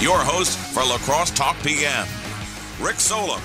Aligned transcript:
your 0.00 0.18
host 0.18 0.56
for 0.56 0.84
La 0.84 0.96
Crosse 0.98 1.32
Talk 1.32 1.56
PM, 1.64 2.06
Rick 2.80 3.00
Solem. 3.00 3.40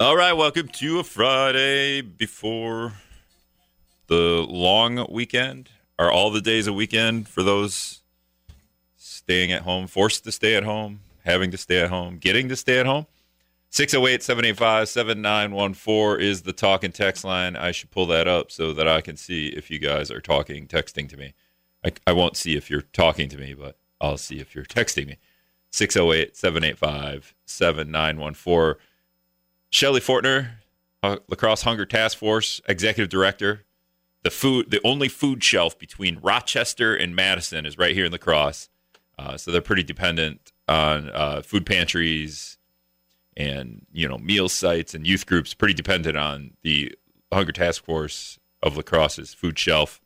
All 0.00 0.16
right, 0.16 0.32
welcome 0.32 0.68
to 0.68 0.98
a 0.98 1.04
Friday 1.04 2.00
before 2.00 2.94
the 4.06 4.46
long 4.48 5.06
weekend. 5.10 5.68
Are 5.98 6.10
all 6.10 6.30
the 6.30 6.40
days 6.40 6.66
a 6.66 6.72
weekend 6.72 7.28
for 7.28 7.42
those 7.42 8.00
staying 8.96 9.52
at 9.52 9.62
home, 9.62 9.86
forced 9.86 10.24
to 10.24 10.32
stay 10.32 10.56
at 10.56 10.64
home, 10.64 11.00
having 11.24 11.50
to 11.50 11.58
stay 11.58 11.80
at 11.80 11.90
home, 11.90 12.16
getting 12.16 12.48
to 12.48 12.56
stay 12.56 12.80
at 12.80 12.86
home? 12.86 13.06
608 13.68 14.22
785 14.22 14.88
7914 14.88 16.26
is 16.26 16.42
the 16.42 16.52
talk 16.54 16.82
and 16.82 16.94
text 16.94 17.24
line. 17.24 17.56
I 17.56 17.72
should 17.72 17.90
pull 17.90 18.06
that 18.06 18.26
up 18.26 18.50
so 18.50 18.72
that 18.72 18.88
I 18.88 19.02
can 19.02 19.18
see 19.18 19.48
if 19.48 19.70
you 19.70 19.78
guys 19.78 20.10
are 20.10 20.20
talking, 20.20 20.66
texting 20.66 21.10
to 21.10 21.16
me. 21.18 21.34
I, 21.84 21.92
I 22.06 22.12
won't 22.12 22.38
see 22.38 22.56
if 22.56 22.70
you're 22.70 22.80
talking 22.80 23.28
to 23.28 23.36
me, 23.36 23.52
but 23.52 23.76
I'll 24.00 24.16
see 24.16 24.40
if 24.40 24.54
you're 24.54 24.64
texting 24.64 25.08
me. 25.08 25.18
608 25.74 26.36
785 26.36 27.34
7914. 27.46 28.80
Shelly 29.70 30.00
Fortner, 30.00 30.50
uh, 31.02 31.16
La 31.28 31.34
Crosse 31.34 31.62
Hunger 31.62 31.84
Task 31.84 32.16
Force 32.16 32.60
Executive 32.68 33.08
Director. 33.08 33.64
The 34.22 34.30
food, 34.30 34.70
the 34.70 34.80
only 34.84 35.08
food 35.08 35.42
shelf 35.42 35.76
between 35.76 36.20
Rochester 36.22 36.94
and 36.94 37.16
Madison 37.16 37.66
is 37.66 37.76
right 37.76 37.92
here 37.92 38.04
in 38.04 38.12
La 38.12 38.18
Crosse. 38.18 38.68
Uh, 39.18 39.36
so 39.36 39.50
they're 39.50 39.60
pretty 39.60 39.82
dependent 39.82 40.52
on 40.68 41.10
uh, 41.10 41.42
food 41.42 41.66
pantries 41.66 42.56
and 43.36 43.84
you 43.92 44.08
know 44.08 44.16
meal 44.18 44.48
sites 44.48 44.94
and 44.94 45.04
youth 45.04 45.26
groups. 45.26 45.54
Pretty 45.54 45.74
dependent 45.74 46.16
on 46.16 46.52
the 46.62 46.94
Hunger 47.32 47.52
Task 47.52 47.84
Force 47.84 48.38
of 48.62 48.76
La 48.76 48.82
Crosse's 48.82 49.34
food 49.34 49.58
shelf. 49.58 50.00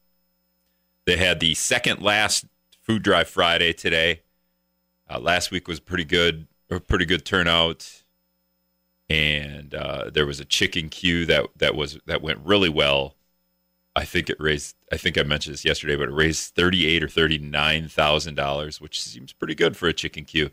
They 1.05 1.19
had 1.19 1.41
the 1.41 1.53
second 1.53 2.01
last 2.01 2.47
food 2.81 3.03
drive 3.03 3.29
Friday 3.29 3.75
today. 3.75 4.23
Uh, 5.11 5.19
last 5.19 5.51
week 5.51 5.69
was 5.69 5.81
pretty 5.81 6.05
good, 6.05 6.47
a 6.71 6.81
pretty 6.81 7.07
good 7.07 7.25
turnout, 7.25 8.03
and 9.09 9.75
uh, 9.75 10.11
there 10.13 10.27
was 10.27 10.39
a 10.41 10.45
chicken 10.45 10.89
queue 10.89 11.25
that 11.27 11.47
that 11.57 11.75
was 11.75 11.99
that 12.07 12.23
went 12.23 12.41
really 12.45 12.69
well. 12.69 13.15
I 13.97 14.05
think 14.05 14.29
it 14.31 14.37
raised. 14.39 14.77
I 14.93 14.97
think 14.97 15.19
I 15.19 15.23
mentioned 15.23 15.55
this 15.55 15.65
yesterday, 15.65 15.97
but 15.97 16.09
it 16.09 16.15
raised 16.15 16.55
thirty 16.55 16.87
eight 16.87 17.03
or 17.03 17.09
thirty 17.09 17.39
nine 17.39 17.89
thousand 17.89 18.35
dollars, 18.35 18.81
which 18.81 19.03
seems 19.03 19.33
pretty 19.33 19.55
good 19.55 19.77
for 19.77 19.89
a 19.89 19.93
chicken 19.93 20.25
queue. 20.25 20.51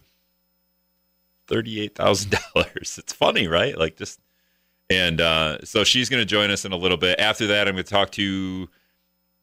Thirty 1.47 1.81
eight 1.81 1.95
thousand 1.95 2.31
dollars. 2.53 2.97
It's 2.97 3.13
funny, 3.13 3.47
right? 3.47 3.77
Like 3.77 3.97
just, 3.97 4.19
and 4.89 5.19
uh, 5.19 5.59
so 5.63 5.83
she's 5.83 6.09
going 6.09 6.21
to 6.21 6.25
join 6.25 6.49
us 6.49 6.63
in 6.65 6.71
a 6.71 6.77
little 6.77 6.97
bit. 6.97 7.19
After 7.19 7.45
that, 7.47 7.67
I'm 7.67 7.75
going 7.75 7.83
to 7.83 7.91
talk 7.91 8.11
to 8.11 8.69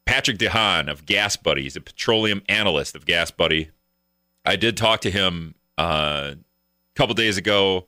Patrick 0.06 0.38
De 0.38 0.48
Haan 0.48 0.88
of 0.88 1.04
GasBuddy. 1.04 1.60
He's 1.60 1.76
a 1.76 1.80
petroleum 1.80 2.42
analyst 2.48 2.96
of 2.96 3.04
GasBuddy. 3.04 3.68
I 4.44 4.56
did 4.56 4.76
talk 4.76 5.00
to 5.02 5.10
him 5.10 5.54
uh, 5.78 6.32
a 6.34 6.36
couple 6.94 7.14
days 7.14 7.36
ago, 7.36 7.86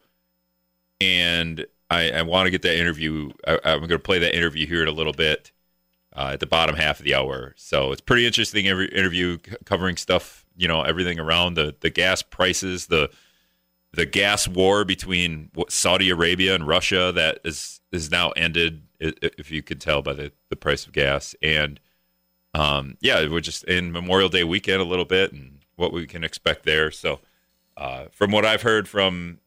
and 1.00 1.66
I, 1.90 2.10
I 2.10 2.22
want 2.22 2.46
to 2.46 2.50
get 2.50 2.62
that 2.62 2.78
interview. 2.78 3.30
I, 3.46 3.58
am 3.64 3.80
going 3.80 3.88
to 3.90 3.98
play 3.98 4.18
that 4.20 4.34
interview 4.34 4.66
here 4.66 4.82
in 4.82 4.88
a 4.88 4.92
little 4.92 5.12
bit 5.12 5.52
uh, 6.14 6.30
at 6.34 6.40
the 6.40 6.46
bottom 6.46 6.76
half 6.76 7.00
of 7.00 7.04
the 7.04 7.14
hour. 7.14 7.54
So 7.56 7.92
it's 7.92 8.00
pretty 8.00 8.26
interesting 8.26 8.68
every 8.68 8.88
interview 8.88 9.38
covering 9.64 9.96
stuff, 9.96 10.46
you 10.56 10.68
know, 10.68 10.82
everything 10.82 11.18
around 11.18 11.54
the 11.54 11.74
the 11.80 11.90
gas 11.90 12.22
prices, 12.22 12.86
the 12.86 13.10
the 13.92 14.06
gas 14.06 14.48
war 14.48 14.84
between 14.84 15.50
Saudi 15.68 16.10
Arabia 16.10 16.54
and 16.54 16.66
Russia 16.66 17.12
that 17.14 17.38
is 17.44 17.80
is 17.92 18.10
now 18.10 18.30
ended, 18.30 18.82
if 19.00 19.50
you 19.50 19.62
could 19.62 19.80
tell 19.80 20.02
by 20.02 20.12
the 20.12 20.32
the 20.48 20.56
price 20.56 20.86
of 20.86 20.92
gas, 20.92 21.34
and 21.42 21.80
um, 22.54 22.96
yeah, 23.00 23.28
we're 23.28 23.40
just 23.40 23.64
in 23.64 23.90
Memorial 23.92 24.28
Day 24.28 24.44
weekend 24.44 24.80
a 24.80 24.84
little 24.84 25.04
bit 25.04 25.32
and 25.32 25.53
what 25.76 25.92
we 25.92 26.06
can 26.06 26.24
expect 26.24 26.64
there. 26.64 26.90
So, 26.90 27.20
uh, 27.76 28.06
from 28.12 28.30
what 28.30 28.44
I've 28.44 28.62
heard 28.62 28.88
from 28.88 29.38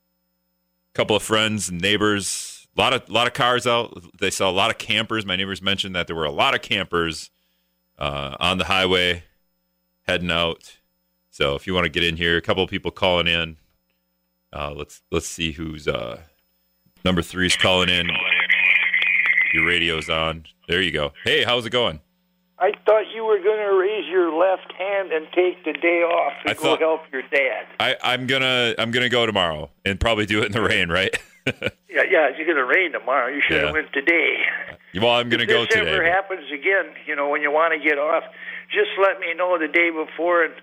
a 0.93 0.97
couple 0.97 1.15
of 1.15 1.23
friends 1.23 1.69
and 1.69 1.81
neighbors, 1.81 2.67
a 2.77 2.81
lot 2.81 2.93
of 2.93 3.09
lot 3.09 3.27
of 3.27 3.33
cars 3.33 3.65
out. 3.65 4.03
They 4.19 4.29
saw 4.29 4.49
a 4.49 4.51
lot 4.51 4.69
of 4.69 4.77
campers. 4.77 5.25
My 5.25 5.35
neighbors 5.35 5.61
mentioned 5.61 5.95
that 5.95 6.07
there 6.07 6.15
were 6.15 6.25
a 6.25 6.31
lot 6.31 6.53
of 6.53 6.61
campers 6.61 7.29
uh, 7.97 8.35
on 8.39 8.57
the 8.57 8.65
highway 8.65 9.23
heading 10.07 10.31
out. 10.31 10.77
So, 11.29 11.55
if 11.55 11.67
you 11.67 11.73
want 11.73 11.85
to 11.85 11.89
get 11.89 12.03
in 12.03 12.17
here, 12.17 12.37
a 12.37 12.41
couple 12.41 12.63
of 12.63 12.69
people 12.69 12.91
calling 12.91 13.27
in. 13.27 13.57
Uh, 14.53 14.73
let's 14.75 15.01
let's 15.11 15.27
see 15.27 15.51
who's 15.51 15.87
uh, 15.87 16.21
number 17.03 17.21
three 17.21 17.47
is 17.47 17.55
calling 17.55 17.89
in. 17.89 18.09
Your 19.53 19.65
radio's 19.65 20.09
on. 20.09 20.45
There 20.67 20.81
you 20.81 20.91
go. 20.91 21.13
Hey, 21.23 21.43
how's 21.43 21.65
it 21.65 21.69
going? 21.69 22.01
I 22.59 22.71
thought 22.85 23.03
you 23.13 23.23
were 23.23 23.37
going 23.37 23.59
to 23.59 23.77
raise 23.79 24.07
your 24.07 24.33
left 24.33 24.71
hand 24.73 25.11
and 25.11 25.27
take 25.33 25.63
the 25.63 25.73
day 25.73 26.01
off 26.01 26.33
to 26.43 26.51
I 26.51 26.53
go 26.55 26.61
thought- 26.61 26.79
help 26.79 27.01
your 27.11 27.21
dad. 27.23 27.65
I, 27.79 27.95
I'm 28.01 28.25
gonna 28.27 28.73
I'm 28.79 28.89
gonna 28.91 29.09
go 29.09 29.25
tomorrow 29.27 29.69
and 29.85 29.99
probably 29.99 30.25
do 30.25 30.41
it 30.41 30.45
in 30.47 30.51
the 30.53 30.61
rain, 30.61 30.89
right? 30.89 31.15
Yeah, 31.89 32.03
yeah, 32.11 32.27
it's 32.27 32.37
going 32.37 32.57
to 32.57 32.65
rain 32.65 32.91
tomorrow. 32.91 33.33
You 33.33 33.41
should 33.41 33.55
Yeah. 33.55 33.65
have 33.67 33.73
went 33.73 33.91
today. 33.93 34.35
well, 34.95 35.11
I'm 35.11 35.29
gonna 35.29 35.43
if 35.43 35.49
go 35.49 35.61
this 35.61 35.69
today. 35.69 35.89
ever 35.89 36.03
but- 36.03 36.11
happens 36.11 36.51
again, 36.51 36.93
you 37.07 37.15
know, 37.15 37.29
when 37.29 37.41
you 37.41 37.49
want 37.51 37.73
to 37.73 37.79
get 37.79 37.97
off, 37.97 38.23
just 38.69 38.89
let 39.01 39.19
me 39.21 39.33
know 39.33 39.57
the 39.57 39.69
day 39.69 39.89
before, 39.89 40.43
and 40.43 40.53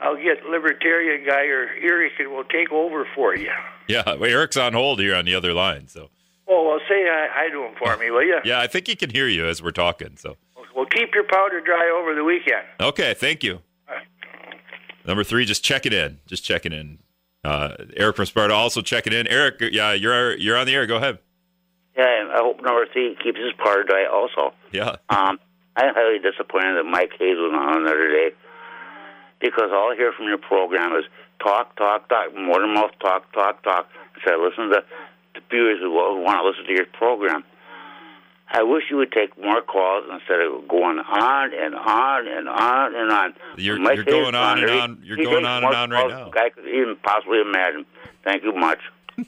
I'll 0.00 0.16
get 0.16 0.44
Libertarian 0.44 1.26
guy 1.26 1.46
or 1.46 1.68
Eric, 1.82 2.12
and 2.20 2.30
we'll 2.30 2.44
take 2.44 2.70
over 2.70 3.08
for 3.14 3.34
you. 3.34 3.50
Yeah, 3.88 4.02
well, 4.04 4.24
Eric's 4.30 4.58
on 4.58 4.74
hold 4.74 5.00
here 5.00 5.14
on 5.16 5.24
the 5.24 5.34
other 5.34 5.52
line, 5.54 5.88
so 5.88 6.10
Oh, 6.46 6.68
well, 6.68 6.78
say 6.88 7.02
hi, 7.08 7.26
hi 7.32 7.48
to 7.50 7.62
him 7.64 7.74
for 7.78 7.96
me, 7.96 8.10
will 8.10 8.22
you? 8.22 8.38
yeah, 8.44 8.60
I 8.60 8.66
think 8.66 8.86
he 8.86 8.94
can 8.96 9.10
hear 9.10 9.26
you 9.28 9.46
as 9.46 9.62
we're 9.62 9.70
talking. 9.72 10.16
So 10.16 10.36
Well, 10.78 10.86
keep 10.86 11.12
your 11.12 11.24
powder 11.24 11.60
dry 11.60 11.90
over 11.90 12.14
the 12.14 12.22
weekend. 12.22 12.62
okay, 12.78 13.12
thank 13.12 13.42
you. 13.42 13.58
Number 15.04 15.24
three, 15.24 15.44
just 15.44 15.64
checking 15.64 15.92
in, 15.92 16.20
just 16.28 16.44
checking 16.44 16.72
in. 16.72 17.00
Uh, 17.42 17.74
Eric 17.96 18.14
from 18.14 18.26
Sparta 18.26 18.54
also 18.54 18.80
checking 18.80 19.12
in. 19.12 19.26
Eric, 19.26 19.56
yeah, 19.72 19.92
you're 19.92 20.36
you're 20.36 20.56
on 20.56 20.66
the 20.68 20.74
air. 20.76 20.86
Go 20.86 20.94
ahead. 20.98 21.18
Yeah, 21.96 22.30
I 22.30 22.38
hope 22.38 22.62
number 22.62 22.86
three 22.92 23.16
keeps 23.20 23.40
his 23.40 23.52
powder 23.58 23.82
dry 23.82 24.06
also. 24.06 24.54
Yeah, 24.70 25.02
Um, 25.10 25.40
I'm 25.74 25.94
highly 25.96 26.20
disappointed 26.20 26.76
that 26.76 26.84
Mike 26.84 27.10
Hayes 27.18 27.36
was 27.36 27.52
on 27.58 27.82
another 27.82 28.08
day 28.08 28.30
because 29.40 29.70
all 29.72 29.90
I 29.90 29.96
hear 29.96 30.12
from 30.12 30.26
your 30.26 30.38
program 30.38 30.92
is 30.94 31.06
talk, 31.42 31.74
talk, 31.74 32.08
talk, 32.08 32.36
more 32.36 32.60
than 32.60 32.72
mouth 32.72 32.92
talk, 33.00 33.32
talk, 33.32 33.64
talk. 33.64 33.88
Instead 34.14 34.34
of 34.34 34.42
listening 34.42 34.70
to 34.70 34.84
the 35.34 35.40
viewers 35.50 35.80
who 35.80 35.90
want 35.90 36.38
to 36.38 36.46
listen 36.48 36.64
to 36.66 36.72
your 36.72 36.86
program. 36.86 37.42
I 38.50 38.62
wish 38.62 38.84
you 38.90 38.96
would 38.96 39.12
take 39.12 39.36
more 39.42 39.60
calls 39.60 40.04
instead 40.10 40.40
of 40.40 40.66
going 40.68 40.98
on 40.98 41.52
and 41.54 41.74
on 41.74 42.26
and 42.28 42.48
on 42.48 42.94
and 42.94 43.10
on. 43.12 43.34
You're- 43.56 43.78
you're 43.94 44.04
going 44.04 44.34
on 44.34 44.58
and 44.58 44.70
on- 44.70 45.00
you're 45.04 45.16
going 45.18 45.44
on 45.44 45.64
and 45.64 45.74
on 45.74 45.90
right 45.90 46.08
now. 46.08 46.30
I 46.34 46.48
could 46.48 46.66
even 46.66 46.96
possibly 47.02 47.40
imagine. 47.40 47.84
Thank 48.24 48.42
you 48.44 48.52
much. 48.54 48.80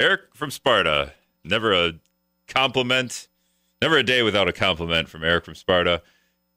Eric 0.00 0.20
from 0.34 0.50
Sparta. 0.50 1.12
Never 1.44 1.72
a 1.72 1.94
compliment, 2.46 3.28
never 3.82 3.96
a 3.98 4.02
day 4.02 4.22
without 4.22 4.48
a 4.48 4.52
compliment 4.52 5.08
from 5.08 5.24
Eric 5.24 5.44
from 5.44 5.54
Sparta. 5.54 6.02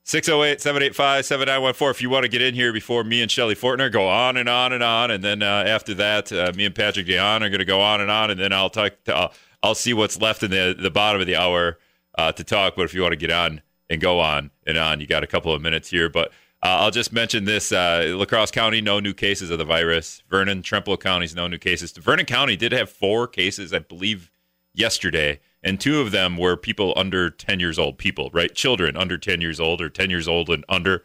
608 0.03 0.59
785 0.61 1.25
7914. 1.25 1.89
If 1.91 2.01
you 2.01 2.09
want 2.09 2.23
to 2.23 2.29
get 2.29 2.41
in 2.41 2.55
here 2.55 2.73
before 2.73 3.03
me 3.03 3.21
and 3.21 3.29
Shelly 3.29 3.55
Fortner 3.55 3.91
go 3.91 4.07
on 4.07 4.35
and 4.35 4.49
on 4.49 4.73
and 4.73 4.81
on. 4.83 5.11
And 5.11 5.23
then 5.23 5.43
uh, 5.43 5.63
after 5.67 5.93
that, 5.95 6.31
uh, 6.31 6.51
me 6.55 6.65
and 6.65 6.73
Patrick 6.75 7.05
De 7.05 7.15
Haan 7.17 7.43
are 7.43 7.49
going 7.49 7.59
to 7.59 7.65
go 7.65 7.79
on 7.81 8.01
and 8.01 8.09
on. 8.09 8.31
And 8.31 8.39
then 8.39 8.51
I'll 8.51 8.69
talk. 8.71 8.93
To, 9.05 9.15
I'll, 9.15 9.33
I'll 9.63 9.75
see 9.75 9.93
what's 9.93 10.19
left 10.19 10.43
in 10.43 10.51
the, 10.51 10.75
the 10.77 10.91
bottom 10.91 11.21
of 11.21 11.27
the 11.27 11.35
hour 11.35 11.77
uh, 12.17 12.31
to 12.31 12.43
talk. 12.43 12.75
But 12.75 12.83
if 12.83 12.93
you 12.93 13.01
want 13.01 13.13
to 13.13 13.17
get 13.17 13.31
on 13.31 13.61
and 13.89 14.01
go 14.01 14.19
on 14.19 14.51
and 14.65 14.77
on, 14.77 14.99
you 14.99 15.07
got 15.07 15.23
a 15.23 15.27
couple 15.27 15.53
of 15.53 15.61
minutes 15.61 15.89
here. 15.89 16.09
But 16.09 16.29
uh, 16.63 16.81
I'll 16.81 16.91
just 16.91 17.11
mention 17.11 17.45
this 17.45 17.71
uh, 17.71 18.13
La 18.15 18.25
Crosse 18.25 18.51
County, 18.51 18.81
no 18.81 18.99
new 18.99 19.13
cases 19.13 19.49
of 19.49 19.57
the 19.57 19.65
virus. 19.65 20.23
Vernon, 20.29 20.61
Trempealeau 20.61 20.99
counties, 20.99 21.35
no 21.35 21.47
new 21.47 21.57
cases. 21.57 21.91
Vernon 21.91 22.25
County 22.25 22.55
did 22.55 22.71
have 22.71 22.89
four 22.89 23.27
cases, 23.27 23.73
I 23.73 23.79
believe, 23.79 24.31
yesterday, 24.73 25.39
and 25.63 25.79
two 25.79 25.99
of 26.01 26.11
them 26.11 26.37
were 26.37 26.55
people 26.55 26.93
under 26.95 27.29
10 27.29 27.59
years 27.59 27.79
old, 27.79 27.97
people, 27.97 28.29
right? 28.33 28.53
Children 28.53 28.95
under 28.95 29.17
10 29.17 29.41
years 29.41 29.59
old 29.59 29.81
or 29.81 29.89
10 29.89 30.09
years 30.09 30.27
old 30.27 30.49
and 30.49 30.63
under. 30.69 31.03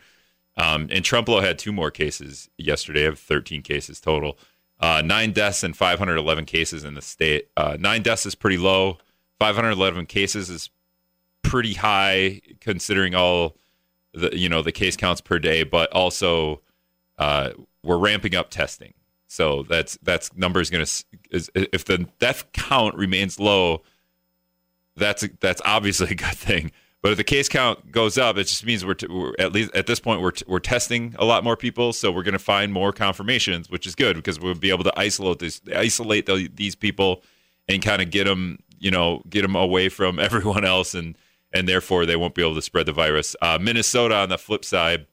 Um, 0.57 0.89
and 0.91 1.05
Trempealeau 1.05 1.43
had 1.43 1.59
two 1.59 1.73
more 1.73 1.91
cases 1.91 2.49
yesterday, 2.57 3.05
of 3.05 3.19
13 3.19 3.63
cases 3.63 4.01
total. 4.01 4.39
Uh, 4.79 5.03
nine 5.05 5.33
deaths 5.33 5.63
and 5.63 5.77
511 5.77 6.45
cases 6.45 6.85
in 6.85 6.95
the 6.95 7.03
state. 7.03 7.49
Uh, 7.57 7.77
nine 7.81 8.03
deaths 8.03 8.27
is 8.27 8.35
pretty 8.35 8.59
low. 8.59 8.99
511 9.39 10.07
cases 10.07 10.51
is 10.51 10.71
pretty 11.43 11.75
high 11.75 12.41
considering 12.61 13.15
all 13.15 13.57
the 14.13 14.37
you 14.37 14.49
know 14.49 14.63
the 14.63 14.73
case 14.73 14.97
counts 14.97 15.21
per 15.21 15.39
day, 15.39 15.63
but 15.63 15.91
also 15.93 16.61
uh, 17.19 17.51
we're 17.83 17.99
ramping 17.99 18.35
up 18.35 18.51
testing. 18.51 18.95
So 19.29 19.63
that's 19.63 19.99
that's 20.03 20.35
number 20.37 20.61
is 20.61 20.71
going 20.71 20.85
to 20.85 21.05
if 21.55 21.85
the 21.85 22.09
death 22.19 22.51
count 22.53 22.95
remains 22.95 23.39
low, 23.41 23.83
that's 24.97 25.27
that's 25.41 25.63
obviously 25.65 26.11
a 26.11 26.15
good 26.15 26.37
thing. 26.37 26.73
But 27.07 27.13
if 27.13 27.19
the 27.19 27.23
case 27.23 27.49
count 27.49 27.93
goes 27.93 28.19
up, 28.19 28.37
it 28.37 28.49
just 28.49 28.67
means 28.67 28.85
we're, 28.85 28.95
t- 28.95 29.07
we're 29.07 29.33
at 29.39 29.53
least 29.53 29.73
at 29.77 29.87
this 29.87 30.01
point 30.01 30.21
we're 30.21 30.33
t- 30.33 30.45
we're 30.49 30.59
testing 30.59 31.15
a 31.21 31.25
lot 31.25 31.45
more 31.45 31.57
people, 31.57 31.93
so 31.93 32.11
we're 32.11 32.25
going 32.25 32.33
to 32.33 32.39
find 32.41 32.73
more 32.73 32.93
confirmations, 32.93 33.71
which 33.71 33.87
is 33.87 33.95
good 33.95 34.17
because 34.17 34.41
we'll 34.41 34.57
be 34.57 34.71
able 34.71 34.83
to 34.83 34.93
isolate 34.99 35.39
this 35.39 35.61
isolate 35.73 36.27
the, 36.27 36.51
these 36.53 36.75
people 36.75 37.23
and 37.69 37.81
kind 37.81 38.03
of 38.03 38.11
get 38.11 38.25
them 38.25 38.59
you 38.81 38.91
know 38.91 39.23
get 39.31 39.43
them 39.43 39.55
away 39.55 39.89
from 39.89 40.19
everyone 40.19 40.65
else 40.65 40.95
and 40.95 41.17
and 41.53 41.69
therefore 41.69 42.07
they 42.07 42.17
won't 42.17 42.35
be 42.35 42.43
able 42.43 42.57
to 42.57 42.61
spread 42.63 42.87
the 42.87 42.93
virus. 42.93 43.37
Uh, 43.41 43.57
Minnesota 43.63 44.17
on 44.17 44.29
the 44.29 44.37
flip 44.37 44.65
side, 44.65 45.07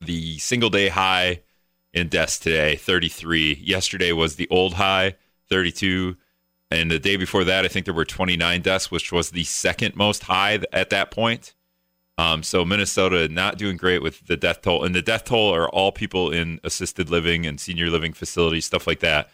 the 0.00 0.38
single 0.38 0.70
day 0.70 0.90
high 0.90 1.40
in 1.92 2.06
deaths 2.06 2.38
today, 2.38 2.76
33. 2.76 3.62
Yesterday 3.64 4.12
was 4.12 4.36
the 4.36 4.46
old 4.48 4.74
high, 4.74 5.16
32. 5.48 6.16
And 6.70 6.90
the 6.90 6.98
day 6.98 7.16
before 7.16 7.44
that, 7.44 7.64
I 7.64 7.68
think 7.68 7.86
there 7.86 7.94
were 7.94 8.04
29 8.04 8.60
deaths, 8.62 8.90
which 8.90 9.12
was 9.12 9.30
the 9.30 9.44
second 9.44 9.94
most 9.94 10.24
high 10.24 10.60
at 10.72 10.90
that 10.90 11.10
point. 11.10 11.54
Um, 12.18 12.42
so 12.42 12.64
Minnesota 12.64 13.28
not 13.28 13.58
doing 13.58 13.76
great 13.76 14.02
with 14.02 14.26
the 14.26 14.36
death 14.36 14.62
toll, 14.62 14.84
and 14.84 14.94
the 14.94 15.02
death 15.02 15.24
toll 15.24 15.54
are 15.54 15.68
all 15.68 15.92
people 15.92 16.30
in 16.30 16.60
assisted 16.64 17.10
living 17.10 17.46
and 17.46 17.60
senior 17.60 17.90
living 17.90 18.14
facilities, 18.14 18.64
stuff 18.64 18.86
like 18.86 19.00
that. 19.00 19.30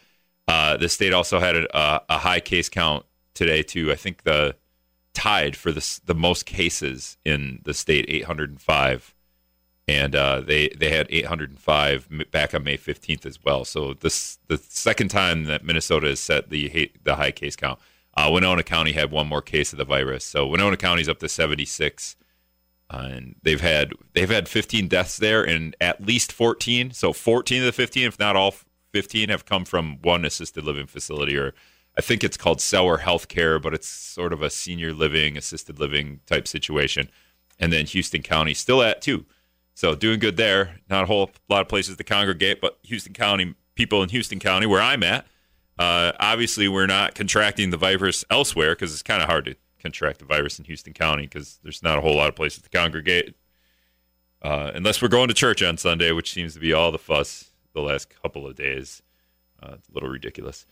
Uh, 0.48 0.76
the 0.76 0.88
state 0.88 1.12
also 1.12 1.38
had 1.38 1.54
a, 1.54 2.02
a, 2.08 2.18
high 2.18 2.40
case 2.40 2.68
count 2.68 3.06
today 3.34 3.62
too. 3.62 3.92
I 3.92 3.94
think 3.94 4.24
the 4.24 4.56
tied 5.14 5.54
for 5.54 5.70
the 5.70 6.00
the 6.04 6.14
most 6.16 6.44
cases 6.46 7.16
in 7.24 7.60
the 7.62 7.72
state, 7.72 8.06
805, 8.08 9.14
and 9.88 10.14
uh, 10.14 10.40
they 10.40 10.68
they 10.68 10.90
had 10.90 11.06
805 11.10 12.08
back 12.30 12.54
on 12.54 12.64
May 12.64 12.76
15th 12.76 13.26
as 13.26 13.42
well. 13.44 13.64
So 13.64 13.94
this 13.94 14.38
the 14.48 14.58
second 14.58 15.08
time 15.08 15.44
that 15.44 15.64
Minnesota 15.64 16.08
has 16.08 16.20
set 16.20 16.50
the 16.50 16.90
the 17.02 17.16
high 17.16 17.32
case 17.32 17.56
count. 17.56 17.78
Uh, 18.14 18.28
Winona 18.30 18.62
County 18.62 18.92
had 18.92 19.10
one 19.10 19.26
more 19.26 19.40
case 19.40 19.72
of 19.72 19.78
the 19.78 19.84
virus, 19.84 20.24
so 20.24 20.46
Winona 20.46 20.76
County's 20.76 21.08
up 21.08 21.18
to 21.20 21.28
76 21.28 22.16
and 22.92 23.36
they've 23.42 23.60
had 23.60 23.92
they've 24.12 24.30
had 24.30 24.48
15 24.48 24.88
deaths 24.88 25.16
there, 25.16 25.42
and 25.42 25.74
at 25.80 26.04
least 26.04 26.32
14. 26.32 26.92
So 26.92 27.12
14 27.12 27.60
of 27.60 27.66
the 27.66 27.72
15, 27.72 28.06
if 28.06 28.18
not 28.18 28.36
all 28.36 28.54
15, 28.92 29.30
have 29.30 29.46
come 29.46 29.64
from 29.64 29.98
one 30.02 30.24
assisted 30.24 30.64
living 30.64 30.86
facility, 30.86 31.36
or 31.36 31.54
I 31.96 32.02
think 32.02 32.22
it's 32.22 32.36
called 32.36 32.60
Sauer 32.60 32.98
Healthcare, 32.98 33.60
but 33.60 33.74
it's 33.74 33.88
sort 33.88 34.32
of 34.32 34.42
a 34.42 34.50
senior 34.50 34.92
living, 34.92 35.36
assisted 35.36 35.78
living 35.78 36.20
type 36.26 36.46
situation. 36.46 37.10
And 37.58 37.72
then 37.72 37.86
Houston 37.86 38.22
County 38.22 38.54
still 38.54 38.82
at 38.82 39.02
two, 39.02 39.24
so 39.82 39.96
doing 39.96 40.20
good 40.20 40.36
there. 40.36 40.76
Not 40.88 41.02
a 41.02 41.06
whole 41.06 41.32
lot 41.48 41.60
of 41.60 41.68
places 41.68 41.96
to 41.96 42.04
congregate, 42.04 42.60
but 42.60 42.78
Houston 42.84 43.12
County 43.12 43.56
people 43.74 44.00
in 44.04 44.10
Houston 44.10 44.38
County, 44.38 44.64
where 44.64 44.80
I'm 44.80 45.02
at, 45.02 45.26
uh, 45.76 46.12
obviously 46.20 46.68
we're 46.68 46.86
not 46.86 47.16
contracting 47.16 47.70
the 47.70 47.76
virus 47.76 48.24
elsewhere 48.30 48.76
because 48.76 48.92
it's 48.92 49.02
kind 49.02 49.20
of 49.20 49.28
hard 49.28 49.46
to 49.46 49.56
contract 49.80 50.20
the 50.20 50.24
virus 50.24 50.60
in 50.60 50.66
Houston 50.66 50.92
County 50.92 51.22
because 51.24 51.58
there's 51.64 51.82
not 51.82 51.98
a 51.98 52.00
whole 52.00 52.14
lot 52.14 52.28
of 52.28 52.36
places 52.36 52.62
to 52.62 52.70
congregate. 52.70 53.34
Uh, 54.40 54.70
unless 54.72 55.02
we're 55.02 55.08
going 55.08 55.26
to 55.26 55.34
church 55.34 55.64
on 55.64 55.76
Sunday, 55.76 56.12
which 56.12 56.32
seems 56.32 56.54
to 56.54 56.60
be 56.60 56.72
all 56.72 56.92
the 56.92 56.98
fuss 56.98 57.50
the 57.74 57.80
last 57.80 58.08
couple 58.22 58.46
of 58.46 58.54
days. 58.54 59.02
Uh, 59.60 59.72
it's 59.74 59.88
a 59.88 59.92
little 59.94 60.08
ridiculous 60.08 60.64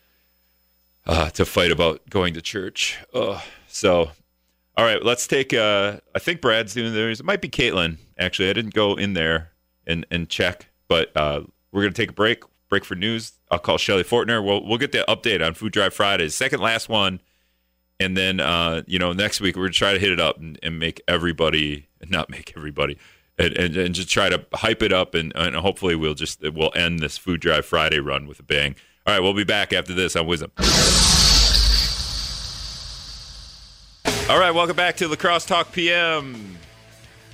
uh, 1.07 1.31
to 1.31 1.45
fight 1.45 1.73
about 1.73 2.09
going 2.09 2.35
to 2.35 2.41
church. 2.41 2.97
so, 3.67 4.13
all 4.77 4.85
right, 4.85 5.03
let's 5.05 5.27
take. 5.27 5.53
Uh, 5.53 5.99
I 6.15 6.19
think 6.19 6.41
Brad's 6.41 6.75
doing 6.75 6.95
theirs. 6.95 7.21
It 7.21 7.27
might 7.27 7.41
be 7.41 7.49
Caitlin. 7.49 7.99
Actually, 8.19 8.51
I 8.51 8.53
didn't 8.53 8.75
go 8.75 8.95
in 8.95 9.15
there 9.15 9.51
and 9.87 10.07
and 10.11 10.29
check, 10.29 10.69
but 10.89 11.15
uh, 11.17 11.43
we're 11.73 11.83
gonna 11.83 11.93
take 11.93 12.11
a 12.11 12.15
break. 12.15 12.45
Break 12.69 12.85
for 12.85 12.95
news. 12.95 13.33
I'll 13.51 13.59
call 13.59 13.79
Shelly 13.79 14.05
Fortner. 14.05 14.45
We'll 14.45 14.65
we'll 14.65 14.79
get 14.79 14.93
the 14.93 15.05
update 15.09 15.45
on 15.45 15.55
Food 15.55 15.73
Drive 15.73 15.93
Fridays. 15.93 16.35
Second 16.35 16.61
last 16.61 16.89
one 16.89 17.21
and 18.01 18.17
then 18.17 18.41
uh, 18.41 18.83
you 18.87 18.99
know 18.99 19.13
next 19.13 19.41
week 19.41 19.55
we're 19.55 19.65
gonna 19.65 19.73
try 19.73 19.93
to 19.93 19.99
hit 19.99 20.11
it 20.11 20.19
up 20.19 20.39
and, 20.39 20.59
and 20.63 20.79
make 20.79 21.01
everybody 21.07 21.87
not 22.09 22.31
make 22.31 22.55
everybody 22.57 22.99
and, 23.39 23.57
and, 23.57 23.77
and, 23.77 23.95
just 23.95 24.09
try 24.09 24.29
to 24.29 24.45
hype 24.55 24.83
it 24.83 24.93
up 24.93 25.15
and, 25.15 25.33
and 25.37 25.55
hopefully 25.57 25.95
we'll 25.95 26.15
just 26.15 26.43
we'll 26.55 26.73
end 26.75 26.99
this 26.99 27.19
food 27.19 27.41
drive 27.41 27.65
friday 27.65 28.01
run 28.01 28.27
with 28.27 28.41
a 28.41 28.43
bang 28.43 28.75
all 29.07 29.15
right 29.15 29.21
we'll 29.21 29.35
be 29.35 29.45
back 29.45 29.73
after 29.73 29.93
this 29.93 30.17
on 30.17 30.27
WIZM 30.27 31.20
all 34.31 34.39
right 34.39 34.55
welcome 34.55 34.77
back 34.77 34.97
to 34.97 35.09
la 35.09 35.17
crosse 35.17 35.45
talk 35.45 35.73
pm 35.73 36.57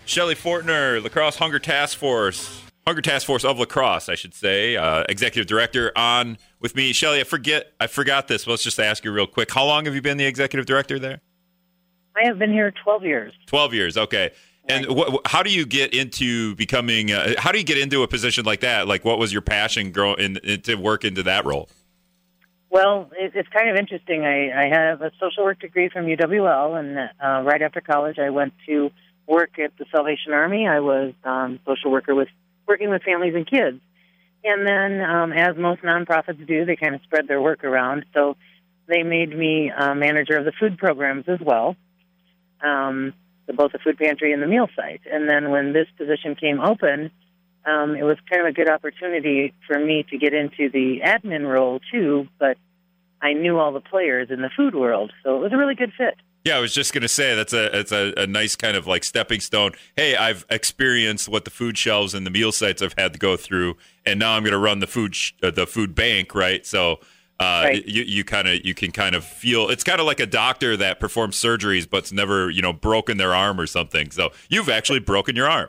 shelly 0.06 0.34
fortner 0.34 1.02
la 1.02 1.08
crosse 1.08 1.36
hunger 1.36 1.58
task 1.58 1.96
force 1.96 2.62
hunger 2.86 3.02
task 3.02 3.26
force 3.26 3.44
of 3.44 3.58
la 3.58 3.64
crosse 3.64 4.08
i 4.08 4.14
should 4.14 4.34
say 4.34 4.76
uh, 4.76 5.04
executive 5.08 5.46
director 5.46 5.92
on 5.94 6.38
with 6.66 6.74
me. 6.74 6.92
Shelly, 6.92 7.20
I 7.20 7.24
forget 7.24 7.72
I 7.78 7.86
forgot 7.86 8.26
this. 8.26 8.46
Let's 8.46 8.64
just 8.64 8.80
ask 8.80 9.04
you 9.04 9.12
real 9.12 9.26
quick. 9.26 9.52
How 9.52 9.64
long 9.64 9.84
have 9.84 9.94
you 9.94 10.02
been 10.02 10.16
the 10.16 10.26
executive 10.26 10.66
director 10.66 10.98
there? 10.98 11.20
I 12.16 12.26
have 12.26 12.38
been 12.38 12.52
here 12.52 12.72
12 12.82 13.04
years. 13.04 13.32
12 13.46 13.74
years. 13.74 13.96
Okay. 13.96 14.30
And 14.68 14.86
wh- 14.86 15.18
how 15.24 15.44
do 15.44 15.50
you 15.50 15.64
get 15.64 15.94
into 15.94 16.56
becoming? 16.56 17.12
Uh, 17.12 17.34
how 17.38 17.52
do 17.52 17.58
you 17.58 17.64
get 17.64 17.78
into 17.78 18.02
a 18.02 18.08
position 18.08 18.44
like 18.44 18.60
that? 18.60 18.88
Like, 18.88 19.04
what 19.04 19.18
was 19.18 19.32
your 19.32 19.42
passion 19.42 19.92
grow 19.92 20.14
in, 20.14 20.38
in 20.38 20.62
to 20.62 20.74
work 20.74 21.04
into 21.04 21.22
that 21.22 21.44
role? 21.44 21.68
Well, 22.70 23.10
it, 23.12 23.32
it's 23.34 23.48
kind 23.48 23.70
of 23.70 23.76
interesting. 23.76 24.24
I, 24.24 24.50
I 24.50 24.68
have 24.68 25.02
a 25.02 25.10
social 25.20 25.44
work 25.44 25.60
degree 25.60 25.88
from 25.88 26.06
UWL, 26.06 26.78
and 26.78 26.98
uh, 26.98 27.42
right 27.48 27.62
after 27.62 27.80
college, 27.80 28.18
I 28.18 28.30
went 28.30 28.54
to 28.66 28.90
work 29.26 29.58
at 29.58 29.76
the 29.78 29.86
Salvation 29.90 30.32
Army. 30.32 30.66
I 30.66 30.80
was 30.80 31.12
um, 31.24 31.60
social 31.66 31.90
worker 31.90 32.14
with 32.14 32.28
working 32.66 32.90
with 32.90 33.02
families 33.02 33.34
and 33.34 33.48
kids. 33.48 33.80
And 34.44 34.66
then, 34.66 35.00
um, 35.00 35.32
as 35.32 35.56
most 35.56 35.82
nonprofits 35.82 36.46
do, 36.46 36.64
they 36.64 36.76
kind 36.76 36.94
of 36.94 37.00
spread 37.02 37.26
their 37.26 37.40
work 37.40 37.64
around. 37.64 38.04
So 38.14 38.36
they 38.86 39.02
made 39.02 39.36
me 39.36 39.70
uh, 39.70 39.94
manager 39.94 40.36
of 40.36 40.44
the 40.44 40.52
food 40.52 40.78
programs 40.78 41.24
as 41.28 41.40
well, 41.40 41.76
um, 42.62 43.12
both 43.48 43.72
the 43.72 43.78
food 43.78 43.98
pantry 43.98 44.32
and 44.32 44.42
the 44.42 44.46
meal 44.46 44.68
site. 44.76 45.00
And 45.10 45.28
then 45.28 45.50
when 45.50 45.72
this 45.72 45.88
position 45.96 46.36
came 46.36 46.60
open, 46.60 47.10
um, 47.66 47.96
it 47.96 48.04
was 48.04 48.16
kind 48.30 48.42
of 48.42 48.48
a 48.48 48.52
good 48.52 48.68
opportunity 48.68 49.52
for 49.66 49.78
me 49.78 50.06
to 50.10 50.18
get 50.18 50.32
into 50.32 50.70
the 50.70 51.00
admin 51.04 51.50
role 51.50 51.80
too. 51.90 52.28
But 52.38 52.56
I 53.20 53.32
knew 53.32 53.58
all 53.58 53.72
the 53.72 53.80
players 53.80 54.30
in 54.30 54.40
the 54.40 54.50
food 54.56 54.74
world, 54.74 55.12
so 55.24 55.36
it 55.36 55.40
was 55.40 55.52
a 55.52 55.56
really 55.56 55.74
good 55.74 55.92
fit. 55.96 56.14
Yeah, 56.44 56.58
I 56.58 56.60
was 56.60 56.72
just 56.72 56.94
gonna 56.94 57.08
say 57.08 57.34
that's 57.34 57.52
a 57.52 57.76
it's 57.76 57.90
a, 57.90 58.14
a, 58.16 58.26
nice 58.26 58.54
kind 58.54 58.76
of 58.76 58.86
like 58.86 59.02
stepping 59.02 59.40
stone. 59.40 59.72
Hey, 59.96 60.14
I've 60.14 60.46
experienced 60.48 61.28
what 61.28 61.44
the 61.44 61.50
food 61.50 61.76
shelves 61.76 62.14
and 62.14 62.24
the 62.24 62.30
meal 62.30 62.52
sites 62.52 62.82
I've 62.82 62.94
had 62.96 63.12
to 63.14 63.18
go 63.18 63.36
through, 63.36 63.76
and 64.04 64.20
now 64.20 64.36
I'm 64.36 64.44
gonna 64.44 64.56
run 64.56 64.78
the 64.78 64.86
food 64.86 65.16
sh- 65.16 65.32
uh, 65.42 65.50
the 65.50 65.66
food 65.66 65.94
bank, 65.94 66.34
right? 66.34 66.64
So. 66.64 67.00
Uh, 67.38 67.64
right. 67.64 67.86
You 67.86 68.02
you 68.02 68.24
kind 68.24 68.48
of 68.48 68.64
you 68.64 68.72
can 68.72 68.92
kind 68.92 69.14
of 69.14 69.22
feel 69.22 69.68
it's 69.68 69.84
kind 69.84 70.00
of 70.00 70.06
like 70.06 70.20
a 70.20 70.26
doctor 70.26 70.74
that 70.78 70.98
performs 70.98 71.36
surgeries 71.36 71.86
but's 71.86 72.10
never 72.10 72.48
you 72.48 72.62
know 72.62 72.72
broken 72.72 73.18
their 73.18 73.34
arm 73.34 73.60
or 73.60 73.66
something. 73.66 74.10
So 74.10 74.30
you've 74.48 74.70
actually 74.70 75.00
broken 75.00 75.36
your 75.36 75.46
arm. 75.46 75.68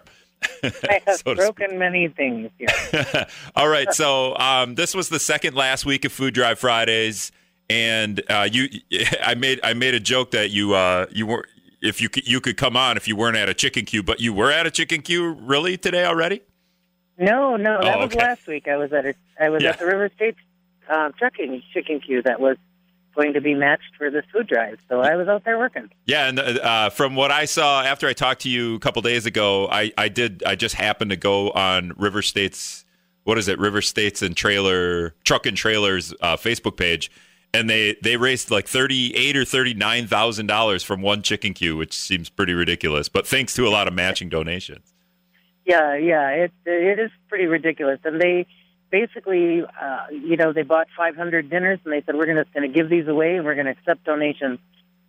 I 0.63 1.01
have 1.07 1.17
so 1.17 1.35
broken 1.35 1.77
many 1.77 2.07
things. 2.07 2.51
Here. 2.57 3.27
All 3.55 3.67
right, 3.67 3.93
so 3.93 4.37
um, 4.37 4.75
this 4.75 4.93
was 4.95 5.09
the 5.09 5.19
second 5.19 5.55
last 5.55 5.85
week 5.85 6.05
of 6.05 6.11
Food 6.11 6.33
Drive 6.33 6.59
Fridays 6.59 7.31
and 7.69 8.21
uh, 8.29 8.47
you, 8.51 8.69
I 9.23 9.35
made 9.35 9.59
I 9.63 9.73
made 9.73 9.93
a 9.93 9.99
joke 9.99 10.31
that 10.31 10.51
you 10.51 10.73
uh, 10.73 11.07
you 11.11 11.25
were 11.25 11.45
if 11.81 12.01
you 12.01 12.09
could, 12.09 12.27
you 12.27 12.41
could 12.41 12.57
come 12.57 12.75
on 12.75 12.97
if 12.97 13.07
you 13.07 13.15
weren't 13.15 13.37
at 13.37 13.49
a 13.49 13.53
chicken 13.53 13.85
queue, 13.85 14.01
but 14.01 14.19
you 14.19 14.33
were 14.33 14.51
at 14.51 14.65
a 14.65 14.71
chicken 14.71 15.01
queue 15.01 15.33
really 15.33 15.77
today 15.77 16.05
already. 16.05 16.41
No, 17.19 17.55
no, 17.55 17.81
that 17.81 17.97
oh, 17.97 18.05
was 18.05 18.15
last 18.15 18.47
week. 18.47 18.67
I 18.67 18.77
was 18.77 18.93
at 18.93 19.05
a, 19.05 19.15
I 19.39 19.49
was 19.49 19.63
yeah. 19.63 19.71
at 19.71 19.79
the 19.79 19.85
River 19.85 20.09
State 20.15 20.35
uh, 20.89 21.09
trucking 21.17 21.63
chicken 21.73 21.99
queue 21.99 22.21
that 22.23 22.39
was 22.39 22.57
going 23.18 23.33
to 23.33 23.42
be 23.42 23.54
matched 23.54 23.95
for 23.97 24.09
this 24.09 24.24
food 24.31 24.47
drive. 24.47 24.78
So 24.88 25.02
I 25.02 25.16
was 25.16 25.28
out 25.28 25.44
there 25.44 25.57
working. 25.57 25.90
Yeah, 26.06 26.28
and 26.28 26.40
uh, 26.40 26.90
from 26.90 27.16
what 27.16 27.31
I 27.31 27.45
saw 27.45 27.81
after 27.81 28.07
I 28.07 28.14
talked 28.14 28.42
to 28.42 28.50
you 28.50 28.76
a 28.76 28.80
couple 28.80 29.02
days 29.02 29.26
ago, 29.26 29.68
I, 29.69 29.92
I 29.97 30.07
did 30.07 30.44
I 30.45 30.56
just 30.56 30.76
happened 30.76 31.12
to 31.12 31.18
go 31.18 31.50
on 31.52 31.94
River 31.97 32.21
State's 32.21 32.86
what 33.24 33.38
is 33.38 33.47
it 33.47 33.59
River 33.59 33.81
States 33.81 34.21
and 34.21 34.38
Trailer 34.38 35.16
Truck 35.24 35.45
and 35.45 35.57
Trailers 35.57 36.14
uh, 36.21 36.38
Facebook 36.38 36.78
page 36.78 37.12
and 37.54 37.69
they 37.69 37.95
they 38.02 38.18
raised 38.18 38.52
like 38.52 38.68
thirty 38.68 39.16
eight 39.16 39.36
or 39.36 39.45
thirty 39.45 39.74
nine 39.74 40.07
thousand 40.07 40.47
dollars 40.47 40.83
from 40.83 41.02
one 41.02 41.21
chicken 41.21 41.54
queue, 41.54 41.76
which 41.76 41.94
seems 41.94 42.30
pretty 42.30 42.54
ridiculous. 42.54 43.09
But 43.09 43.28
thanks 43.28 43.54
to 43.56 43.68
a 43.68 43.69
lot 43.69 43.88
of 43.88 43.94
matching 43.94 44.30
donations. 44.30 44.94
Yeah, 45.66 45.95
yeah, 45.95 46.30
it 46.30 46.52
it 46.66 47.00
is 47.00 47.12
pretty 47.30 47.45
ridiculous, 47.45 48.00
and 48.04 48.21
they 48.21 48.45
basically, 48.89 49.61
uh, 49.63 50.06
you 50.11 50.37
know, 50.37 50.53
they 50.53 50.63
bought 50.63 50.87
five 50.95 51.15
hundred 51.15 51.49
dinners, 51.49 51.79
and 51.83 51.94
they 51.94 52.01
said 52.06 52.15
we're 52.15 52.25
going 52.25 52.37
to 52.37 52.45
going 52.53 52.71
to 52.71 52.75
give 52.75 52.89
these 52.89 53.07
away, 53.07 53.35
and 53.35 53.45
we're 53.45 53.56
going 53.56 53.65
to 53.65 53.71
accept 53.71 54.03
donations 54.03 54.59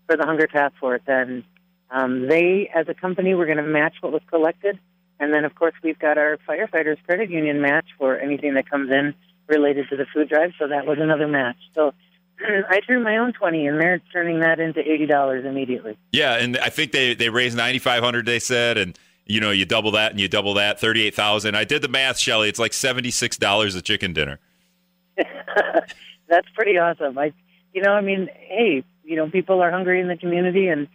for 0.06 0.16
the 0.16 0.24
Hunger 0.24 0.46
Task 0.46 0.74
Force, 0.80 1.02
and 1.06 1.44
um, 1.90 2.28
they, 2.28 2.70
as 2.74 2.88
a 2.88 2.94
company, 2.94 3.34
were 3.34 3.46
going 3.46 3.58
to 3.58 3.62
match 3.62 3.94
what 4.00 4.12
was 4.12 4.22
collected, 4.28 4.78
and 5.20 5.32
then 5.32 5.44
of 5.44 5.54
course 5.54 5.74
we've 5.82 5.98
got 5.98 6.18
our 6.18 6.38
firefighters 6.48 6.96
credit 7.04 7.30
union 7.30 7.60
match 7.60 7.86
for 7.98 8.18
anything 8.18 8.54
that 8.54 8.68
comes 8.68 8.90
in 8.90 9.14
related 9.46 9.88
to 9.90 9.96
the 9.96 10.06
food 10.12 10.28
drive, 10.28 10.52
so 10.58 10.68
that 10.68 10.86
was 10.86 10.98
another 11.00 11.28
match. 11.28 11.56
So 11.74 11.94
I 12.68 12.80
threw 12.86 13.02
my 13.02 13.16
own 13.18 13.32
twenty 13.32 13.66
in 13.66 13.78
there, 13.78 14.00
turning 14.12 14.40
that 14.40 14.60
into 14.60 14.80
eighty 14.80 15.06
dollars 15.06 15.44
immediately. 15.44 15.96
Yeah, 16.12 16.34
and 16.34 16.56
I 16.58 16.68
think 16.68 16.92
they 16.92 17.14
they 17.14 17.28
raised 17.28 17.56
ninety 17.56 17.78
five 17.78 18.02
hundred. 18.02 18.26
They 18.26 18.38
said, 18.38 18.78
and 18.78 18.98
you 19.28 19.40
know, 19.40 19.50
you 19.50 19.66
double 19.66 19.92
that 19.92 20.10
and 20.10 20.20
you 20.20 20.26
double 20.26 20.54
that, 20.54 20.80
thirty 20.80 21.02
eight 21.02 21.14
thousand. 21.14 21.54
I 21.54 21.64
did 21.64 21.82
the 21.82 21.88
math, 21.88 22.18
Shelly. 22.18 22.48
It's 22.48 22.58
like 22.58 22.72
seventy 22.72 23.10
six 23.10 23.36
dollars 23.36 23.74
a 23.74 23.82
chicken 23.82 24.12
dinner. 24.12 24.40
That's 25.16 26.48
pretty 26.54 26.78
awesome. 26.78 27.16
I, 27.18 27.32
you 27.72 27.82
know, 27.82 27.92
I 27.92 28.00
mean, 28.00 28.28
hey, 28.34 28.84
you 29.04 29.16
know, 29.16 29.28
people 29.28 29.60
are 29.62 29.70
hungry 29.70 30.00
in 30.00 30.08
the 30.08 30.16
community, 30.16 30.68
and 30.68 30.88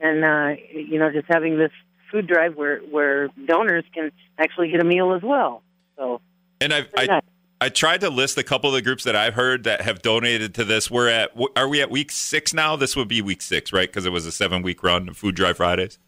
and 0.00 0.24
uh, 0.24 0.60
you 0.72 0.98
know, 0.98 1.12
just 1.12 1.26
having 1.28 1.58
this 1.58 1.72
food 2.10 2.26
drive 2.26 2.56
where 2.56 2.78
where 2.80 3.28
donors 3.46 3.84
can 3.94 4.10
actually 4.38 4.70
get 4.70 4.80
a 4.80 4.84
meal 4.84 5.12
as 5.12 5.22
well. 5.22 5.62
So. 5.96 6.20
And 6.60 6.72
I've, 6.72 6.88
I, 6.96 7.20
I 7.60 7.68
tried 7.68 8.00
to 8.02 8.10
list 8.10 8.38
a 8.38 8.42
couple 8.42 8.70
of 8.70 8.74
the 8.74 8.82
groups 8.82 9.04
that 9.04 9.16
I've 9.16 9.34
heard 9.34 9.64
that 9.64 9.82
have 9.82 10.00
donated 10.00 10.54
to 10.54 10.64
this. 10.64 10.90
We're 10.90 11.08
at 11.08 11.30
are 11.56 11.68
we 11.68 11.82
at 11.82 11.90
week 11.90 12.10
six 12.10 12.54
now? 12.54 12.76
This 12.76 12.96
would 12.96 13.08
be 13.08 13.20
week 13.20 13.42
six, 13.42 13.72
right? 13.72 13.88
Because 13.88 14.06
it 14.06 14.12
was 14.12 14.24
a 14.24 14.32
seven 14.32 14.62
week 14.62 14.82
run 14.82 15.08
of 15.08 15.16
Food 15.16 15.34
Drive 15.34 15.58
Fridays. 15.58 15.98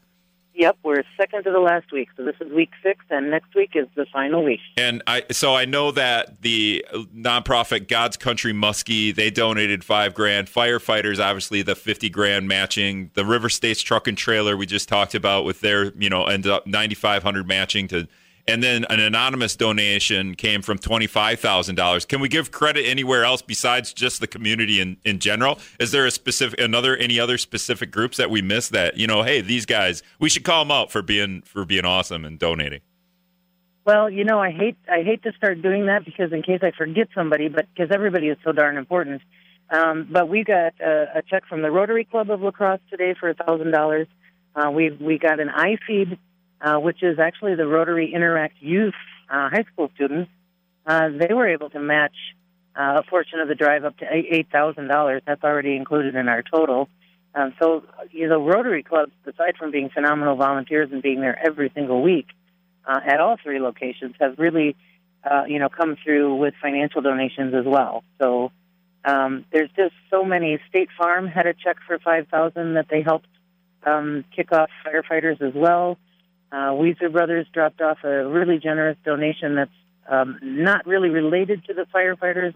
Yep, 0.57 0.79
we're 0.85 1.03
second 1.19 1.45
to 1.45 1.51
the 1.51 1.61
last 1.61 1.93
week, 1.93 2.09
so 2.17 2.25
this 2.25 2.35
is 2.41 2.51
week 2.51 2.71
six, 2.83 3.05
and 3.11 3.31
next 3.31 3.55
week 3.55 3.73
is 3.75 3.87
the 3.95 4.07
final 4.11 4.43
week. 4.43 4.61
And 4.79 5.03
I 5.07 5.25
so 5.31 5.55
I 5.55 5.67
know 5.67 5.91
that 5.91 6.41
the 6.41 6.83
nonprofit 7.15 7.89
God's 7.89 8.17
Country 8.17 8.55
Muskie 8.55 9.15
they 9.15 9.31
donated 9.31 9.85
five 9.85 10.15
grand. 10.15 10.49
Firefighters 10.49 11.23
obviously 11.23 11.61
the 11.61 11.75
fifty 11.75 12.09
grand 12.09 12.49
matching. 12.49 13.11
The 13.13 13.27
River 13.27 13.51
States 13.51 13.83
Truck 13.83 14.09
and 14.09 14.17
Trailer 14.17 14.57
we 14.57 14.65
just 14.65 14.89
talked 14.89 15.15
about 15.15 15.45
with 15.45 15.61
their 15.61 15.93
you 15.95 16.09
know 16.09 16.25
end 16.25 16.47
up 16.47 16.67
ninety 16.67 16.95
five 16.95 17.23
hundred 17.23 17.47
matching 17.47 17.87
to 17.89 18.09
and 18.49 18.63
then 18.63 18.85
an 18.91 19.01
anonymous 19.01 19.57
donation 19.57 20.35
came 20.35 20.63
from 20.63 20.79
$25,000. 20.79 22.09
Can 22.09 22.21
we 22.21 22.29
give 22.29 22.53
credit 22.53 22.85
anywhere 22.87 23.25
else 23.25 23.43
besides 23.43 23.93
just 23.93 24.21
the 24.21 24.27
community 24.27 24.81
in, 24.81 24.97
in 25.05 25.19
general? 25.19 25.59
Is 25.81 25.91
there 25.91 26.07
a 26.07 26.11
specific 26.11 26.61
another 26.61 26.97
any 26.97 27.19
other 27.19 27.39
specific 27.39 27.91
groups 27.91 28.17
that 28.17 28.31
we 28.31 28.43
miss 28.43 28.69
that, 28.69 28.97
you 28.97 29.07
know, 29.07 29.23
hey, 29.23 29.41
these 29.41 29.67
guys, 29.67 30.03
we 30.21 30.29
should 30.29 30.45
call 30.45 30.65
them 30.65 30.71
out 30.71 30.93
for 30.93 31.03
being 31.03 31.43
for 31.43 31.65
being 31.65 31.85
awesome 31.85 32.25
and 32.25 32.39
donating? 32.39 32.81
Well, 33.85 34.11
you 34.11 34.25
know, 34.25 34.41
I 34.41 34.51
hate 34.51 34.77
I 34.91 35.03
hate 35.03 35.23
to 35.25 35.33
start 35.33 35.63
doing 35.63 35.87
that 35.87 36.05
because 36.05 36.33
in 36.33 36.43
case 36.43 36.61
I 36.63 36.73
forget 36.73 37.09
somebody, 37.15 37.49
but 37.49 37.67
because 37.75 37.91
everybody 37.93 38.29
is 38.29 38.39
so 38.45 38.53
darn 38.53 38.77
important. 38.77 39.23
Um, 39.71 40.09
but 40.11 40.29
we 40.29 40.45
got 40.45 40.75
a, 40.81 41.19
a 41.19 41.23
check 41.23 41.45
from 41.49 41.63
the 41.63 41.71
Rotary 41.71 42.05
Club 42.05 42.31
of 42.31 42.41
La 42.41 42.53
Crosse 42.53 42.81
today 42.91 43.15
for 43.19 43.29
a 43.29 43.35
thousand 43.35 43.73
dollars. 43.73 44.07
Uh, 44.55 44.71
we 44.71 44.91
we 44.91 45.19
got 45.19 45.41
an 45.41 45.49
iFeed 45.49 46.19
uh, 46.61 46.79
which 46.79 47.03
is 47.03 47.19
actually 47.19 47.55
the 47.55 47.67
Rotary 47.67 48.13
Interact 48.15 48.57
Youth 48.61 48.95
uh, 49.31 49.49
high 49.51 49.65
school 49.73 49.91
students. 49.95 50.31
Uh, 50.87 51.09
they 51.09 51.35
were 51.35 51.49
able 51.49 51.71
to 51.71 51.81
match 51.81 52.15
uh, 52.77 53.01
a 53.01 53.03
portion 53.03 53.41
of 53.41 53.49
the 53.49 53.55
drive 53.55 53.85
up 53.85 53.97
to 53.99 54.07
eight 54.11 54.49
thousand 54.53 54.89
dollars. 54.89 55.23
That's 55.27 55.43
already 55.43 55.77
included 55.77 56.15
in 56.15 56.29
our 56.29 56.43
total. 56.43 56.89
Um, 57.35 57.53
so, 57.61 57.83
you 58.13 58.29
know, 58.29 58.43
Rotary 58.43 58.83
clubs, 58.83 59.13
aside 59.27 59.57
from 59.59 59.71
being 59.71 59.91
phenomenal 59.91 60.37
volunteers 60.37 60.91
and 60.91 61.03
being 61.03 61.21
there 61.21 61.39
every 61.39 61.71
single 61.75 62.03
week 62.03 62.27
uh, 62.87 63.01
at 63.05 63.21
all 63.21 63.37
three 63.43 63.61
locations, 63.61 64.15
have 64.19 64.39
really, 64.39 64.75
uh, 65.23 65.43
you 65.47 65.59
know, 65.59 65.69
come 65.69 65.97
through 66.03 66.37
with 66.37 66.55
financial 66.63 67.03
donations 67.03 67.53
as 67.55 67.67
well. 67.67 68.05
So, 68.23 68.53
um, 69.05 69.45
there's 69.53 69.71
just 69.77 69.95
so 70.11 70.25
many. 70.25 70.59
State 70.71 70.89
Farm 70.97 71.27
had 71.27 71.47
a 71.47 71.53
check 71.53 71.77
for 71.87 71.99
five 71.99 72.29
thousand 72.29 72.75
that 72.75 72.87
they 72.89 73.03
helped 73.03 73.29
um, 73.85 74.25
kick 74.35 74.53
off 74.53 74.71
firefighters 74.85 75.41
as 75.43 75.55
well. 75.55 75.99
Uh, 76.53 76.73
Wieser 76.73 77.11
Brothers 77.11 77.47
dropped 77.53 77.81
off 77.81 77.99
a 78.05 78.27
really 78.27 78.59
generous 78.59 78.97
donation 79.05 79.57
that's 79.57 79.71
um, 80.09 80.39
not 80.43 80.87
really 80.87 81.09
related 81.09 81.65
to 81.67 81.75
the 81.75 81.87
firefighters 81.95 82.55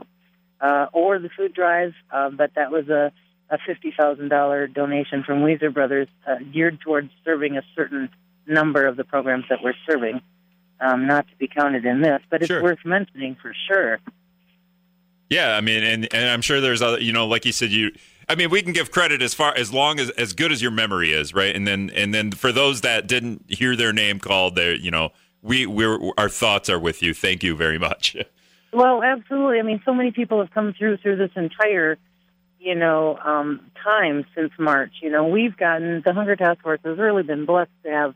uh, 0.60 0.86
or 0.92 1.18
the 1.18 1.28
food 1.36 1.52
drive, 1.54 1.92
uh, 2.10 2.30
but 2.30 2.52
that 2.54 2.70
was 2.70 2.88
a, 2.88 3.12
a 3.50 3.58
$50,000 3.58 4.74
donation 4.74 5.24
from 5.24 5.42
Wieser 5.42 5.70
Brothers 5.72 6.08
uh, 6.26 6.36
geared 6.52 6.80
towards 6.80 7.10
serving 7.24 7.56
a 7.56 7.62
certain 7.74 8.08
number 8.46 8.86
of 8.86 8.96
the 8.96 9.04
programs 9.04 9.44
that 9.50 9.58
we're 9.62 9.74
serving, 9.88 10.20
um, 10.80 11.06
not 11.06 11.26
to 11.28 11.36
be 11.36 11.48
counted 11.48 11.84
in 11.84 12.00
this, 12.00 12.20
but 12.30 12.42
it's 12.42 12.48
Sure. 12.48 12.62
worth 12.62 12.84
mentioning 12.84 13.36
for 13.40 13.52
sure. 13.68 13.98
Yeah, 15.28 15.56
I 15.56 15.60
mean, 15.60 15.84
and 15.84 16.12
and 16.12 16.28
I'm 16.28 16.42
sure 16.42 16.60
there's 16.60 16.82
other, 16.82 17.00
you 17.00 17.12
know, 17.12 17.26
like 17.26 17.44
you 17.44 17.52
said, 17.52 17.70
you. 17.70 17.92
I 18.30 18.36
mean, 18.36 18.48
we 18.48 18.62
can 18.62 18.72
give 18.72 18.92
credit 18.92 19.22
as 19.22 19.34
far 19.34 19.52
as 19.56 19.72
long 19.72 19.98
as 19.98 20.08
as 20.10 20.34
good 20.34 20.52
as 20.52 20.62
your 20.62 20.70
memory 20.70 21.12
is, 21.12 21.34
right? 21.34 21.54
And 21.54 21.66
then 21.66 21.90
and 21.96 22.14
then 22.14 22.30
for 22.30 22.52
those 22.52 22.82
that 22.82 23.08
didn't 23.08 23.44
hear 23.48 23.74
their 23.74 23.92
name 23.92 24.20
called, 24.20 24.54
there, 24.54 24.72
you 24.72 24.92
know, 24.92 25.10
we 25.42 25.66
we're 25.66 25.98
our 26.16 26.28
thoughts 26.28 26.70
are 26.70 26.78
with 26.78 27.02
you. 27.02 27.12
Thank 27.12 27.42
you 27.42 27.56
very 27.56 27.78
much. 27.78 28.16
Well, 28.72 29.02
absolutely. 29.02 29.58
I 29.58 29.62
mean, 29.62 29.82
so 29.84 29.92
many 29.92 30.12
people 30.12 30.38
have 30.38 30.52
come 30.52 30.74
through 30.74 30.98
through 30.98 31.16
this 31.16 31.32
entire, 31.34 31.98
you 32.60 32.76
know, 32.76 33.18
um, 33.18 33.68
time 33.82 34.24
since 34.32 34.52
March. 34.60 34.92
You 35.02 35.10
know, 35.10 35.26
we've 35.26 35.56
gotten 35.56 36.02
the 36.04 36.12
Hunger 36.12 36.36
Task 36.36 36.62
Force 36.62 36.78
has 36.84 36.96
really 36.96 37.24
been 37.24 37.46
blessed 37.46 37.72
to 37.82 37.90
have. 37.90 38.14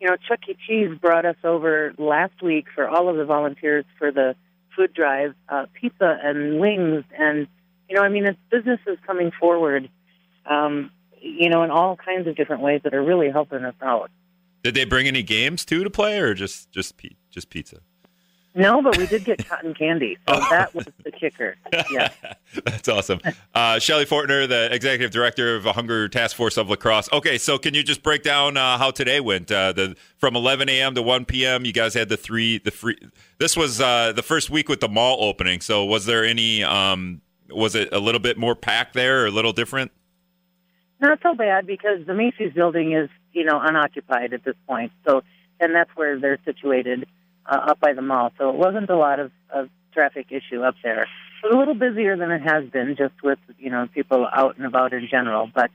You 0.00 0.08
know, 0.08 0.16
Chuck 0.16 0.38
E. 0.48 0.56
Cheese 0.66 0.96
brought 0.98 1.26
us 1.26 1.36
over 1.44 1.92
last 1.98 2.40
week 2.40 2.68
for 2.74 2.88
all 2.88 3.10
of 3.10 3.18
the 3.18 3.26
volunteers 3.26 3.84
for 3.98 4.10
the 4.10 4.34
food 4.74 4.94
drive, 4.94 5.34
uh, 5.50 5.66
pizza 5.78 6.18
and 6.22 6.58
wings, 6.58 7.04
and 7.18 7.48
you 7.88 7.96
know, 7.96 8.02
I 8.02 8.08
mean, 8.08 8.24
it's 8.26 8.38
businesses 8.50 8.98
coming 9.06 9.30
forward. 9.38 9.88
Um, 10.46 10.90
you 11.20 11.48
know, 11.48 11.62
in 11.62 11.70
all 11.70 11.96
kinds 11.96 12.26
of 12.26 12.36
different 12.36 12.62
ways 12.62 12.80
that 12.84 12.94
are 12.94 13.02
really 13.02 13.30
helping 13.30 13.64
us 13.64 13.74
out. 13.80 14.10
Did 14.62 14.74
they 14.74 14.84
bring 14.84 15.06
any 15.06 15.22
games 15.22 15.64
too 15.64 15.84
to 15.84 15.90
play, 15.90 16.18
or 16.18 16.34
just 16.34 16.70
just 16.70 16.94
just 17.30 17.50
pizza? 17.50 17.78
No, 18.54 18.82
but 18.82 18.98
we 18.98 19.06
did 19.06 19.24
get 19.24 19.46
cotton 19.48 19.74
candy, 19.74 20.18
so 20.28 20.34
that 20.50 20.74
was 20.74 20.86
the 21.04 21.10
kicker. 21.10 21.56
Yeah. 21.90 22.10
That's 22.64 22.88
awesome. 22.88 23.20
Uh, 23.54 23.78
Shelly 23.78 24.04
Fortner, 24.04 24.46
the 24.46 24.72
executive 24.72 25.10
director 25.10 25.56
of 25.56 25.64
Hunger 25.64 26.08
Task 26.08 26.36
Force 26.36 26.58
of 26.58 26.68
La 26.68 26.76
Crosse. 26.76 27.08
Okay, 27.12 27.38
so 27.38 27.56
can 27.56 27.72
you 27.72 27.82
just 27.82 28.02
break 28.02 28.22
down 28.22 28.56
uh, 28.56 28.76
how 28.76 28.90
today 28.90 29.20
went? 29.20 29.50
Uh, 29.50 29.72
the 29.72 29.96
from 30.18 30.36
11 30.36 30.68
a.m. 30.68 30.94
to 30.94 31.02
1 31.02 31.24
p.m. 31.24 31.64
You 31.64 31.72
guys 31.72 31.94
had 31.94 32.08
the 32.08 32.16
three 32.16 32.58
the 32.58 32.70
free. 32.70 32.98
This 33.38 33.56
was 33.56 33.80
uh, 33.80 34.12
the 34.12 34.22
first 34.22 34.50
week 34.50 34.68
with 34.68 34.80
the 34.80 34.88
mall 34.88 35.24
opening. 35.24 35.60
So 35.60 35.84
was 35.84 36.04
there 36.04 36.24
any? 36.24 36.62
Um, 36.62 37.22
was 37.54 37.74
it 37.74 37.92
a 37.92 37.98
little 37.98 38.20
bit 38.20 38.38
more 38.38 38.54
packed 38.54 38.94
there, 38.94 39.22
or 39.22 39.26
a 39.26 39.30
little 39.30 39.52
different? 39.52 39.92
Not 41.00 41.18
so 41.22 41.34
bad 41.34 41.66
because 41.66 42.06
the 42.06 42.14
Macy's 42.14 42.52
building 42.52 42.92
is, 42.92 43.10
you 43.32 43.44
know, 43.44 43.60
unoccupied 43.60 44.32
at 44.32 44.44
this 44.44 44.54
point. 44.68 44.92
So, 45.06 45.22
and 45.58 45.74
that's 45.74 45.90
where 45.96 46.18
they're 46.18 46.38
situated, 46.44 47.06
uh, 47.46 47.58
up 47.68 47.80
by 47.80 47.92
the 47.92 48.02
mall. 48.02 48.32
So 48.38 48.50
it 48.50 48.56
wasn't 48.56 48.88
a 48.88 48.96
lot 48.96 49.18
of, 49.18 49.32
of 49.50 49.68
traffic 49.92 50.26
issue 50.30 50.62
up 50.62 50.76
there. 50.82 51.02
It 51.02 51.46
was 51.46 51.54
a 51.54 51.58
little 51.58 51.74
busier 51.74 52.16
than 52.16 52.30
it 52.30 52.42
has 52.42 52.68
been, 52.70 52.94
just 52.96 53.14
with 53.22 53.38
you 53.58 53.70
know 53.70 53.88
people 53.92 54.28
out 54.32 54.56
and 54.56 54.66
about 54.66 54.92
in 54.92 55.08
general. 55.10 55.50
But 55.52 55.70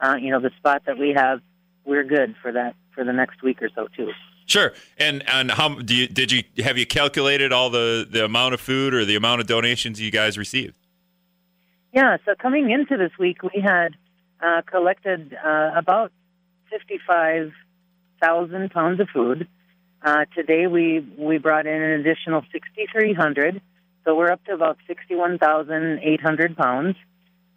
uh, 0.00 0.16
you 0.20 0.30
know, 0.30 0.40
the 0.40 0.50
spot 0.58 0.82
that 0.86 0.98
we 0.98 1.12
have, 1.14 1.40
we're 1.84 2.04
good 2.04 2.34
for 2.40 2.52
that 2.52 2.74
for 2.94 3.04
the 3.04 3.12
next 3.12 3.42
week 3.42 3.62
or 3.62 3.68
so 3.74 3.88
too. 3.94 4.12
Sure. 4.46 4.72
And 4.98 5.22
and 5.28 5.50
how 5.50 5.74
do 5.76 5.94
you 5.94 6.08
did 6.08 6.32
you 6.32 6.42
have 6.64 6.76
you 6.76 6.86
calculated 6.86 7.52
all 7.52 7.70
the 7.70 8.06
the 8.10 8.24
amount 8.24 8.54
of 8.54 8.60
food 8.60 8.94
or 8.94 9.04
the 9.04 9.14
amount 9.14 9.40
of 9.40 9.46
donations 9.46 10.00
you 10.00 10.10
guys 10.10 10.36
received? 10.36 10.74
Yeah, 11.92 12.18
so 12.24 12.36
coming 12.40 12.70
into 12.70 12.96
this 12.96 13.10
week, 13.18 13.42
we 13.42 13.60
had 13.60 13.96
uh, 14.40 14.62
collected 14.62 15.34
uh, 15.34 15.72
about 15.74 16.12
55,000 16.70 18.70
pounds 18.70 19.00
of 19.00 19.08
food. 19.12 19.48
Uh, 20.00 20.24
today, 20.36 20.68
we, 20.68 21.00
we 21.18 21.38
brought 21.38 21.66
in 21.66 21.82
an 21.82 22.00
additional 22.00 22.42
6,300, 22.52 23.60
so 24.04 24.14
we're 24.14 24.30
up 24.30 24.44
to 24.44 24.52
about 24.52 24.78
61,800 24.86 26.56
pounds. 26.56 26.94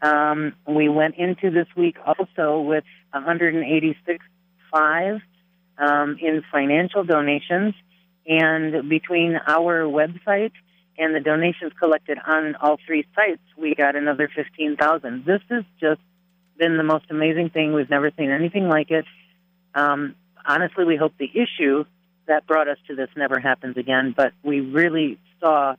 Um, 0.02 0.54
we 0.68 0.90
went 0.90 1.13
into 1.16 1.52
this 1.52 1.68
week 1.78 1.98
also 2.04 2.60
with 2.60 2.86
186.5 3.13 5.22
um, 5.78 6.18
in 6.20 6.42
financial 6.52 7.04
donations, 7.04 7.75
and 8.25 8.90
between 8.90 9.36
our 9.48 9.84
website 9.84 10.54
and 10.98 11.16
the 11.16 11.20
donations 11.20 11.74
collected 11.80 12.18
on 12.26 12.56
all 12.56 12.78
three 12.86 13.06
sites, 13.16 13.42
we 13.58 13.76
got 13.76 13.96
another 13.96 14.30
15,000. 14.34 15.26
This 15.26 15.42
has 15.50 15.64
just 15.80 16.02
been 16.58 16.78
the 16.78 16.84
most 16.84 17.06
amazing 17.10 17.50
thing. 17.50 17.74
We've 17.74 17.90
never 17.90 18.12
seen 18.18 18.30
anything 18.30 18.68
like 18.68 18.92
it. 18.92 19.06
Um, 19.74 20.16
honestly, 20.46 20.86
we 20.86 20.96
hope 20.96 21.14
the 21.18 21.30
issue 21.30 21.86
that 22.28 22.46
brought 22.46 22.68
us 22.68 22.78
to 22.88 22.96
this 22.96 23.10
never 23.16 23.40
happens 23.40 23.78
again, 23.78 24.14
but 24.16 24.34
we 24.44 24.62
really 24.62 25.18
saw 25.42 25.76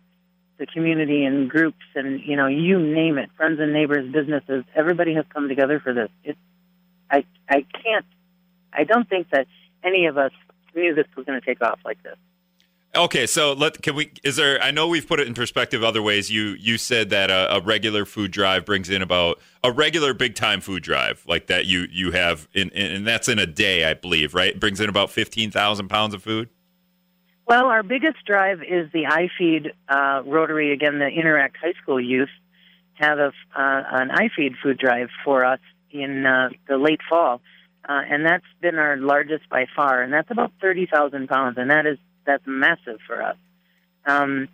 the 0.59 0.67
community 0.67 1.25
and 1.25 1.49
groups 1.49 1.85
and, 1.95 2.21
you 2.21 2.37
know, 2.37 2.47
you 2.47 2.79
name 2.79 3.19
it, 3.19 3.31
friends 3.37 3.59
and 3.61 3.73
neighbors, 3.73 4.11
businesses, 4.13 4.65
everybody 4.75 5.15
has 5.15 5.25
come 5.33 5.49
together 5.49 5.81
for 5.81 5.95
this. 5.95 6.11
It, 6.23 6.37
I, 7.11 7.25
I 7.49 7.65
can't, 7.83 8.07
I 8.73 8.85
don't 8.85 9.09
think 9.09 9.31
that 9.31 9.47
any 9.83 10.07
of 10.07 10.19
us 10.19 10.33
knew 10.75 10.95
this 10.95 11.07
was 11.17 11.27
going 11.27 11.41
to 11.41 11.47
take 11.47 11.63
off 11.63 11.79
like 11.85 12.03
this. 12.03 12.17
Okay, 12.97 13.27
so 13.27 13.55
let 13.55 13.83
can 13.83 13.97
we? 13.97 14.13
Is 14.23 14.37
there? 14.37 14.63
I 14.63 14.71
know 14.71 14.87
we've 14.87 15.07
put 15.07 15.19
it 15.19 15.27
in 15.27 15.35
perspective 15.35 15.83
other 15.83 16.01
ways. 16.01 16.31
You 16.31 16.57
you 16.61 16.79
said 16.79 17.11
that 17.11 17.29
a, 17.29 17.57
a 17.57 17.61
regular 17.61 18.05
food 18.05 18.31
drive 18.31 18.65
brings 18.65 18.89
in 18.89 19.03
about 19.03 19.41
a 19.65 19.73
regular 19.73 20.15
big 20.15 20.37
time 20.37 20.61
food 20.61 20.85
drive 20.85 21.25
like 21.27 21.49
that 21.49 21.67
you 21.67 21.87
you 21.91 22.13
have 22.13 22.47
in, 22.55 22.71
in 22.71 22.93
and 22.93 23.07
that's 23.07 23.29
in 23.29 23.41
a 23.41 23.47
day, 23.47 23.85
I 23.85 23.95
believe, 23.95 24.33
right? 24.33 24.59
Brings 24.59 24.81
in 24.81 24.89
about 24.89 25.11
fifteen 25.11 25.51
thousand 25.51 25.89
pounds 25.89 26.15
of 26.15 26.23
food. 26.23 26.51
Well, 27.47 27.67
our 27.67 27.83
biggest 27.83 28.25
drive 28.25 28.63
is 28.63 28.91
the 28.93 29.05
iFeed 29.05 29.73
uh, 29.89 30.23
Rotary. 30.25 30.73
Again, 30.73 31.01
the 31.01 31.09
Interact 31.09 31.57
High 31.57 31.75
School 31.83 32.01
youth 32.01 32.31
have 32.95 33.19
a, 33.19 33.27
uh, 33.27 33.33
an 33.57 34.11
iFeed 34.11 34.55
food 34.63 34.79
drive 34.79 35.09
for 35.25 35.45
us 35.45 35.61
in 35.91 36.25
uh, 36.25 36.51
the 36.69 36.79
late 36.79 37.01
fall, 37.09 37.43
uh, 37.89 38.03
and 38.09 38.25
that's 38.25 38.47
been 38.61 38.77
our 38.77 38.97
largest 38.97 39.49
by 39.49 39.67
far, 39.75 40.01
and 40.01 40.13
that's 40.13 40.31
about 40.31 40.53
thirty 40.61 40.87
thousand 40.87 41.29
pounds, 41.29 41.59
and 41.59 41.73
that 41.73 41.87
is 41.87 41.99
that's 42.27 42.45
massive 42.47 42.99
for 43.07 43.23
us. 43.23 43.37
Um, 44.07 44.49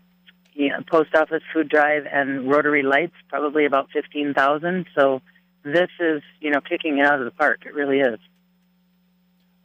you 0.53 0.69
know, 0.69 0.81
post 0.91 1.15
office 1.15 1.43
food 1.53 1.69
drive 1.69 2.07
and 2.11 2.51
Rotary 2.51 2.83
Lights 2.83 3.15
probably 3.29 3.65
about 3.65 3.91
fifteen 3.93 4.35
thousand. 4.35 4.87
So 4.95 5.23
this 5.63 5.89
is 5.99 6.23
you 6.41 6.51
know 6.51 6.61
kicking 6.61 6.99
it 6.99 7.07
out 7.07 7.19
of 7.19 7.25
the 7.25 7.31
park. 7.31 7.61
It 7.67 7.75
really 7.75 8.01
is. 8.01 8.19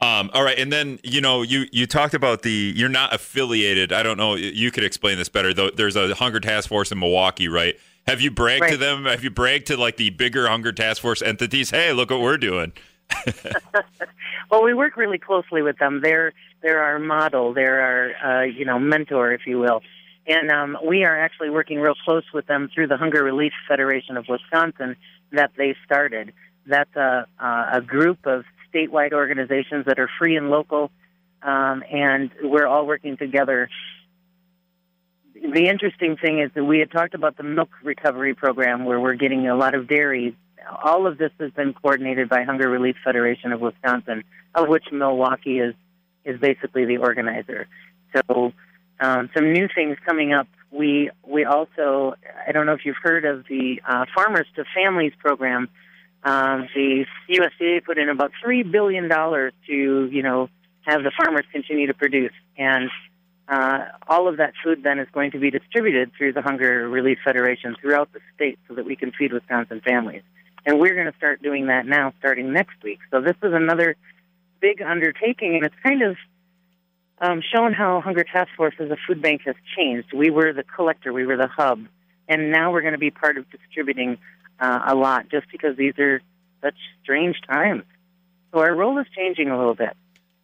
Um, 0.00 0.30
all 0.34 0.44
right, 0.44 0.58
and 0.58 0.70
then 0.70 0.98
you 1.02 1.20
know 1.20 1.42
you 1.42 1.66
you 1.72 1.86
talked 1.86 2.14
about 2.14 2.42
the 2.42 2.72
you're 2.76 2.88
not 2.88 3.14
affiliated. 3.14 3.92
I 3.92 4.02
don't 4.02 4.18
know. 4.18 4.34
You 4.34 4.70
could 4.70 4.84
explain 4.84 5.16
this 5.16 5.28
better. 5.28 5.54
Though 5.54 5.70
there's 5.70 5.96
a 5.96 6.14
Hunger 6.14 6.40
Task 6.40 6.68
Force 6.68 6.92
in 6.92 6.98
Milwaukee, 6.98 7.48
right? 7.48 7.76
Have 8.06 8.20
you 8.20 8.30
bragged 8.30 8.68
to 8.68 8.76
them? 8.76 9.06
Have 9.06 9.24
you 9.24 9.30
bragged 9.30 9.66
to 9.68 9.76
like 9.76 9.96
the 9.96 10.10
bigger 10.10 10.48
Hunger 10.48 10.72
Task 10.72 11.02
Force 11.02 11.22
entities? 11.22 11.70
Hey, 11.70 11.92
look 11.92 12.10
what 12.10 12.20
we're 12.20 12.36
doing. 12.36 12.72
well, 14.50 14.62
we 14.62 14.74
work 14.74 14.96
really 14.96 15.18
closely 15.18 15.62
with 15.62 15.78
them. 15.78 16.00
They're 16.02 16.32
they're 16.62 16.82
our 16.82 16.98
model. 16.98 17.54
They're 17.54 17.80
our 17.80 18.40
uh, 18.40 18.44
you 18.44 18.64
know 18.64 18.78
mentor, 18.78 19.32
if 19.32 19.46
you 19.46 19.58
will. 19.58 19.82
And 20.26 20.50
um, 20.50 20.76
we 20.84 21.04
are 21.04 21.18
actually 21.18 21.50
working 21.50 21.78
real 21.78 21.94
close 22.04 22.24
with 22.34 22.46
them 22.46 22.68
through 22.74 22.88
the 22.88 22.96
Hunger 22.96 23.22
Relief 23.22 23.52
Federation 23.68 24.16
of 24.16 24.26
Wisconsin 24.28 24.96
that 25.30 25.52
they 25.56 25.76
started. 25.84 26.32
That's 26.66 26.94
a, 26.96 27.26
a 27.40 27.80
group 27.80 28.26
of 28.26 28.44
statewide 28.72 29.12
organizations 29.12 29.86
that 29.86 30.00
are 30.00 30.10
free 30.18 30.36
and 30.36 30.50
local, 30.50 30.90
um, 31.42 31.84
and 31.90 32.30
we're 32.42 32.66
all 32.66 32.86
working 32.86 33.16
together. 33.16 33.68
The 35.34 35.68
interesting 35.68 36.16
thing 36.16 36.40
is 36.40 36.50
that 36.54 36.64
we 36.64 36.80
had 36.80 36.90
talked 36.90 37.14
about 37.14 37.36
the 37.36 37.42
milk 37.44 37.70
recovery 37.84 38.34
program 38.34 38.84
where 38.84 38.98
we're 38.98 39.14
getting 39.14 39.46
a 39.46 39.54
lot 39.54 39.74
of 39.74 39.86
dairy. 39.86 40.36
All 40.82 41.06
of 41.06 41.18
this 41.18 41.32
has 41.38 41.52
been 41.52 41.74
coordinated 41.74 42.28
by 42.28 42.44
Hunger 42.44 42.68
Relief 42.68 42.96
Federation 43.04 43.52
of 43.52 43.60
Wisconsin, 43.60 44.24
of 44.54 44.68
which 44.68 44.84
Milwaukee 44.92 45.58
is 45.58 45.74
is 46.24 46.40
basically 46.40 46.84
the 46.84 46.96
organizer. 46.96 47.68
So 48.14 48.52
um, 49.00 49.30
some 49.34 49.52
new 49.52 49.68
things 49.74 49.96
coming 50.04 50.32
up. 50.32 50.48
We 50.70 51.10
we 51.26 51.44
also 51.44 52.14
I 52.46 52.52
don't 52.52 52.66
know 52.66 52.72
if 52.72 52.84
you've 52.84 52.96
heard 53.02 53.24
of 53.24 53.46
the 53.48 53.80
uh, 53.86 54.04
Farmers 54.14 54.46
to 54.56 54.64
Families 54.74 55.12
program. 55.18 55.68
Um, 56.24 56.68
the 56.74 57.04
USDA 57.30 57.84
put 57.84 57.98
in 57.98 58.08
about 58.08 58.32
three 58.42 58.62
billion 58.62 59.08
dollars 59.08 59.52
to 59.66 60.08
you 60.10 60.22
know 60.22 60.48
have 60.82 61.02
the 61.02 61.12
farmers 61.16 61.44
continue 61.52 61.86
to 61.86 61.94
produce, 61.94 62.32
and 62.56 62.90
uh, 63.48 63.84
all 64.08 64.28
of 64.28 64.38
that 64.38 64.54
food 64.62 64.82
then 64.82 64.98
is 64.98 65.08
going 65.12 65.30
to 65.32 65.38
be 65.38 65.50
distributed 65.50 66.12
through 66.16 66.32
the 66.32 66.42
Hunger 66.42 66.88
Relief 66.88 67.18
Federation 67.24 67.76
throughout 67.80 68.12
the 68.12 68.20
state, 68.34 68.58
so 68.66 68.74
that 68.74 68.84
we 68.84 68.96
can 68.96 69.12
feed 69.12 69.32
Wisconsin 69.32 69.80
families. 69.84 70.22
And 70.66 70.80
we're 70.80 70.94
going 70.94 71.10
to 71.10 71.16
start 71.16 71.40
doing 71.42 71.68
that 71.68 71.86
now, 71.86 72.12
starting 72.18 72.52
next 72.52 72.82
week. 72.82 72.98
So 73.12 73.20
this 73.20 73.36
is 73.42 73.54
another 73.54 73.96
big 74.60 74.82
undertaking, 74.82 75.54
and 75.54 75.64
it's 75.64 75.74
kind 75.82 76.02
of 76.02 76.16
um, 77.20 77.40
shown 77.54 77.72
how 77.72 78.00
Hunger 78.00 78.24
Task 78.24 78.50
Force 78.56 78.74
as 78.80 78.90
a 78.90 78.96
food 79.06 79.22
bank 79.22 79.42
has 79.46 79.54
changed. 79.76 80.12
We 80.12 80.28
were 80.30 80.52
the 80.52 80.64
collector, 80.64 81.12
we 81.12 81.24
were 81.24 81.36
the 81.36 81.46
hub, 81.46 81.86
and 82.28 82.50
now 82.50 82.72
we're 82.72 82.80
going 82.80 82.94
to 82.94 82.98
be 82.98 83.12
part 83.12 83.38
of 83.38 83.48
distributing 83.50 84.18
uh, 84.58 84.80
a 84.88 84.94
lot 84.94 85.28
just 85.30 85.46
because 85.52 85.76
these 85.76 85.96
are 85.98 86.20
such 86.62 86.76
strange 87.02 87.36
times. 87.48 87.84
So 88.52 88.60
our 88.60 88.74
role 88.74 88.98
is 88.98 89.06
changing 89.16 89.48
a 89.48 89.56
little 89.56 89.74
bit. 89.74 89.96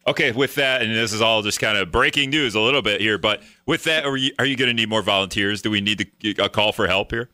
Okay, 0.07 0.31
with 0.31 0.55
that, 0.55 0.81
and 0.81 0.93
this 0.93 1.13
is 1.13 1.21
all 1.21 1.41
just 1.41 1.59
kind 1.59 1.77
of 1.77 1.91
breaking 1.91 2.29
news 2.29 2.55
a 2.55 2.59
little 2.59 2.81
bit 2.81 3.01
here, 3.01 3.17
but 3.17 3.41
with 3.65 3.83
that, 3.83 4.05
are 4.05 4.17
you, 4.17 4.31
are 4.39 4.45
you 4.45 4.55
going 4.55 4.67
to 4.67 4.73
need 4.73 4.89
more 4.89 5.01
volunteers? 5.01 5.61
Do 5.61 5.69
we 5.69 5.81
need 5.81 6.11
to, 6.21 6.43
a 6.43 6.49
call 6.49 6.71
for 6.71 6.87
help 6.87 7.11
here? 7.11 7.29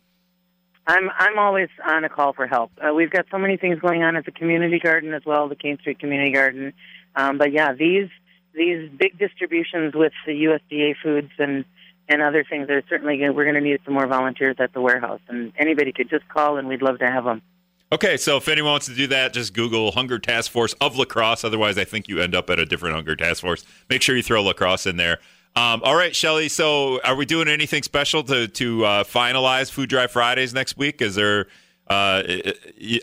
I'm 0.90 1.12
I'm 1.16 1.38
always 1.38 1.70
on 1.86 2.04
a 2.04 2.10
call 2.10 2.34
for 2.34 2.48
help. 2.48 2.72
Uh, 2.82 2.94
we've 2.96 3.12
got 3.12 3.28
so 3.30 3.38
many 3.38 3.58
things 3.58 3.80
going 3.80 4.02
on 4.02 4.16
at 4.16 4.26
the 4.26 4.32
community 4.32 4.80
garden 4.80 5.14
as 5.14 5.24
well, 5.24 5.48
the 5.48 5.56
Kane 5.56 5.78
Street 5.78 6.00
Community 6.00 6.32
Garden. 6.32 6.74
Um, 7.16 7.38
but 7.38 7.52
yeah, 7.52 7.74
these 7.74 8.10
these 8.56 8.90
big 8.90 9.18
distributions 9.20 9.94
with 9.94 10.14
the 10.26 10.32
USDA 10.32 10.96
foods 11.04 11.30
and 11.38 11.64
and 12.08 12.24
other 12.24 12.44
things 12.44 12.72
are 12.72 12.82
certainly 12.90 13.20
we're 13.30 13.44
going 13.44 13.54
to 13.54 13.62
need 13.62 13.80
some 13.86 13.94
more 13.94 14.08
volunteers 14.08 14.56
at 14.58 14.74
the 14.74 14.82
warehouse, 14.82 15.22
and 15.28 15.54
anybody 15.60 15.92
could 15.92 16.10
just 16.10 16.28
call, 16.28 16.58
and 16.58 16.68
we'd 16.68 16.82
love 16.82 16.98
to 17.00 17.06
have 17.06 17.24
them. 17.24 17.44
Okay, 17.92 18.18
so 18.18 18.38
if 18.38 18.48
anyone 18.48 18.72
wants 18.72 18.88
to 18.88 18.96
do 18.96 19.06
that, 19.08 19.34
just 19.34 19.54
Google 19.54 19.92
Hunger 19.92 20.18
Task 20.18 20.52
Force 20.52 20.74
of 20.82 20.98
La 20.98 21.06
Crosse. 21.06 21.44
Otherwise, 21.44 21.78
I 21.78 21.84
think 21.84 22.08
you 22.08 22.20
end 22.20 22.34
up 22.34 22.50
at 22.50 22.58
a 22.58 22.66
different 22.66 22.96
Hunger 22.96 23.16
Task 23.16 23.42
Force. 23.42 23.64
Make 23.92 24.02
sure 24.02 24.16
you 24.16 24.24
throw 24.24 24.42
La 24.42 24.54
Crosse 24.54 24.88
in 24.88 24.98
there. 24.98 25.20
Um, 25.56 25.82
all 25.84 25.96
right, 25.96 26.16
Shelly. 26.16 26.48
So, 26.48 27.02
are 27.02 27.16
we 27.16 27.26
doing 27.26 27.48
anything 27.48 27.84
special 27.84 28.24
to 28.24 28.48
to 28.48 28.86
uh, 28.86 29.04
finalize 29.04 29.72
Food 29.72 29.90
Drive 29.90 30.12
Fridays 30.12 30.54
next 30.54 30.78
week? 30.78 31.02
Is 31.02 31.16
there 31.16 31.48
uh, 31.90 32.22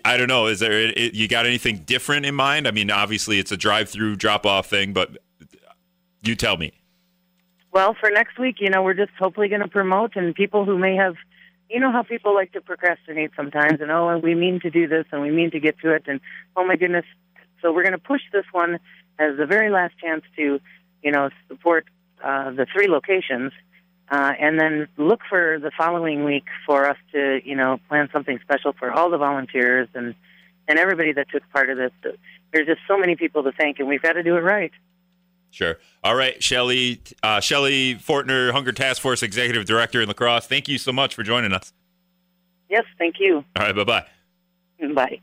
I 0.04 0.16
don't 0.16 0.28
know. 0.28 0.46
Is 0.46 0.60
there 0.60 0.96
you 0.96 1.26
got 1.26 1.44
anything 1.44 1.78
different 1.78 2.24
in 2.24 2.36
mind? 2.36 2.68
I 2.68 2.70
mean, 2.70 2.90
obviously 2.90 3.40
it's 3.40 3.50
a 3.50 3.56
drive-through 3.56 4.16
drop-off 4.16 4.66
thing, 4.66 4.92
but 4.92 5.18
you 6.22 6.36
tell 6.36 6.56
me. 6.56 6.72
Well, 7.72 7.96
for 7.98 8.10
next 8.10 8.38
week, 8.38 8.56
you 8.60 8.70
know, 8.70 8.82
we're 8.82 8.94
just 8.94 9.10
hopefully 9.18 9.48
going 9.48 9.60
to 9.60 9.68
promote, 9.68 10.14
and 10.14 10.34
people 10.34 10.64
who 10.64 10.78
may 10.78 10.94
have, 10.94 11.16
you 11.68 11.80
know, 11.80 11.90
how 11.90 12.04
people 12.04 12.32
like 12.32 12.52
to 12.52 12.60
procrastinate 12.60 13.32
sometimes, 13.36 13.80
and 13.80 13.90
oh, 13.90 14.18
we 14.18 14.36
mean 14.36 14.60
to 14.60 14.70
do 14.70 14.86
this, 14.86 15.04
and 15.10 15.20
we 15.20 15.32
mean 15.32 15.50
to 15.50 15.58
get 15.58 15.78
to 15.80 15.92
it, 15.92 16.04
and 16.06 16.20
oh 16.54 16.64
my 16.64 16.76
goodness. 16.76 17.04
So 17.60 17.72
we're 17.72 17.82
going 17.82 17.92
to 17.92 17.98
push 17.98 18.22
this 18.32 18.44
one 18.52 18.78
as 19.18 19.36
the 19.36 19.46
very 19.46 19.70
last 19.70 19.98
chance 19.98 20.22
to, 20.36 20.60
you 21.02 21.10
know, 21.10 21.30
support 21.48 21.86
uh, 22.22 22.50
the 22.50 22.66
three 22.72 22.88
locations, 22.88 23.52
uh, 24.10 24.32
and 24.38 24.58
then 24.58 24.88
look 24.96 25.20
for 25.28 25.58
the 25.58 25.70
following 25.76 26.24
week 26.24 26.44
for 26.64 26.88
us 26.88 26.96
to, 27.12 27.40
you 27.44 27.56
know, 27.56 27.78
plan 27.88 28.08
something 28.12 28.38
special 28.42 28.72
for 28.78 28.90
all 28.90 29.10
the 29.10 29.18
volunteers 29.18 29.88
and 29.94 30.14
and 30.68 30.78
everybody 30.78 31.12
that 31.12 31.28
took 31.30 31.48
part 31.50 31.70
of 31.70 31.78
this. 31.78 31.92
There's 32.52 32.66
just 32.66 32.80
so 32.88 32.98
many 32.98 33.14
people 33.14 33.44
to 33.44 33.52
thank, 33.52 33.78
and 33.78 33.86
we've 33.86 34.02
got 34.02 34.14
to 34.14 34.22
do 34.22 34.36
it 34.36 34.40
right. 34.40 34.72
Sure. 35.50 35.78
All 36.02 36.16
right, 36.16 36.42
Shelly, 36.42 37.00
uh, 37.22 37.40
Shelly 37.40 37.94
Fortner, 37.94 38.50
Hunger 38.50 38.72
Task 38.72 39.00
Force 39.00 39.22
Executive 39.22 39.64
Director 39.64 40.02
in 40.02 40.08
La 40.08 40.12
Crosse. 40.12 40.46
Thank 40.46 40.68
you 40.68 40.76
so 40.76 40.92
much 40.92 41.14
for 41.14 41.22
joining 41.22 41.52
us. 41.52 41.72
Yes, 42.68 42.84
thank 42.98 43.16
you. 43.20 43.44
All 43.56 43.66
right, 43.66 43.74
bye 43.74 43.84
bye. 43.84 44.06
Bye. 44.92 45.20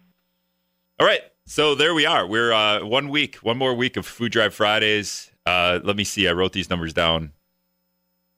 All 0.99 1.05
right, 1.05 1.21
so 1.45 1.75
there 1.75 1.93
we 1.93 2.05
are. 2.05 2.25
We're 2.25 2.53
uh, 2.53 2.85
one 2.85 3.09
week, 3.09 3.35
one 3.37 3.57
more 3.57 3.73
week 3.73 3.97
of 3.97 4.05
Food 4.05 4.31
Drive 4.31 4.55
Fridays. 4.55 5.29
Uh, 5.45 5.79
let 5.83 5.95
me 5.97 6.03
see. 6.03 6.27
I 6.27 6.31
wrote 6.31 6.53
these 6.53 6.69
numbers 6.69 6.93
down. 6.93 7.31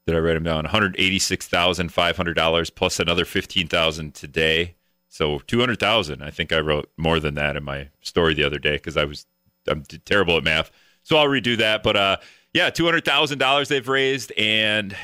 Did 0.07 0.15
I 0.15 0.19
write 0.19 0.33
them 0.33 0.43
down? 0.43 0.57
One 0.57 0.65
hundred 0.65 0.95
eighty-six 0.97 1.47
thousand 1.47 1.89
five 1.89 2.17
hundred 2.17 2.35
dollars 2.35 2.69
plus 2.69 2.99
another 2.99 3.25
fifteen 3.25 3.67
thousand 3.67 4.13
today. 4.13 4.75
So 5.07 5.39
two 5.39 5.59
hundred 5.59 5.79
thousand. 5.79 6.23
I 6.23 6.31
think 6.31 6.51
I 6.51 6.59
wrote 6.59 6.91
more 6.97 7.19
than 7.19 7.35
that 7.35 7.55
in 7.55 7.63
my 7.63 7.89
story 8.01 8.33
the 8.33 8.43
other 8.43 8.59
day 8.59 8.73
because 8.73 8.97
I 8.97 9.05
was 9.05 9.25
I'm 9.67 9.83
terrible 10.05 10.37
at 10.37 10.43
math. 10.43 10.71
So 11.03 11.17
I'll 11.17 11.27
redo 11.27 11.57
that. 11.57 11.83
But 11.83 11.95
uh, 11.95 12.17
yeah, 12.53 12.69
two 12.69 12.85
hundred 12.85 13.05
thousand 13.05 13.37
dollars 13.37 13.67
they've 13.67 13.87
raised 13.87 14.31
and 14.33 14.95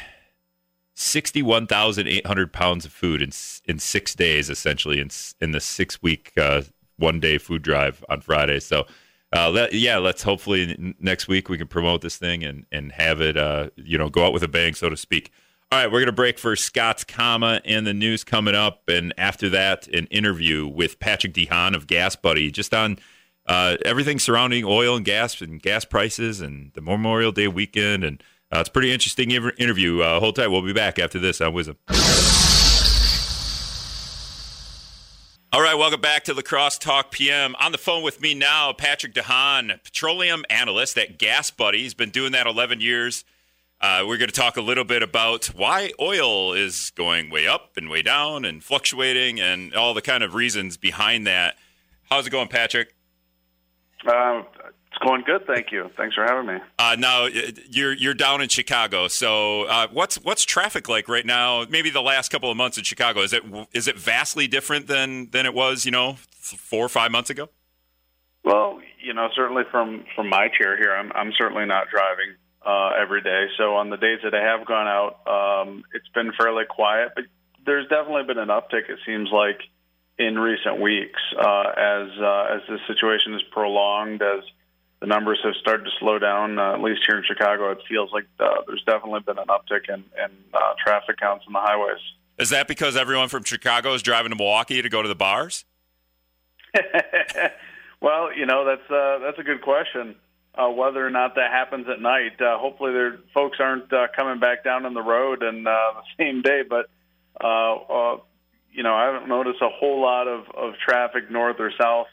sixty-one 0.95 1.67
thousand 1.67 2.07
eight 2.07 2.25
hundred 2.25 2.51
pounds 2.51 2.85
of 2.85 2.91
food 2.91 3.21
in 3.21 3.31
in 3.65 3.79
six 3.79 4.15
days, 4.15 4.49
essentially 4.49 4.99
in 4.99 5.09
in 5.39 5.51
the 5.51 5.61
six 5.61 6.01
week 6.01 6.31
uh, 6.37 6.61
one 6.97 7.19
day 7.19 7.37
food 7.37 7.61
drive 7.61 8.03
on 8.09 8.21
Friday. 8.21 8.59
So. 8.59 8.85
Uh, 9.33 9.49
let, 9.49 9.73
yeah, 9.73 9.97
let's 9.97 10.23
hopefully 10.23 10.95
next 10.99 11.27
week 11.27 11.47
we 11.47 11.57
can 11.57 11.67
promote 11.67 12.01
this 12.01 12.17
thing 12.17 12.43
and 12.43 12.65
and 12.71 12.91
have 12.91 13.21
it, 13.21 13.37
uh, 13.37 13.69
you 13.77 13.97
know, 13.97 14.09
go 14.09 14.25
out 14.25 14.33
with 14.33 14.43
a 14.43 14.47
bang, 14.47 14.73
so 14.73 14.89
to 14.89 14.97
speak. 14.97 15.31
All 15.71 15.79
right, 15.79 15.89
we're 15.89 16.03
to 16.03 16.11
break 16.11 16.37
for 16.37 16.57
Scott's 16.57 17.05
comma 17.05 17.61
and 17.63 17.87
the 17.87 17.93
news 17.93 18.25
coming 18.25 18.55
up, 18.55 18.89
and 18.89 19.13
after 19.17 19.47
that, 19.51 19.87
an 19.87 20.05
interview 20.07 20.67
with 20.67 20.99
Patrick 20.99 21.31
De 21.31 21.45
Haan 21.45 21.75
of 21.75 21.87
GasBuddy, 21.87 22.51
just 22.51 22.73
on 22.73 22.99
uh, 23.45 23.77
everything 23.85 24.19
surrounding 24.19 24.65
oil 24.65 24.97
and 24.97 25.05
gas 25.05 25.39
and 25.39 25.61
gas 25.61 25.85
prices 25.85 26.41
and 26.41 26.71
the 26.73 26.81
Memorial 26.81 27.31
Day 27.31 27.47
weekend. 27.47 28.03
And 28.03 28.21
uh, 28.51 28.59
it's 28.59 28.69
pretty 28.69 28.91
interesting 28.91 29.31
interview. 29.31 30.01
Uh, 30.01 30.19
hold 30.19 30.35
tight. 30.35 30.47
We'll 30.47 30.61
be 30.61 30.73
back 30.73 30.99
after 30.99 31.19
this 31.19 31.39
on 31.39 31.53
WIZM. 31.53 32.30
All 35.53 35.61
right, 35.61 35.75
welcome 35.75 35.99
back 35.99 36.23
to 36.23 36.33
La 36.33 36.41
Crosse 36.41 36.77
Talk 36.77 37.11
PM. 37.11 37.57
On 37.59 37.73
the 37.73 37.77
phone 37.77 38.03
with 38.03 38.21
me 38.21 38.33
now, 38.33 38.71
Patrick 38.71 39.13
De 39.13 39.21
Haan, 39.21 39.81
petroleum 39.83 40.45
analyst 40.49 40.97
at 40.97 41.19
GasBuddy. 41.19 41.75
He's 41.75 41.93
been 41.93 42.09
doing 42.09 42.31
that 42.31 42.47
11 42.47 42.79
years. 42.79 43.25
Uh, 43.81 44.05
we're 44.07 44.15
going 44.15 44.29
to 44.29 44.33
talk 44.33 44.55
a 44.55 44.61
little 44.61 44.85
bit 44.85 45.03
about 45.03 45.47
why 45.47 45.91
oil 45.99 46.53
is 46.53 46.91
going 46.91 47.29
way 47.29 47.47
up 47.47 47.75
and 47.75 47.89
way 47.89 48.01
down 48.01 48.45
and 48.45 48.63
fluctuating 48.63 49.41
and 49.41 49.75
all 49.75 49.93
the 49.93 50.01
kind 50.01 50.23
of 50.23 50.35
reasons 50.35 50.77
behind 50.77 51.27
that. 51.27 51.57
How's 52.09 52.25
it 52.25 52.29
going, 52.29 52.47
Patrick? 52.47 52.95
It's 53.99 54.09
going 55.01 55.23
good, 55.25 55.45
thank 55.45 55.71
you. 55.71 55.89
Thanks 55.97 56.15
for 56.15 56.23
having 56.23 56.47
me. 56.47 56.59
Uh, 56.79 56.95
now 56.97 57.27
you're 57.69 57.93
you're 57.93 58.13
down 58.13 58.41
in 58.41 58.49
Chicago, 58.49 59.07
so 59.07 59.63
uh, 59.63 59.87
what's 59.91 60.15
what's 60.23 60.43
traffic 60.43 60.87
like 60.87 61.09
right 61.09 61.25
now? 61.25 61.65
Maybe 61.69 61.89
the 61.89 62.01
last 62.01 62.29
couple 62.29 62.49
of 62.49 62.57
months 62.57 62.77
in 62.77 62.83
Chicago 62.83 63.21
is 63.21 63.33
it 63.33 63.43
is 63.73 63.87
it 63.87 63.97
vastly 63.97 64.47
different 64.47 64.87
than 64.87 65.29
than 65.31 65.45
it 65.45 65.53
was, 65.53 65.85
you 65.85 65.91
know, 65.91 66.17
four 66.39 66.85
or 66.85 66.89
five 66.89 67.11
months 67.11 67.29
ago? 67.29 67.49
Well, 68.43 68.79
you 69.03 69.13
know, 69.13 69.29
certainly 69.35 69.63
from 69.71 70.05
from 70.15 70.29
my 70.29 70.47
chair 70.47 70.77
here, 70.77 70.93
I'm 70.93 71.11
I'm 71.13 71.31
certainly 71.37 71.65
not 71.65 71.87
driving 71.89 72.35
uh, 72.65 72.91
every 73.01 73.21
day. 73.21 73.47
So 73.57 73.75
on 73.75 73.89
the 73.89 73.97
days 73.97 74.19
that 74.23 74.33
I 74.33 74.43
have 74.43 74.65
gone 74.65 74.87
out, 74.87 75.27
um, 75.27 75.83
it's 75.93 76.07
been 76.09 76.31
fairly 76.37 76.65
quiet, 76.69 77.09
but 77.15 77.25
there's 77.65 77.87
definitely 77.87 78.23
been 78.23 78.39
an 78.39 78.49
uptick. 78.49 78.89
It 78.89 78.99
seems 79.05 79.29
like 79.31 79.59
in 80.17 80.37
recent 80.37 80.79
weeks 80.79 81.19
uh, 81.37 81.69
as 81.77 82.09
uh, 82.19 82.55
as 82.55 82.61
the 82.67 82.77
situation 82.87 83.33
is 83.33 83.41
prolonged, 83.51 84.21
as 84.21 84.43
the 85.01 85.07
numbers 85.07 85.39
have 85.43 85.55
started 85.59 85.83
to 85.83 85.91
slow 85.99 86.19
down. 86.19 86.57
Uh, 86.59 86.73
at 86.73 86.81
least 86.81 87.01
here 87.07 87.17
in 87.17 87.23
Chicago, 87.27 87.71
it 87.71 87.79
feels 87.89 88.11
like 88.13 88.25
uh, 88.39 88.61
there's 88.67 88.83
definitely 88.85 89.19
been 89.21 89.39
an 89.39 89.47
uptick 89.47 89.89
in, 89.89 90.03
in 90.17 90.31
uh, 90.53 90.73
traffic 90.83 91.17
counts 91.19 91.43
on 91.47 91.53
the 91.53 91.59
highways. 91.59 91.99
Is 92.37 92.51
that 92.51 92.67
because 92.67 92.95
everyone 92.95 93.27
from 93.27 93.43
Chicago 93.43 93.93
is 93.93 94.01
driving 94.01 94.29
to 94.29 94.35
Milwaukee 94.35 94.81
to 94.81 94.89
go 94.89 95.01
to 95.01 95.07
the 95.07 95.15
bars? 95.15 95.65
well, 98.01 98.33
you 98.33 98.45
know 98.45 98.63
that's 98.63 98.89
uh, 98.89 99.19
that's 99.19 99.39
a 99.39 99.43
good 99.43 99.61
question. 99.61 100.15
Uh, 100.53 100.69
whether 100.69 101.05
or 101.05 101.09
not 101.09 101.35
that 101.35 101.51
happens 101.51 101.87
at 101.89 102.01
night, 102.01 102.39
uh, 102.41 102.57
hopefully, 102.57 102.93
there 102.93 103.19
folks 103.33 103.57
aren't 103.59 103.91
uh, 103.91 104.07
coming 104.15 104.39
back 104.39 104.63
down 104.63 104.85
on 104.85 104.93
the 104.93 105.01
road 105.01 105.43
and 105.43 105.67
uh, 105.67 105.71
the 106.17 106.23
same 106.23 106.41
day. 106.41 106.61
But 106.67 106.89
uh, 107.43 107.75
uh, 107.75 108.17
you 108.71 108.83
know, 108.83 108.93
I 108.93 109.05
haven't 109.05 109.27
noticed 109.27 109.61
a 109.61 109.69
whole 109.69 110.01
lot 110.01 110.27
of, 110.27 110.45
of 110.55 110.73
traffic 110.85 111.29
north 111.29 111.57
or 111.59 111.71
south 111.79 112.07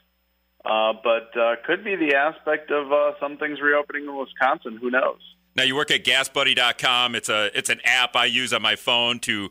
Uh, 0.65 0.93
but 1.03 1.37
uh, 1.39 1.57
could 1.65 1.85
be 1.85 1.97
the 1.97 2.15
aspect 2.15 2.71
of 2.71 2.93
uh, 2.93 3.13
some 3.21 3.37
things 3.39 3.61
reopening 3.61 4.05
in 4.05 4.17
Wisconsin. 4.17 4.79
Who 4.81 4.91
knows? 4.91 5.21
Now 5.55 5.63
you 5.63 5.75
work 5.75 5.91
at 5.91 6.05
GasBuddy.com. 6.05 7.15
It's 7.15 7.29
a 7.29 7.57
it's 7.57 7.71
an 7.71 7.81
app 7.85 8.17
I 8.17 8.27
use 8.27 8.53
on 8.53 8.63
my 8.63 8.77
phone 8.77 9.19
to 9.21 9.51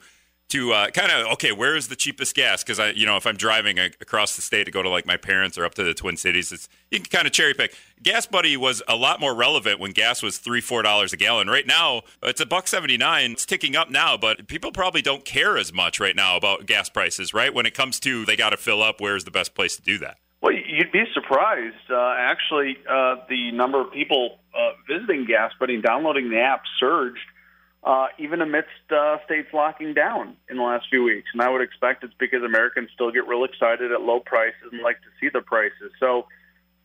to 0.50 0.72
uh, 0.72 0.90
kind 0.92 1.12
of 1.12 1.34
okay, 1.34 1.52
where 1.52 1.76
is 1.76 1.90
the 1.90 1.96
cheapest 1.96 2.34
gas? 2.36 2.64
Because 2.64 2.80
I, 2.80 2.92
you 2.92 3.06
know, 3.06 3.18
if 3.18 3.28
I'm 3.28 3.36
driving 3.36 3.80
across 3.80 4.36
the 4.36 4.42
state 4.42 4.64
to 4.66 4.72
go 4.72 4.82
to 4.82 4.90
like 4.90 5.06
my 5.06 5.18
parents 5.18 5.58
or 5.58 5.66
up 5.66 5.74
to 5.76 5.84
the 5.84 5.94
Twin 5.94 6.16
Cities, 6.16 6.52
it's 6.52 6.70
you 6.92 7.00
can 7.00 7.08
kind 7.08 7.28
of 7.28 7.34
cherry 7.34 7.54
pick. 7.54 7.76
GasBuddy 8.02 8.56
was 8.56 8.82
a 8.88 8.96
lot 8.96 9.20
more 9.20 9.34
relevant 9.34 9.80
when 9.80 9.92
gas 9.92 10.24
was 10.24 10.38
three, 10.38 10.62
four 10.62 10.82
dollars 10.82 11.12
a 11.12 11.18
gallon. 11.18 11.50
Right 11.50 11.68
now, 11.68 12.04
it's 12.24 12.40
a 12.40 12.46
buck 12.46 12.68
seventy 12.68 12.98
nine. 12.98 13.32
It's 13.32 13.46
ticking 13.46 13.76
up 13.76 13.90
now, 13.90 14.16
but 14.16 14.48
people 14.48 14.72
probably 14.72 15.02
don't 15.02 15.26
care 15.26 15.58
as 15.58 15.74
much 15.74 16.00
right 16.00 16.16
now 16.16 16.38
about 16.38 16.66
gas 16.66 16.90
prices. 16.90 17.34
Right 17.34 17.54
when 17.54 17.66
it 17.66 17.74
comes 17.74 18.00
to 18.02 18.26
they 18.26 18.36
got 18.36 18.52
to 18.52 18.58
fill 18.58 18.82
up. 18.82 19.02
Where's 19.02 19.26
the 19.26 19.32
best 19.32 19.56
place 19.56 19.76
to 19.76 19.82
do 19.82 19.98
that? 20.00 20.18
You'd 20.78 20.92
be 20.92 21.06
surprised. 21.16 21.90
Uh, 21.90 22.14
actually, 22.20 22.78
uh, 22.88 23.16
the 23.28 23.52
number 23.52 23.82
of 23.82 23.92
people 23.92 24.38
uh, 24.54 24.74
visiting 24.88 25.26
Buddy 25.60 25.74
and 25.74 25.82
downloading 25.82 26.30
the 26.30 26.40
app 26.40 26.62
surged 26.80 27.18
uh, 27.84 28.10
even 28.20 28.44
amidst 28.44 28.70
uh, 28.92 29.18
states 29.26 29.48
locking 29.56 29.96
down 29.96 30.38
in 30.48 30.58
the 30.58 30.62
last 30.62 30.86
few 30.88 31.02
weeks. 31.02 31.30
And 31.34 31.42
I 31.42 31.50
would 31.50 31.62
expect 31.62 32.04
it's 32.04 32.14
because 32.20 32.44
Americans 32.44 32.90
still 32.94 33.10
get 33.10 33.28
real 33.28 33.44
excited 33.44 33.92
at 33.92 34.02
low 34.02 34.20
prices 34.20 34.70
and 34.72 34.84
like 34.84 34.98
to 34.98 35.10
see 35.20 35.30
the 35.34 35.42
prices. 35.42 35.90
So 36.00 36.28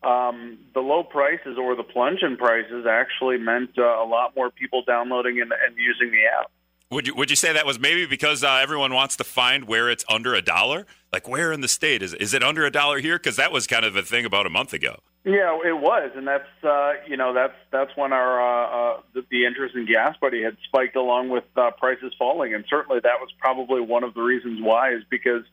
um, 0.02 0.56
the 0.72 0.80
low 0.80 1.02
prices 1.02 1.58
or 1.60 1.76
the 1.76 1.82
plunge 1.82 2.22
in 2.22 2.38
prices 2.38 2.86
actually 2.88 3.36
meant 3.36 3.76
uh, 3.76 3.82
a 3.82 4.08
lot 4.08 4.34
more 4.34 4.50
people 4.50 4.84
downloading 4.86 5.42
and, 5.42 5.52
and 5.52 5.76
using 5.76 6.10
the 6.10 6.24
app. 6.40 6.50
Would 6.92 7.06
you 7.06 7.14
would 7.14 7.30
you 7.30 7.36
say 7.36 7.54
that 7.54 7.64
was 7.64 7.80
maybe 7.80 8.04
because 8.04 8.44
uh, 8.44 8.60
everyone 8.62 8.92
wants 8.92 9.16
to 9.16 9.24
find 9.24 9.66
where 9.66 9.88
it's 9.88 10.04
under 10.10 10.34
a 10.34 10.42
dollar? 10.42 10.86
Like 11.10 11.26
where 11.26 11.50
in 11.50 11.62
the 11.62 11.68
state 11.68 12.02
is 12.02 12.12
is 12.12 12.34
it 12.34 12.42
under 12.42 12.66
a 12.66 12.70
dollar 12.70 12.98
here? 12.98 13.16
Because 13.16 13.36
that 13.36 13.50
was 13.50 13.66
kind 13.66 13.86
of 13.86 13.96
a 13.96 14.02
thing 14.02 14.26
about 14.26 14.44
a 14.44 14.50
month 14.50 14.74
ago. 14.74 14.96
Yeah, 15.24 15.58
it 15.64 15.78
was, 15.78 16.10
and 16.14 16.28
that's 16.28 16.48
uh, 16.62 16.92
you 17.08 17.16
know 17.16 17.32
that's 17.32 17.54
that's 17.70 17.96
when 17.96 18.12
our 18.12 18.42
uh, 18.42 18.96
uh, 18.96 19.00
the, 19.14 19.24
the 19.30 19.46
interest 19.46 19.74
in 19.74 19.86
GasBuddy 19.86 20.44
had 20.44 20.58
spiked 20.66 20.94
along 20.94 21.30
with 21.30 21.44
uh, 21.56 21.70
prices 21.78 22.12
falling, 22.18 22.52
and 22.52 22.64
certainly 22.68 23.00
that 23.02 23.20
was 23.20 23.30
probably 23.38 23.80
one 23.80 24.04
of 24.04 24.12
the 24.12 24.20
reasons 24.20 24.60
why 24.60 24.92
is 24.92 25.02
because 25.08 25.44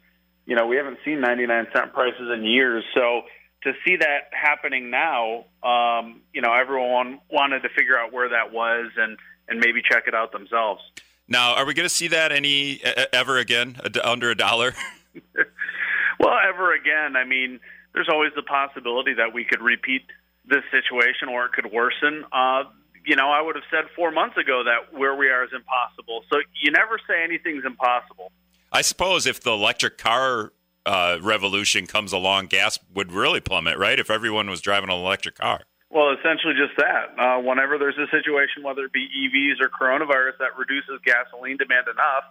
you 0.45 0.57
know 0.57 0.67
we 0.67 0.75
haven't 0.75 0.97
seen 1.05 1.21
99 1.21 1.67
cent 1.73 1.93
prices 1.93 2.29
in 2.35 2.43
years, 2.43 2.83
so 2.93 3.21
to 3.63 3.71
see 3.87 3.95
that 3.95 4.31
happening 4.33 4.89
now, 4.89 5.45
um, 5.63 6.19
you 6.33 6.41
know 6.41 6.51
everyone 6.51 7.19
wanted 7.31 7.61
to 7.61 7.69
figure 7.69 7.97
out 7.97 8.11
where 8.11 8.29
that 8.29 8.51
was 8.51 8.91
and 8.97 9.17
and 9.47 9.59
maybe 9.59 9.81
check 9.81 10.03
it 10.07 10.13
out 10.13 10.33
themselves. 10.33 10.81
Now, 11.29 11.55
are 11.55 11.65
we 11.65 11.73
going 11.73 11.87
to 11.87 11.93
see 11.93 12.07
that 12.09 12.31
any 12.31 12.81
ever 13.13 13.37
again 13.37 13.77
under 14.03 14.31
a 14.31 14.35
dollar? 14.35 14.73
well, 16.19 16.37
ever 16.47 16.73
again. 16.73 17.15
I 17.15 17.23
mean 17.23 17.59
there's 17.93 18.09
always 18.09 18.31
the 18.35 18.43
possibility 18.43 19.13
that 19.13 19.33
we 19.33 19.43
could 19.43 19.61
repeat 19.61 20.03
this 20.47 20.63
situation 20.71 21.29
or 21.29 21.45
it 21.45 21.53
could 21.53 21.71
worsen. 21.71 22.25
Uh, 22.31 22.63
you 23.05 23.15
know, 23.15 23.29
I 23.29 23.41
would 23.41 23.55
have 23.55 23.63
said 23.71 23.85
four 23.95 24.11
months 24.11 24.37
ago 24.37 24.63
that 24.63 24.97
where 24.97 25.15
we 25.15 25.27
are 25.29 25.43
is 25.43 25.51
impossible. 25.53 26.23
So 26.31 26.39
you 26.61 26.71
never 26.71 26.99
say 27.07 27.23
anything's 27.23 27.65
impossible. 27.65 28.31
I 28.71 28.81
suppose 28.81 29.25
if 29.25 29.41
the 29.41 29.51
electric 29.51 29.97
car 29.97 30.53
uh, 30.85 31.17
revolution 31.21 31.87
comes 31.87 32.13
along, 32.13 32.47
gas 32.47 32.77
would 32.93 33.11
really 33.11 33.41
plummet, 33.41 33.77
right? 33.77 33.99
If 33.99 34.09
everyone 34.09 34.49
was 34.49 34.61
driving 34.61 34.89
an 34.89 34.95
electric 34.95 35.35
car. 35.35 35.61
Well, 35.89 36.13
essentially 36.13 36.53
just 36.53 36.77
that. 36.77 37.17
Uh, 37.17 37.41
whenever 37.41 37.77
there's 37.77 37.97
a 37.97 38.05
situation, 38.11 38.61
whether 38.61 38.85
it 38.85 38.93
be 38.93 39.09
EVs 39.09 39.57
or 39.59 39.69
coronavirus, 39.69 40.37
that 40.39 40.57
reduces 40.57 41.01
gasoline 41.03 41.57
demand 41.57 41.87
enough, 41.87 42.25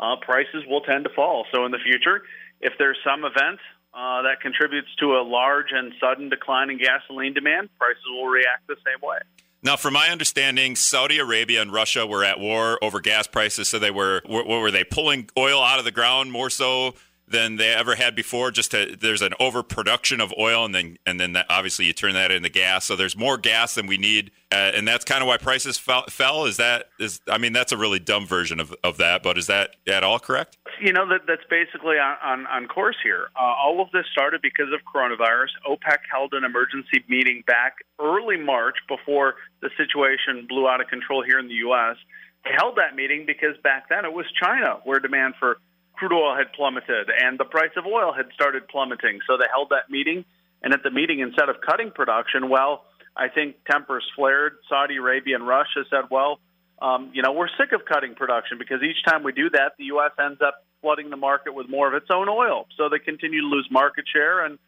uh, 0.00 0.16
prices 0.24 0.64
will 0.66 0.80
tend 0.80 1.04
to 1.04 1.10
fall. 1.10 1.44
So 1.52 1.66
in 1.66 1.72
the 1.72 1.78
future, 1.78 2.22
if 2.60 2.72
there's 2.78 2.96
some 3.04 3.24
event 3.24 3.60
uh, 3.92 4.22
that 4.22 4.40
contributes 4.40 4.88
to 5.00 5.16
a 5.16 5.22
large 5.22 5.72
and 5.72 5.92
sudden 6.00 6.28
decline 6.28 6.70
in 6.70 6.78
gasoline 6.78 7.34
demand, 7.34 7.68
prices 7.78 8.02
will 8.10 8.28
react 8.28 8.66
the 8.66 8.76
same 8.84 9.06
way. 9.06 9.18
Now, 9.62 9.76
from 9.76 9.94
my 9.94 10.08
understanding, 10.08 10.76
Saudi 10.76 11.18
Arabia 11.18 11.60
and 11.60 11.72
Russia 11.72 12.06
were 12.06 12.22
at 12.22 12.38
war 12.38 12.78
over 12.82 13.00
gas 13.00 13.26
prices. 13.26 13.68
So 13.68 13.78
they 13.78 13.90
were, 13.90 14.22
what 14.26 14.46
were 14.46 14.70
they 14.70 14.84
pulling 14.84 15.28
oil 15.36 15.62
out 15.62 15.78
of 15.78 15.84
the 15.84 15.90
ground 15.90 16.30
more 16.30 16.50
so 16.50 16.94
than 17.28 17.56
they 17.56 17.74
ever 17.74 17.96
had 17.96 18.14
before. 18.14 18.50
Just 18.50 18.70
to, 18.70 18.96
there's 18.98 19.22
an 19.22 19.34
overproduction 19.40 20.20
of 20.20 20.32
oil, 20.38 20.64
and 20.64 20.74
then 20.74 20.98
and 21.06 21.18
then 21.18 21.32
that, 21.32 21.46
obviously 21.48 21.84
you 21.84 21.92
turn 21.92 22.14
that 22.14 22.30
into 22.30 22.48
gas. 22.48 22.84
So 22.84 22.96
there's 22.96 23.16
more 23.16 23.36
gas 23.36 23.74
than 23.74 23.86
we 23.86 23.98
need, 23.98 24.30
uh, 24.52 24.72
and 24.74 24.86
that's 24.86 25.04
kind 25.04 25.22
of 25.22 25.28
why 25.28 25.36
prices 25.36 25.78
fell, 25.78 26.04
fell. 26.08 26.44
Is 26.44 26.56
that 26.56 26.88
is 26.98 27.20
I 27.28 27.38
mean 27.38 27.52
that's 27.52 27.72
a 27.72 27.76
really 27.76 27.98
dumb 27.98 28.26
version 28.26 28.60
of, 28.60 28.74
of 28.84 28.96
that, 28.98 29.22
but 29.22 29.38
is 29.38 29.46
that 29.48 29.76
at 29.86 30.04
all 30.04 30.18
correct? 30.18 30.56
You 30.80 30.92
know 30.92 31.08
that 31.08 31.22
that's 31.26 31.44
basically 31.50 31.98
on 31.98 32.16
on, 32.22 32.46
on 32.46 32.68
course 32.68 32.96
here. 33.02 33.28
Uh, 33.36 33.42
all 33.42 33.80
of 33.80 33.90
this 33.92 34.04
started 34.12 34.42
because 34.42 34.72
of 34.72 34.80
coronavirus. 34.92 35.48
OPEC 35.68 35.98
held 36.10 36.32
an 36.34 36.44
emergency 36.44 37.04
meeting 37.08 37.42
back 37.46 37.76
early 37.98 38.36
March 38.36 38.76
before 38.88 39.34
the 39.60 39.70
situation 39.76 40.46
blew 40.48 40.68
out 40.68 40.80
of 40.80 40.88
control 40.88 41.22
here 41.24 41.38
in 41.38 41.48
the 41.48 41.54
U.S. 41.66 41.96
They 42.44 42.50
held 42.56 42.76
that 42.76 42.94
meeting 42.94 43.24
because 43.26 43.56
back 43.64 43.88
then 43.88 44.04
it 44.04 44.12
was 44.12 44.26
China 44.40 44.78
where 44.84 45.00
demand 45.00 45.34
for 45.40 45.58
crude 45.96 46.12
oil 46.12 46.36
had 46.36 46.52
plummeted 46.52 47.08
and 47.10 47.38
the 47.38 47.44
price 47.44 47.72
of 47.76 47.86
oil 47.86 48.12
had 48.12 48.26
started 48.34 48.68
plummeting. 48.68 49.20
So 49.26 49.36
they 49.36 49.46
held 49.50 49.70
that 49.70 49.90
meeting. 49.90 50.24
And 50.62 50.72
at 50.72 50.82
the 50.82 50.90
meeting, 50.90 51.20
instead 51.20 51.48
of 51.48 51.56
cutting 51.60 51.90
production, 51.90 52.48
well, 52.48 52.84
I 53.16 53.28
think 53.28 53.56
tempers 53.70 54.04
flared. 54.14 54.58
Saudi 54.68 54.96
Arabia 54.96 55.36
and 55.36 55.46
Russia 55.46 55.84
said, 55.90 56.04
well, 56.10 56.40
um, 56.80 57.10
you 57.14 57.22
know, 57.22 57.32
we're 57.32 57.48
sick 57.58 57.72
of 57.72 57.84
cutting 57.86 58.14
production 58.14 58.58
because 58.58 58.82
each 58.82 59.02
time 59.06 59.22
we 59.22 59.32
do 59.32 59.48
that, 59.50 59.72
the 59.78 59.84
U.S. 59.96 60.12
ends 60.18 60.40
up 60.44 60.64
flooding 60.82 61.08
the 61.10 61.16
market 61.16 61.54
with 61.54 61.68
more 61.68 61.88
of 61.88 61.94
its 61.94 62.10
own 62.12 62.28
oil. 62.28 62.66
So 62.76 62.88
they 62.88 62.98
continue 62.98 63.40
to 63.40 63.46
lose 63.46 63.68
market 63.70 64.04
share. 64.12 64.44
And 64.44 64.58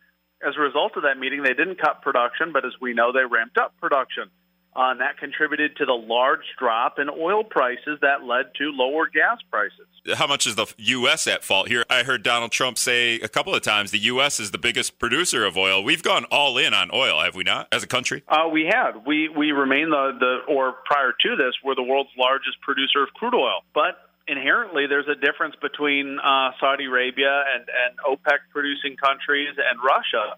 as 0.46 0.54
a 0.56 0.60
result 0.60 0.96
of 0.96 1.02
that 1.02 1.18
meeting, 1.18 1.42
they 1.42 1.54
didn't 1.54 1.80
cut 1.80 2.00
production, 2.02 2.52
but 2.52 2.64
as 2.64 2.72
we 2.80 2.94
know, 2.94 3.12
they 3.12 3.24
ramped 3.24 3.58
up 3.58 3.74
production. 3.78 4.30
Uh, 4.78 4.92
and 4.92 5.00
that 5.00 5.18
contributed 5.18 5.76
to 5.76 5.84
the 5.84 5.92
large 5.92 6.44
drop 6.56 7.00
in 7.00 7.10
oil 7.10 7.42
prices 7.42 7.98
that 8.00 8.22
led 8.22 8.46
to 8.56 8.70
lower 8.70 9.10
gas 9.12 9.38
prices. 9.50 9.88
How 10.14 10.28
much 10.28 10.46
is 10.46 10.54
the 10.54 10.66
U.S. 10.76 11.26
at 11.26 11.42
fault 11.42 11.66
here? 11.66 11.84
I 11.90 12.04
heard 12.04 12.22
Donald 12.22 12.52
Trump 12.52 12.78
say 12.78 13.16
a 13.16 13.26
couple 13.26 13.52
of 13.52 13.62
times 13.62 13.90
the 13.90 13.98
U.S. 13.98 14.38
is 14.38 14.52
the 14.52 14.58
biggest 14.58 15.00
producer 15.00 15.44
of 15.44 15.56
oil. 15.56 15.82
We've 15.82 16.02
gone 16.02 16.26
all 16.26 16.56
in 16.58 16.74
on 16.74 16.90
oil, 16.94 17.20
have 17.20 17.34
we 17.34 17.42
not, 17.42 17.66
as 17.72 17.82
a 17.82 17.88
country? 17.88 18.22
Uh, 18.28 18.48
we 18.52 18.70
had. 18.72 19.04
We 19.04 19.28
we 19.28 19.50
remain 19.50 19.90
the, 19.90 20.12
the 20.20 20.54
or 20.54 20.76
prior 20.84 21.12
to 21.12 21.36
this, 21.36 21.54
we're 21.64 21.74
the 21.74 21.82
world's 21.82 22.10
largest 22.16 22.60
producer 22.60 23.02
of 23.02 23.08
crude 23.14 23.34
oil. 23.34 23.62
But 23.74 23.98
inherently, 24.28 24.86
there's 24.86 25.08
a 25.08 25.16
difference 25.16 25.56
between 25.60 26.20
uh, 26.20 26.52
Saudi 26.60 26.84
Arabia 26.84 27.42
and, 27.52 27.64
and 27.66 27.98
OPEC 28.06 28.38
producing 28.52 28.96
countries 28.96 29.56
and 29.58 29.80
Russia. 29.82 30.36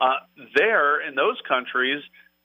Uh, 0.00 0.16
there, 0.56 1.06
in 1.06 1.14
those 1.14 1.36
countries, 1.46 2.02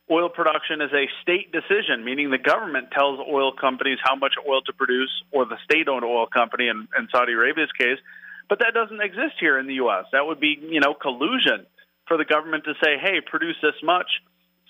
oil 0.10 0.30
production 0.30 0.82
is 0.82 0.91
a 0.93 1.06
state 1.22 1.52
decision, 1.52 2.04
meaning 2.06 2.30
the 2.30 2.38
government 2.38 2.91
tells 2.91 3.20
oil 3.20 3.52
companies 3.52 4.00
how 4.02 4.15
much 4.15 4.34
oil 4.48 4.62
to 4.62 4.74
produce, 4.74 5.12
or 5.32 5.46
the 5.46 5.58
state 5.65 5.88
owned 5.88 6.06
oil 6.06 6.28
company 6.28 6.67
in, 6.67 6.88
in 6.98 7.08
Saudi 7.12 7.34
Arabia's 7.34 7.72
case. 7.78 8.00
But 8.50 8.60
that 8.60 8.74
doesn't 8.74 9.02
exist 9.02 9.36
here 9.39 9.60
in 9.60 9.67
the 9.67 9.76
U.S. 9.76 10.06
That 10.13 10.26
would 10.26 10.39
be, 10.39 10.58
you 10.62 10.80
know, 10.80 10.93
collusion 10.93 11.65
for 12.08 12.17
the 12.17 12.24
government 12.24 12.63
to 12.63 12.74
say, 12.82 12.96
hey, 13.02 13.20
produce 13.26 13.58
this 13.62 13.76
much. 13.84 14.08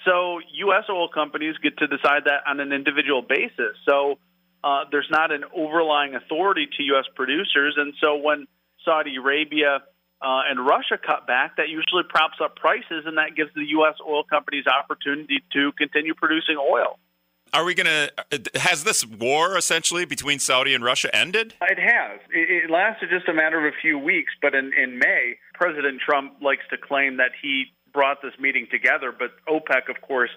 So 0.06 0.40
U.S. 0.66 0.86
oil 0.90 1.10
companies 1.10 1.56
get 1.62 1.78
to 1.78 1.88
decide 1.88 2.26
that 2.26 2.42
on 2.48 2.60
an 2.60 2.72
individual 2.72 3.22
basis. 3.22 3.78
So 3.88 4.18
uh, 4.64 4.86
there's 4.92 5.10
not 5.12 5.32
an 5.32 5.44
overlying 5.56 6.16
authority 6.16 6.68
to 6.78 6.84
U.S. 6.96 7.06
producers. 7.16 7.76
And 7.78 7.94
so 8.02 8.18
when 8.18 8.48
Saudi 8.84 9.18
Arabia 9.18 9.84
uh, 10.22 10.42
and 10.50 10.66
Russia 10.66 10.98
cut 10.98 11.28
back, 11.28 11.58
that 11.58 11.70
usually 11.70 12.04
props 12.10 12.38
up 12.44 12.56
prices, 12.56 13.06
and 13.06 13.18
that 13.18 13.36
gives 13.36 13.54
the 13.54 13.66
U.S. 13.78 13.96
oil 14.06 14.24
companies 14.24 14.66
opportunity 14.66 15.44
to 15.54 15.72
continue 15.74 16.14
producing 16.16 16.58
oil. 16.58 16.98
Are 17.54 17.64
we 17.64 17.76
going 17.76 17.88
to? 17.88 18.60
Has 18.60 18.84
this 18.84 19.06
war 19.06 19.58
essentially 19.58 20.06
between 20.06 20.40
Saudi 20.40 20.74
and 20.74 20.84
Russia 20.84 21.14
ended? 21.16 21.54
It 21.62 21.80
has. 21.80 22.20
It, 22.30 22.66
it 22.66 22.70
lasted 22.70 23.10
just 23.10 23.30
a 23.30 23.34
matter 23.34 23.66
of 23.66 23.74
a 23.74 23.78
few 23.82 23.98
weeks, 23.98 24.34
but 24.42 24.54
in, 24.54 24.74
in 24.74 25.00
May, 25.00 25.38
President 25.54 26.02
Trump 26.02 26.34
likes 26.42 26.64
to 26.72 26.78
claim 26.78 27.18
that 27.18 27.32
he 27.42 27.66
brought 27.94 28.22
this 28.22 28.34
meeting 28.40 28.68
together, 28.70 29.14
but 29.18 29.32
OPEC, 29.48 29.90
of 29.90 30.02
course, 30.02 30.30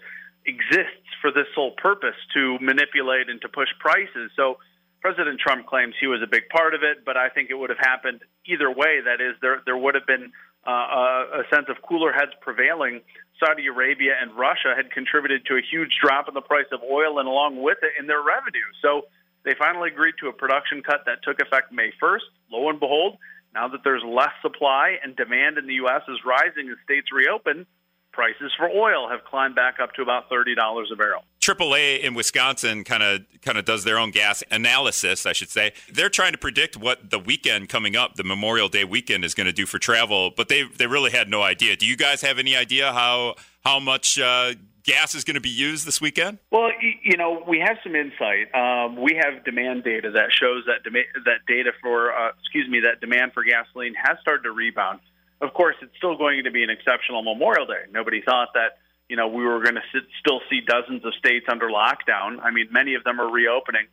exists 0.47 1.09
for 1.21 1.31
this 1.31 1.47
sole 1.55 1.73
purpose 1.73 2.14
to 2.35 2.59
manipulate 2.61 3.29
and 3.29 3.40
to 3.43 3.49
push 3.49 3.69
prices. 3.79 4.31
So 4.37 4.59
President 5.01 5.41
Trump 5.41 5.67
claims 5.67 5.95
he 5.99 6.07
was 6.07 6.21
a 6.23 6.27
big 6.27 6.49
part 6.49 6.75
of 6.75 6.83
it, 6.83 7.05
but 7.05 7.17
I 7.17 7.29
think 7.29 7.49
it 7.51 7.55
would 7.55 7.71
have 7.71 7.81
happened 7.81 8.21
either 8.47 8.71
way. 8.71 9.01
That 9.05 9.21
is, 9.21 9.35
there 9.41 9.63
there 9.65 9.77
would 9.77 9.95
have 9.95 10.07
been 10.07 10.33
uh, 10.67 11.41
a 11.41 11.43
sense 11.53 11.67
of 11.69 11.77
cooler 11.83 12.13
heads 12.13 12.33
prevailing. 12.41 13.01
Saudi 13.41 13.67
Arabia 13.67 14.13
and 14.21 14.37
Russia 14.37 14.75
had 14.77 14.91
contributed 14.91 15.47
to 15.47 15.57
a 15.57 15.63
huge 15.63 15.97
drop 16.05 16.29
in 16.29 16.35
the 16.35 16.43
price 16.45 16.69
of 16.73 16.81
oil, 16.85 17.19
and 17.19 17.27
along 17.27 17.63
with 17.63 17.79
it, 17.83 17.93
in 17.99 18.07
their 18.07 18.21
revenue. 18.21 18.69
So 18.83 19.09
they 19.45 19.55
finally 19.59 19.89
agreed 19.89 20.15
to 20.21 20.29
a 20.29 20.33
production 20.33 20.83
cut 20.83 21.07
that 21.07 21.23
took 21.23 21.41
effect 21.41 21.73
May 21.73 21.93
1st. 22.03 22.29
Lo 22.53 22.69
and 22.69 22.79
behold, 22.79 23.17
now 23.55 23.69
that 23.69 23.81
there's 23.83 24.03
less 24.05 24.37
supply 24.43 24.99
and 25.03 25.17
demand 25.17 25.57
in 25.57 25.67
the 25.67 25.81
U.S. 25.89 26.03
is 26.09 26.19
rising 26.25 26.69
as 26.69 26.77
states 26.85 27.09
reopen, 27.11 27.67
prices 28.12 28.53
for 28.57 28.68
oil 28.68 29.09
have 29.09 29.25
climbed 29.25 29.55
back 29.55 29.81
up 29.81 29.92
to 29.94 30.03
about 30.03 30.29
$30 30.31 30.55
a 30.92 30.96
barrel. 30.96 31.25
AAA 31.40 32.01
in 32.01 32.14
Wisconsin 32.14 32.85
kind 32.85 33.03
of 33.03 33.23
kind 33.42 33.57
of 33.57 33.64
does 33.64 33.85
their 33.85 33.99
own 33.99 34.11
gas 34.11 34.44
analysis, 34.51 35.27
I 35.27 35.33
should 35.33 35.51
say. 35.51 35.73
They're 35.90 36.11
trying 36.11 36.33
to 36.33 36.38
predict 36.38 36.77
what 36.77 37.11
the 37.11 37.18
weekend 37.18 37.68
coming 37.68 37.96
up, 37.96 38.16
the 38.16 38.25
Memorial 38.25 38.68
Day 38.68 38.85
weekend, 38.85 39.25
is 39.25 39.35
going 39.35 39.46
to 39.46 39.53
do 39.53 39.66
for 39.66 39.79
travel, 39.79 40.31
but 40.37 40.49
they 40.49 40.64
they 40.64 40.87
really 40.87 41.11
had 41.11 41.29
no 41.29 41.42
idea. 41.42 41.77
Do 41.77 41.87
you 41.87 41.96
guys 41.96 42.20
have 42.20 42.38
any 42.38 42.57
idea 42.57 42.92
how 42.92 43.37
how 43.64 43.81
much 43.81 44.18
uh, 44.18 44.53
gas 44.83 45.14
is 45.14 45.25
going 45.25 45.35
to 45.35 45.40
be 45.40 45.51
used 45.51 45.87
this 45.87 46.01
weekend? 46.01 46.38
Well, 46.51 46.70
you 47.03 47.16
know, 47.16 47.42
we 47.46 47.59
have 47.61 47.79
some 47.83 47.94
insight. 47.94 48.55
Um, 48.55 48.96
we 48.96 49.20
have 49.23 49.44
demand 49.44 49.85
data 49.85 50.11
that 50.12 50.33
shows 50.33 50.64
that 50.66 50.83
dem- 50.85 51.25
that 51.25 51.46
data 51.46 51.73
for 51.81 52.12
uh, 52.12 52.33
excuse 52.40 52.68
me 52.68 52.81
that 52.81 53.01
demand 53.01 53.33
for 53.33 53.44
gasoline 53.44 53.94
has 53.94 54.18
started 54.20 54.42
to 54.42 54.53
rebound. 54.53 55.01
Of 55.40 55.55
course, 55.55 55.76
it's 55.81 55.96
still 55.96 56.16
going 56.16 56.44
to 56.44 56.50
be 56.50 56.62
an 56.62 56.70
exceptional 56.70 57.22
Memorial 57.22 57.66
Day. 57.66 57.88
Nobody 57.90 58.22
thought 58.22 58.48
that 58.55 58.79
you 59.11 59.16
know, 59.16 59.26
we 59.26 59.44
were 59.44 59.61
going 59.61 59.74
to 59.74 59.83
still 60.20 60.40
see 60.48 60.61
dozens 60.61 61.05
of 61.05 61.12
states 61.14 61.46
under 61.50 61.68
lockdown. 61.68 62.38
I 62.40 62.53
mean, 62.53 62.68
many 62.70 62.94
of 62.94 63.03
them 63.03 63.20
are 63.20 63.29
reopening. 63.29 63.88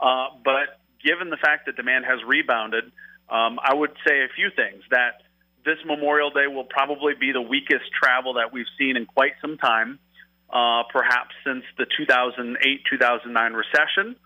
Uh, 0.00 0.28
but 0.42 0.80
given 1.04 1.28
the 1.28 1.36
fact 1.36 1.66
that 1.66 1.76
demand 1.76 2.06
has 2.06 2.24
rebounded, 2.26 2.84
um, 3.28 3.60
I 3.62 3.74
would 3.74 3.92
say 4.08 4.24
a 4.24 4.28
few 4.34 4.48
things. 4.56 4.82
That 4.90 5.20
this 5.66 5.76
Memorial 5.84 6.30
Day 6.30 6.46
will 6.46 6.64
probably 6.64 7.12
be 7.12 7.30
the 7.30 7.42
weakest 7.42 7.92
travel 7.92 8.34
that 8.34 8.54
we've 8.54 8.72
seen 8.78 8.96
in 8.96 9.04
quite 9.04 9.32
some 9.42 9.58
time, 9.58 9.98
uh, 10.48 10.84
perhaps 10.90 11.34
since 11.44 11.64
the 11.76 11.84
2008 11.84 12.80
2009 12.90 13.52
recession, 13.52 14.16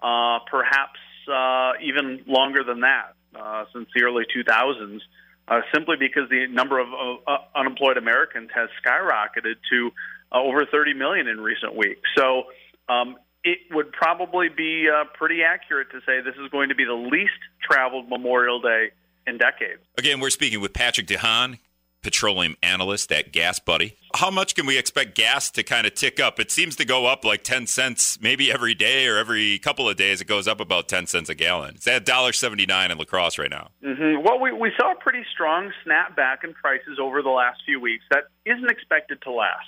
uh, 0.00 0.38
perhaps 0.48 1.00
uh, 1.26 1.72
even 1.82 2.22
longer 2.28 2.62
than 2.62 2.80
that, 2.80 3.14
uh, 3.34 3.64
since 3.74 3.88
the 3.96 4.04
early 4.04 4.24
2000s 4.30 5.00
uh, 5.48 5.60
simply 5.74 5.96
because 5.98 6.28
the 6.30 6.46
number 6.48 6.78
of 6.78 6.88
uh, 7.26 7.36
unemployed 7.54 7.96
Americans 7.96 8.50
has 8.54 8.68
skyrocketed 8.84 9.54
to 9.70 9.90
uh, 10.32 10.40
over 10.40 10.66
30 10.66 10.94
million 10.94 11.26
in 11.26 11.40
recent 11.40 11.74
weeks. 11.74 12.08
So 12.16 12.44
um, 12.88 13.16
it 13.44 13.58
would 13.70 13.92
probably 13.92 14.48
be 14.48 14.88
uh, 14.88 15.04
pretty 15.14 15.42
accurate 15.42 15.90
to 15.92 16.00
say 16.00 16.20
this 16.20 16.34
is 16.42 16.50
going 16.50 16.68
to 16.68 16.74
be 16.74 16.84
the 16.84 16.92
least 16.92 17.38
traveled 17.62 18.08
Memorial 18.08 18.60
Day 18.60 18.90
in 19.26 19.38
decades. 19.38 19.80
Again, 19.96 20.20
we're 20.20 20.30
speaking 20.30 20.60
with 20.60 20.72
Patrick 20.72 21.06
De 21.06 21.16
Haan, 21.16 21.58
petroleum 22.02 22.56
analyst 22.62 23.12
at 23.12 23.32
GasBuddy. 23.32 23.94
How 24.14 24.30
much 24.30 24.54
can 24.54 24.66
we 24.66 24.78
expect 24.78 25.14
gas 25.14 25.50
to 25.52 25.62
kind 25.62 25.86
of 25.86 25.94
tick 25.94 26.20
up? 26.20 26.40
It 26.40 26.50
seems 26.50 26.76
to 26.76 26.84
go 26.84 27.06
up 27.06 27.24
like 27.24 27.44
10 27.44 27.66
cents 27.66 28.18
maybe 28.20 28.50
every 28.52 28.74
day 28.74 29.06
or 29.06 29.16
every 29.18 29.58
couple 29.58 29.88
of 29.88 29.96
days. 29.96 30.20
It 30.20 30.26
goes 30.26 30.48
up 30.48 30.60
about 30.60 30.88
10 30.88 31.06
cents 31.06 31.28
a 31.28 31.34
gallon. 31.34 31.74
It's 31.76 31.86
at 31.86 32.06
$1.79 32.06 32.90
in 32.90 32.98
La 32.98 33.04
Crosse 33.04 33.38
right 33.38 33.50
now. 33.50 33.70
Mm-hmm. 33.84 34.22
Well, 34.24 34.40
we, 34.40 34.52
we 34.52 34.72
saw 34.78 34.92
a 34.92 34.96
pretty 34.96 35.24
strong 35.32 35.72
snapback 35.86 36.44
in 36.44 36.54
prices 36.54 36.98
over 37.00 37.22
the 37.22 37.30
last 37.30 37.60
few 37.66 37.80
weeks. 37.80 38.04
That 38.10 38.24
isn't 38.46 38.70
expected 38.70 39.20
to 39.22 39.32
last. 39.32 39.66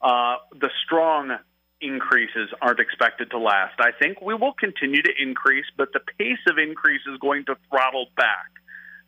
Uh, 0.00 0.36
the 0.58 0.70
strong 0.84 1.38
increases 1.80 2.50
aren't 2.60 2.80
expected 2.80 3.30
to 3.30 3.38
last. 3.38 3.74
I 3.80 3.90
think 3.98 4.20
we 4.20 4.34
will 4.34 4.52
continue 4.52 5.02
to 5.02 5.12
increase, 5.20 5.66
but 5.76 5.92
the 5.92 6.00
pace 6.18 6.38
of 6.48 6.58
increase 6.58 7.00
is 7.10 7.18
going 7.20 7.46
to 7.46 7.56
throttle 7.68 8.06
back. 8.16 8.59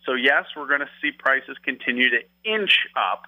So, 0.06 0.14
yes, 0.14 0.44
we're 0.56 0.68
going 0.68 0.80
to 0.80 0.90
see 1.00 1.10
prices 1.12 1.56
continue 1.64 2.10
to 2.10 2.20
inch 2.44 2.86
up, 2.96 3.22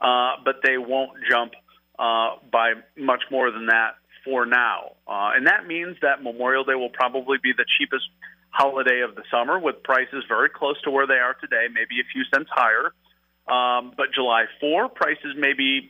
uh, 0.00 0.42
but 0.44 0.56
they 0.62 0.78
won't 0.78 1.12
jump 1.28 1.52
uh, 1.98 2.36
by 2.52 2.74
much 2.96 3.22
more 3.30 3.50
than 3.50 3.66
that 3.66 3.96
for 4.24 4.46
now. 4.46 4.92
Uh, 5.06 5.32
and 5.36 5.46
that 5.46 5.66
means 5.66 5.96
that 6.02 6.22
Memorial 6.22 6.64
Day 6.64 6.74
will 6.74 6.90
probably 6.90 7.38
be 7.42 7.52
the 7.56 7.64
cheapest 7.78 8.04
holiday 8.50 9.00
of 9.00 9.14
the 9.14 9.22
summer 9.30 9.58
with 9.58 9.82
prices 9.82 10.24
very 10.28 10.48
close 10.48 10.80
to 10.82 10.90
where 10.90 11.06
they 11.06 11.14
are 11.14 11.34
today, 11.34 11.66
maybe 11.72 12.00
a 12.00 12.06
few 12.12 12.24
cents 12.32 12.50
higher. 12.52 12.92
Um, 13.48 13.92
but 13.96 14.12
July 14.14 14.44
4, 14.60 14.88
prices 14.90 15.34
may 15.36 15.54
be, 15.54 15.88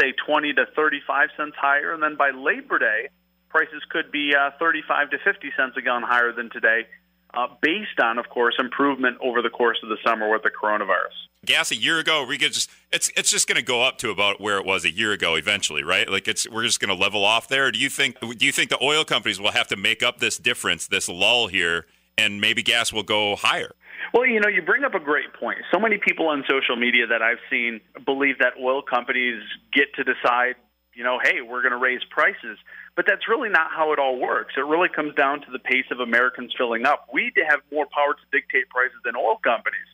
say, 0.00 0.12
20 0.26 0.54
to 0.54 0.66
35 0.76 1.28
cents 1.36 1.56
higher. 1.58 1.92
And 1.92 2.02
then 2.02 2.16
by 2.16 2.30
Labor 2.30 2.78
Day, 2.78 3.08
prices 3.48 3.82
could 3.90 4.12
be 4.12 4.32
uh, 4.34 4.50
35 4.58 5.10
to 5.10 5.18
50 5.18 5.52
cents 5.56 5.74
a 5.76 5.82
gallon 5.82 6.04
higher 6.04 6.32
than 6.32 6.50
today 6.50 6.86
uh, 7.34 7.46
based 7.60 8.00
on, 8.02 8.18
of 8.18 8.28
course, 8.28 8.54
improvement 8.58 9.16
over 9.22 9.42
the 9.42 9.50
course 9.50 9.78
of 9.82 9.88
the 9.88 9.96
summer 10.06 10.30
with 10.30 10.42
the 10.42 10.50
coronavirus. 10.50 11.14
Gas 11.44 11.70
a 11.70 11.76
year 11.76 11.98
ago, 11.98 12.24
we 12.24 12.36
could 12.36 12.52
just 12.52 12.70
it's 12.92 13.10
it's 13.16 13.30
just 13.30 13.48
going 13.48 13.56
to 13.56 13.64
go 13.64 13.82
up 13.82 13.96
to 13.98 14.10
about 14.10 14.40
where 14.40 14.58
it 14.58 14.66
was 14.66 14.84
a 14.84 14.90
year 14.90 15.12
ago 15.12 15.36
eventually, 15.36 15.82
right? 15.82 16.08
Like 16.08 16.28
it's 16.28 16.48
we're 16.48 16.64
just 16.64 16.80
going 16.80 16.94
to 16.94 17.02
level 17.02 17.24
off 17.24 17.48
there. 17.48 17.70
Do 17.70 17.78
you 17.78 17.88
think 17.88 18.20
do 18.20 18.44
you 18.44 18.52
think 18.52 18.68
the 18.68 18.82
oil 18.82 19.04
companies 19.04 19.40
will 19.40 19.52
have 19.52 19.66
to 19.68 19.76
make 19.76 20.02
up 20.02 20.18
this 20.18 20.36
difference, 20.36 20.86
this 20.86 21.08
lull 21.08 21.46
here, 21.46 21.86
and 22.18 22.40
maybe 22.40 22.62
gas 22.62 22.92
will 22.92 23.02
go 23.02 23.36
higher? 23.36 23.74
Well, 24.12 24.26
you 24.26 24.40
know, 24.40 24.48
you 24.48 24.60
bring 24.62 24.84
up 24.84 24.94
a 24.94 25.00
great 25.00 25.32
point. 25.38 25.58
So 25.72 25.78
many 25.78 25.98
people 25.98 26.28
on 26.28 26.44
social 26.48 26.76
media 26.76 27.06
that 27.06 27.22
I've 27.22 27.38
seen 27.48 27.80
believe 28.04 28.38
that 28.38 28.54
oil 28.60 28.82
companies 28.82 29.40
get 29.72 29.94
to 29.94 30.04
decide, 30.04 30.56
you 30.94 31.04
know, 31.04 31.18
hey, 31.22 31.40
we're 31.40 31.62
going 31.62 31.72
to 31.72 31.78
raise 31.78 32.00
prices. 32.10 32.58
But 32.96 33.06
that's 33.06 33.28
really 33.28 33.48
not 33.48 33.70
how 33.70 33.92
it 33.92 33.98
all 33.98 34.18
works. 34.18 34.54
It 34.56 34.66
really 34.66 34.88
comes 34.88 35.14
down 35.14 35.40
to 35.42 35.50
the 35.52 35.58
pace 35.58 35.86
of 35.90 36.00
Americans 36.00 36.52
filling 36.58 36.86
up. 36.86 37.08
We 37.12 37.32
have 37.48 37.60
more 37.72 37.86
power 37.86 38.14
to 38.14 38.24
dictate 38.32 38.68
prices 38.68 38.98
than 39.04 39.16
oil 39.16 39.38
companies. 39.42 39.88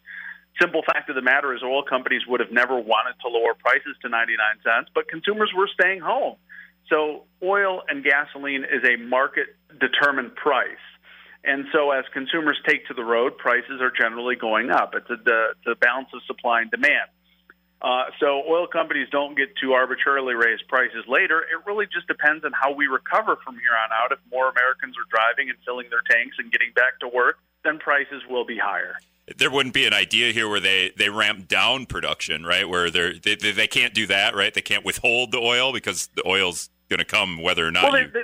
Simple 0.60 0.82
fact 0.82 1.10
of 1.10 1.16
the 1.16 1.22
matter 1.22 1.54
is, 1.54 1.62
oil 1.62 1.82
companies 1.82 2.22
would 2.26 2.40
have 2.40 2.50
never 2.50 2.80
wanted 2.80 3.14
to 3.20 3.28
lower 3.28 3.52
prices 3.52 3.94
to 4.00 4.08
99 4.08 4.38
cents, 4.64 4.90
but 4.94 5.06
consumers 5.08 5.52
were 5.54 5.68
staying 5.68 6.00
home. 6.00 6.36
So, 6.88 7.24
oil 7.42 7.82
and 7.88 8.02
gasoline 8.02 8.64
is 8.64 8.82
a 8.88 8.96
market 8.96 9.54
determined 9.78 10.34
price. 10.34 10.80
And 11.44 11.66
so, 11.72 11.90
as 11.90 12.04
consumers 12.12 12.58
take 12.66 12.86
to 12.88 12.94
the 12.94 13.04
road, 13.04 13.36
prices 13.36 13.82
are 13.82 13.90
generally 13.90 14.34
going 14.34 14.70
up. 14.70 14.94
It's 14.94 15.06
the, 15.06 15.74
balance 15.80 16.08
of 16.14 16.22
supply 16.26 16.62
and 16.62 16.70
demand. 16.70 17.10
Uh, 17.82 18.04
so 18.18 18.42
oil 18.48 18.66
companies 18.66 19.06
don't 19.10 19.36
get 19.36 19.54
to 19.56 19.72
arbitrarily 19.74 20.34
raise 20.34 20.60
prices 20.68 21.04
later. 21.06 21.40
It 21.40 21.66
really 21.66 21.86
just 21.86 22.06
depends 22.08 22.44
on 22.44 22.52
how 22.52 22.72
we 22.72 22.86
recover 22.86 23.36
from 23.44 23.54
here 23.54 23.76
on 23.84 23.90
out. 23.92 24.12
If 24.12 24.18
more 24.30 24.48
Americans 24.48 24.96
are 24.96 25.08
driving 25.10 25.50
and 25.50 25.58
filling 25.64 25.90
their 25.90 26.02
tanks 26.10 26.36
and 26.38 26.50
getting 26.50 26.72
back 26.74 26.98
to 27.00 27.08
work, 27.08 27.38
then 27.64 27.78
prices 27.78 28.22
will 28.30 28.46
be 28.46 28.56
higher. 28.56 28.96
There 29.36 29.50
wouldn't 29.50 29.74
be 29.74 29.86
an 29.86 29.92
idea 29.92 30.32
here 30.32 30.48
where 30.48 30.60
they, 30.60 30.92
they 30.96 31.10
ramp 31.10 31.48
down 31.48 31.86
production, 31.86 32.44
right? 32.44 32.68
Where 32.68 32.90
they're, 32.90 33.12
they 33.12 33.34
they 33.34 33.66
can't 33.66 33.92
do 33.92 34.06
that, 34.06 34.36
right? 34.36 34.54
They 34.54 34.62
can't 34.62 34.84
withhold 34.84 35.32
the 35.32 35.38
oil 35.38 35.72
because 35.72 36.08
the 36.14 36.26
oil's 36.26 36.70
going 36.88 36.98
to 37.00 37.04
come 37.04 37.42
whether 37.42 37.66
or 37.66 37.72
not. 37.72 37.84
Well, 37.84 37.92
they, 37.92 38.02
you... 38.02 38.10
they, 38.12 38.22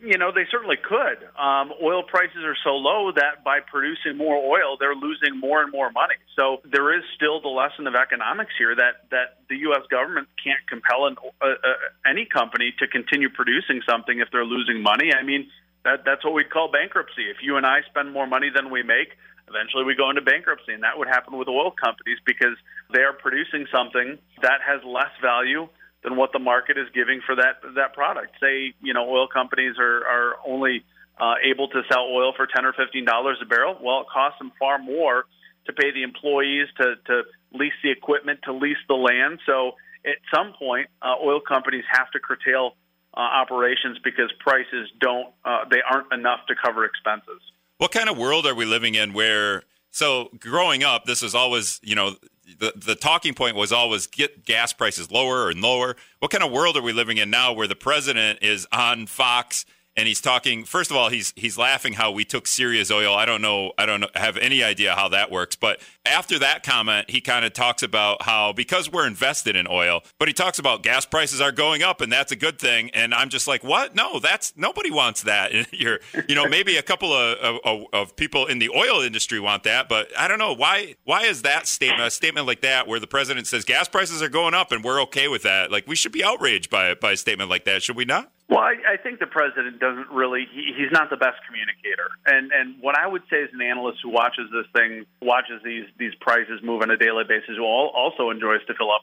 you 0.00 0.18
know, 0.18 0.30
they 0.30 0.44
certainly 0.50 0.76
could. 0.76 1.24
Um, 1.40 1.72
oil 1.82 2.02
prices 2.02 2.44
are 2.44 2.56
so 2.62 2.76
low 2.76 3.12
that 3.12 3.42
by 3.44 3.60
producing 3.60 4.16
more 4.16 4.36
oil, 4.36 4.76
they're 4.78 4.94
losing 4.94 5.40
more 5.40 5.62
and 5.62 5.72
more 5.72 5.90
money. 5.90 6.16
So 6.36 6.60
there 6.70 6.96
is 6.96 7.02
still 7.16 7.40
the 7.40 7.48
lesson 7.48 7.86
of 7.86 7.94
economics 7.94 8.52
here 8.58 8.74
that 8.76 9.08
that 9.10 9.40
the 9.48 9.56
U.S. 9.72 9.82
government 9.90 10.28
can't 10.42 10.60
compel 10.68 11.06
an, 11.06 11.16
uh, 11.40 11.46
uh, 11.46 12.08
any 12.08 12.26
company 12.26 12.74
to 12.78 12.86
continue 12.86 13.30
producing 13.30 13.80
something 13.88 14.20
if 14.20 14.28
they're 14.30 14.44
losing 14.44 14.82
money. 14.82 15.12
I 15.16 15.22
mean, 15.22 15.48
that 15.84 16.04
that's 16.04 16.24
what 16.24 16.34
we'd 16.34 16.50
call 16.50 16.70
bankruptcy. 16.70 17.30
If 17.30 17.38
you 17.42 17.56
and 17.56 17.64
I 17.64 17.80
spend 17.88 18.12
more 18.12 18.26
money 18.26 18.50
than 18.54 18.70
we 18.70 18.82
make, 18.82 19.16
eventually 19.48 19.84
we 19.84 19.94
go 19.94 20.10
into 20.10 20.20
bankruptcy, 20.20 20.72
and 20.74 20.82
that 20.82 20.98
would 20.98 21.08
happen 21.08 21.38
with 21.38 21.48
oil 21.48 21.70
companies 21.70 22.18
because 22.26 22.60
they 22.92 23.00
are 23.00 23.14
producing 23.14 23.66
something 23.72 24.18
that 24.42 24.60
has 24.60 24.84
less 24.84 25.14
value 25.22 25.68
than 26.06 26.16
what 26.16 26.30
the 26.32 26.38
market 26.38 26.78
is 26.78 26.86
giving 26.94 27.20
for 27.26 27.34
that 27.34 27.58
that 27.74 27.92
product. 27.92 28.36
Say, 28.40 28.74
you 28.80 28.94
know, 28.94 29.10
oil 29.10 29.26
companies 29.26 29.74
are 29.78 30.06
are 30.06 30.36
only 30.46 30.84
uh, 31.18 31.34
able 31.42 31.68
to 31.68 31.82
sell 31.90 32.06
oil 32.06 32.32
for 32.36 32.46
ten 32.46 32.64
or 32.64 32.72
fifteen 32.72 33.04
dollars 33.04 33.38
a 33.42 33.44
barrel. 33.44 33.76
Well, 33.82 34.02
it 34.02 34.06
costs 34.12 34.38
them 34.38 34.52
far 34.58 34.78
more 34.78 35.24
to 35.66 35.72
pay 35.72 35.90
the 35.90 36.04
employees, 36.04 36.68
to 36.78 36.94
to 37.06 37.22
lease 37.52 37.74
the 37.82 37.90
equipment, 37.90 38.38
to 38.44 38.52
lease 38.52 38.78
the 38.86 38.94
land. 38.94 39.40
So 39.46 39.72
at 40.06 40.18
some 40.32 40.54
point, 40.56 40.86
uh, 41.02 41.14
oil 41.20 41.40
companies 41.40 41.84
have 41.90 42.08
to 42.12 42.20
curtail 42.20 42.76
uh, 43.12 43.20
operations 43.20 43.98
because 44.04 44.32
prices 44.38 44.88
don't 45.00 45.34
uh, 45.44 45.64
they 45.68 45.82
aren't 45.90 46.12
enough 46.12 46.46
to 46.46 46.54
cover 46.54 46.84
expenses. 46.84 47.42
What 47.78 47.90
kind 47.90 48.08
of 48.08 48.16
world 48.16 48.46
are 48.46 48.54
we 48.54 48.64
living 48.64 48.94
in 48.94 49.12
where? 49.12 49.64
So 49.90 50.28
growing 50.38 50.84
up, 50.84 51.04
this 51.04 51.24
is 51.24 51.34
always 51.34 51.80
you 51.82 51.96
know 51.96 52.14
the, 52.58 52.72
the 52.76 52.94
talking 52.94 53.34
point 53.34 53.56
was 53.56 53.72
always 53.72 54.06
get 54.06 54.44
gas 54.44 54.72
prices 54.72 55.10
lower 55.10 55.50
and 55.50 55.60
lower. 55.60 55.96
What 56.20 56.30
kind 56.30 56.44
of 56.44 56.52
world 56.52 56.76
are 56.76 56.82
we 56.82 56.92
living 56.92 57.18
in 57.18 57.30
now 57.30 57.52
where 57.52 57.66
the 57.66 57.76
president 57.76 58.40
is 58.42 58.66
on 58.72 59.06
Fox 59.06 59.66
and 59.96 60.06
he's 60.06 60.20
talking. 60.20 60.64
First 60.64 60.90
of 60.90 60.96
all, 60.96 61.08
he's 61.08 61.32
he's 61.36 61.56
laughing 61.56 61.94
how 61.94 62.10
we 62.10 62.24
took 62.24 62.46
Syria's 62.46 62.90
oil. 62.90 63.14
I 63.14 63.24
don't 63.24 63.40
know. 63.40 63.72
I 63.78 63.86
don't 63.86 64.00
know, 64.00 64.08
have 64.14 64.36
any 64.36 64.62
idea 64.62 64.94
how 64.94 65.08
that 65.08 65.30
works. 65.30 65.56
But 65.56 65.80
after 66.04 66.38
that 66.38 66.62
comment, 66.62 67.10
he 67.10 67.20
kind 67.20 67.44
of 67.44 67.52
talks 67.52 67.82
about 67.82 68.22
how 68.22 68.52
because 68.52 68.90
we're 68.90 69.06
invested 69.06 69.56
in 69.56 69.66
oil, 69.68 70.02
but 70.18 70.28
he 70.28 70.34
talks 70.34 70.58
about 70.58 70.82
gas 70.82 71.06
prices 71.06 71.40
are 71.40 71.52
going 71.52 71.82
up 71.82 72.00
and 72.00 72.12
that's 72.12 72.30
a 72.30 72.36
good 72.36 72.58
thing. 72.58 72.90
And 72.90 73.14
I'm 73.14 73.28
just 73.28 73.48
like, 73.48 73.64
what? 73.64 73.94
No, 73.94 74.18
that's 74.18 74.52
nobody 74.56 74.90
wants 74.90 75.22
that. 75.22 75.52
You're, 75.72 76.00
you 76.28 76.34
know, 76.34 76.46
maybe 76.46 76.76
a 76.76 76.82
couple 76.82 77.12
of, 77.12 77.60
of, 77.64 77.86
of 77.92 78.16
people 78.16 78.46
in 78.46 78.58
the 78.58 78.70
oil 78.70 79.00
industry 79.00 79.40
want 79.40 79.64
that, 79.64 79.88
but 79.88 80.16
I 80.18 80.28
don't 80.28 80.38
know 80.38 80.52
why. 80.52 80.94
Why 81.04 81.22
is 81.22 81.42
that 81.42 81.66
statement 81.66 82.02
a 82.02 82.10
statement 82.10 82.46
like 82.46 82.60
that 82.60 82.86
where 82.86 83.00
the 83.00 83.06
president 83.06 83.46
says 83.46 83.64
gas 83.64 83.88
prices 83.88 84.22
are 84.22 84.28
going 84.28 84.54
up 84.54 84.72
and 84.72 84.84
we're 84.84 85.00
okay 85.02 85.28
with 85.28 85.42
that? 85.42 85.70
Like 85.70 85.86
we 85.86 85.96
should 85.96 86.12
be 86.12 86.22
outraged 86.22 86.70
by 86.70 86.94
by 86.94 87.12
a 87.12 87.16
statement 87.16 87.48
like 87.48 87.64
that, 87.64 87.82
should 87.82 87.96
we 87.96 88.04
not? 88.04 88.30
Well, 88.48 88.60
I, 88.60 88.94
I 88.94 88.96
think 88.96 89.18
the 89.18 89.26
president 89.26 89.80
doesn't 89.80 90.10
really. 90.10 90.46
He, 90.52 90.72
he's 90.76 90.92
not 90.92 91.10
the 91.10 91.16
best 91.16 91.42
communicator, 91.46 92.06
and 92.26 92.52
and 92.52 92.80
what 92.80 92.96
I 92.96 93.06
would 93.06 93.22
say 93.28 93.42
as 93.42 93.50
an 93.52 93.60
analyst 93.60 93.98
who 94.02 94.10
watches 94.10 94.46
this 94.54 94.66
thing, 94.72 95.04
watches 95.20 95.60
these 95.64 95.86
these 95.98 96.14
prices 96.20 96.62
move 96.62 96.82
on 96.82 96.90
a 96.90 96.96
daily 96.96 97.24
basis, 97.26 97.56
who 97.58 97.64
also 97.64 98.30
enjoys 98.30 98.62
to 98.68 98.74
fill 98.74 98.92
up 98.92 99.02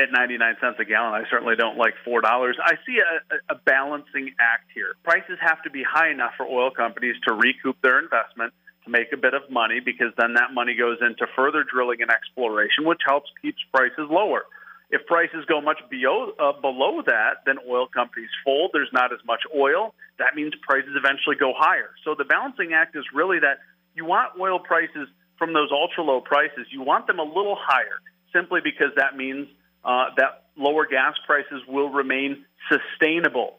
at 0.00 0.12
99 0.12 0.56
cents 0.60 0.76
a 0.80 0.84
gallon. 0.84 1.14
I 1.14 1.28
certainly 1.30 1.56
don't 1.56 1.78
like 1.78 1.94
$4. 2.06 2.20
I 2.24 2.74
see 2.84 3.00
a, 3.00 3.54
a 3.54 3.56
balancing 3.56 4.34
act 4.38 4.68
here. 4.74 4.94
Prices 5.02 5.38
have 5.40 5.62
to 5.62 5.70
be 5.70 5.82
high 5.82 6.10
enough 6.10 6.32
for 6.36 6.46
oil 6.46 6.70
companies 6.70 7.16
to 7.26 7.32
recoup 7.32 7.80
their 7.82 7.98
investment 7.98 8.52
to 8.84 8.90
make 8.90 9.12
a 9.12 9.16
bit 9.16 9.32
of 9.34 9.48
money 9.50 9.80
because 9.80 10.12
then 10.18 10.34
that 10.34 10.52
money 10.52 10.74
goes 10.74 10.98
into 11.00 11.26
further 11.36 11.64
drilling 11.64 12.02
and 12.02 12.10
exploration, 12.10 12.84
which 12.84 13.00
helps 13.06 13.30
keeps 13.40 13.58
prices 13.72 14.08
lower. 14.10 14.42
If 14.92 15.06
prices 15.06 15.44
go 15.48 15.60
much 15.60 15.78
below, 15.90 16.32
uh, 16.38 16.52
below 16.60 17.02
that, 17.06 17.42
then 17.46 17.56
oil 17.66 17.86
companies 17.88 18.28
fold. 18.44 18.70
There's 18.74 18.92
not 18.92 19.12
as 19.12 19.20
much 19.24 19.40
oil. 19.56 19.94
That 20.18 20.36
means 20.36 20.52
prices 20.62 20.92
eventually 20.94 21.36
go 21.36 21.54
higher. 21.56 21.90
So 22.04 22.14
the 22.16 22.24
balancing 22.24 22.74
act 22.74 22.94
is 22.94 23.04
really 23.14 23.40
that 23.40 23.58
you 23.94 24.04
want 24.04 24.38
oil 24.38 24.58
prices 24.58 25.08
from 25.38 25.54
those 25.54 25.70
ultra 25.72 26.04
low 26.04 26.20
prices, 26.20 26.66
you 26.70 26.82
want 26.82 27.06
them 27.06 27.18
a 27.18 27.24
little 27.24 27.56
higher 27.58 27.98
simply 28.32 28.60
because 28.62 28.94
that 28.96 29.16
means 29.16 29.48
uh, 29.84 30.06
that 30.16 30.44
lower 30.56 30.86
gas 30.86 31.14
prices 31.26 31.62
will 31.66 31.88
remain 31.90 32.44
sustainable. 32.70 33.58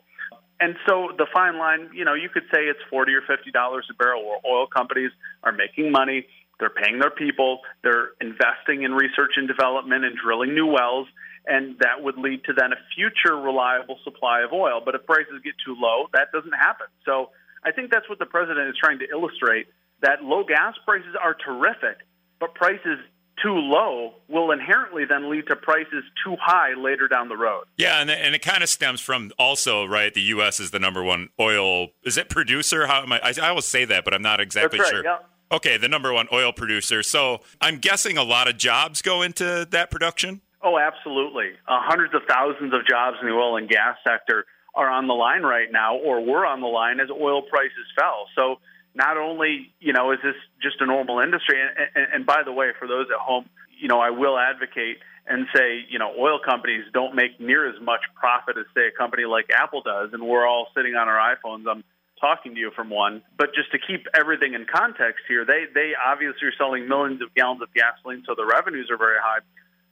And 0.59 0.75
so 0.87 1.09
the 1.17 1.27
fine 1.33 1.57
line, 1.57 1.89
you 1.93 2.05
know, 2.05 2.13
you 2.13 2.29
could 2.29 2.43
say 2.53 2.61
it's 2.61 2.79
40 2.89 3.13
or 3.15 3.21
50 3.21 3.51
dollars 3.51 3.85
a 3.91 3.93
barrel 3.95 4.23
where 4.25 4.37
oil 4.47 4.67
companies 4.67 5.11
are 5.43 5.51
making 5.51 5.91
money, 5.91 6.25
they're 6.63 6.69
paying 6.69 6.99
their 6.99 7.11
people, 7.11 7.59
they're 7.83 8.11
investing 8.21 8.83
in 8.83 8.93
research 8.93 9.33
and 9.35 9.49
development 9.49 10.05
and 10.05 10.15
drilling 10.15 10.55
new 10.55 10.65
wells, 10.65 11.07
and 11.45 11.77
that 11.79 12.01
would 12.01 12.17
lead 12.17 12.45
to 12.45 12.53
then 12.53 12.71
a 12.71 12.79
future 12.95 13.35
reliable 13.35 13.99
supply 14.05 14.43
of 14.43 14.53
oil. 14.53 14.81
But 14.83 14.95
if 14.95 15.05
prices 15.05 15.41
get 15.43 15.55
too 15.65 15.75
low, 15.77 16.07
that 16.13 16.31
doesn't 16.31 16.53
happen. 16.53 16.87
So 17.03 17.31
I 17.65 17.71
think 17.71 17.91
that's 17.91 18.07
what 18.07 18.19
the 18.19 18.25
president 18.25 18.69
is 18.69 18.75
trying 18.79 18.99
to 18.99 19.09
illustrate 19.11 19.67
that 20.01 20.23
low 20.23 20.45
gas 20.45 20.75
prices 20.85 21.15
are 21.21 21.33
terrific, 21.33 21.97
but 22.39 22.55
prices 22.55 22.99
too 23.41 23.55
low 23.55 24.13
will 24.29 24.51
inherently 24.51 25.03
then 25.03 25.29
lead 25.29 25.47
to 25.47 25.55
prices 25.57 26.03
too 26.23 26.37
high 26.39 26.75
later 26.77 27.09
down 27.09 27.27
the 27.27 27.35
road. 27.35 27.65
Yeah, 27.77 27.99
and, 27.99 28.09
and 28.09 28.35
it 28.35 28.41
kind 28.41 28.63
of 28.63 28.69
stems 28.69 29.01
from 29.01 29.31
also 29.37 29.85
right. 29.85 30.13
The 30.13 30.21
U.S. 30.21 30.61
is 30.61 30.71
the 30.71 30.79
number 30.79 31.03
one 31.03 31.27
oil. 31.39 31.87
Is 32.03 32.17
it 32.17 32.29
producer? 32.29 32.87
How 32.87 33.01
am 33.01 33.11
I? 33.11 33.19
I, 33.19 33.33
I 33.41 33.49
always 33.49 33.65
say 33.65 33.83
that, 33.85 34.05
but 34.05 34.13
I'm 34.13 34.21
not 34.21 34.39
exactly 34.39 34.79
right, 34.79 34.87
sure. 34.87 35.03
Okay, 35.51 35.77
the 35.77 35.87
number 35.87 36.11
one 36.13 36.27
oil 36.31 36.51
producer. 36.51 37.03
So 37.03 37.41
I'm 37.61 37.77
guessing 37.77 38.17
a 38.17 38.23
lot 38.23 38.47
of 38.47 38.57
jobs 38.57 39.01
go 39.01 39.21
into 39.21 39.67
that 39.71 39.91
production. 39.91 40.41
Oh, 40.63 40.79
absolutely. 40.79 41.51
Uh, 41.67 41.79
hundreds 41.81 42.13
of 42.13 42.21
thousands 42.27 42.73
of 42.73 42.87
jobs 42.87 43.17
in 43.21 43.27
the 43.27 43.33
oil 43.33 43.57
and 43.57 43.67
gas 43.67 43.97
sector 44.07 44.45
are 44.73 44.89
on 44.89 45.07
the 45.07 45.13
line 45.13 45.43
right 45.43 45.71
now, 45.71 45.97
or 45.97 46.21
were 46.21 46.45
on 46.45 46.61
the 46.61 46.67
line 46.67 46.99
as 46.99 47.09
oil 47.09 47.41
prices 47.43 47.85
fell. 47.95 48.27
So 48.35 48.59
not 48.95 49.17
only 49.17 49.71
you 49.79 49.93
know 49.93 50.11
is 50.11 50.19
this 50.23 50.35
just 50.61 50.81
a 50.81 50.85
normal 50.85 51.19
industry, 51.19 51.59
and, 51.61 51.89
and, 51.95 52.13
and 52.13 52.25
by 52.25 52.43
the 52.43 52.51
way, 52.51 52.71
for 52.79 52.87
those 52.87 53.07
at 53.13 53.19
home, 53.19 53.45
you 53.79 53.87
know 53.87 53.99
I 53.99 54.09
will 54.09 54.37
advocate 54.37 54.97
and 55.27 55.47
say 55.55 55.85
you 55.89 55.99
know 55.99 56.13
oil 56.17 56.39
companies 56.43 56.85
don't 56.93 57.15
make 57.15 57.39
near 57.39 57.67
as 57.67 57.79
much 57.81 58.01
profit 58.15 58.57
as 58.57 58.65
say 58.75 58.87
a 58.87 58.97
company 58.97 59.25
like 59.25 59.49
Apple 59.55 59.81
does, 59.81 60.09
and 60.13 60.25
we're 60.25 60.47
all 60.47 60.67
sitting 60.75 60.95
on 60.95 61.07
our 61.07 61.35
iPhones. 61.35 61.65
I'm 61.69 61.83
talking 62.23 62.55
to 62.55 62.59
you 62.59 62.71
from 62.71 62.89
one, 62.89 63.21
but 63.37 63.53
just 63.53 63.71
to 63.71 63.79
keep 63.79 64.07
everything 64.15 64.53
in 64.53 64.65
context 64.65 65.27
here, 65.27 65.43
they 65.43 65.65
they 65.73 65.91
obviously 65.99 66.47
are 66.47 66.55
selling 66.57 66.87
millions 66.87 67.21
of 67.21 67.33
gallons 67.35 67.61
of 67.61 67.67
gasoline, 67.73 68.23
so 68.25 68.33
the 68.35 68.45
revenues 68.45 68.87
are 68.89 68.97
very 68.97 69.19
high. 69.19 69.39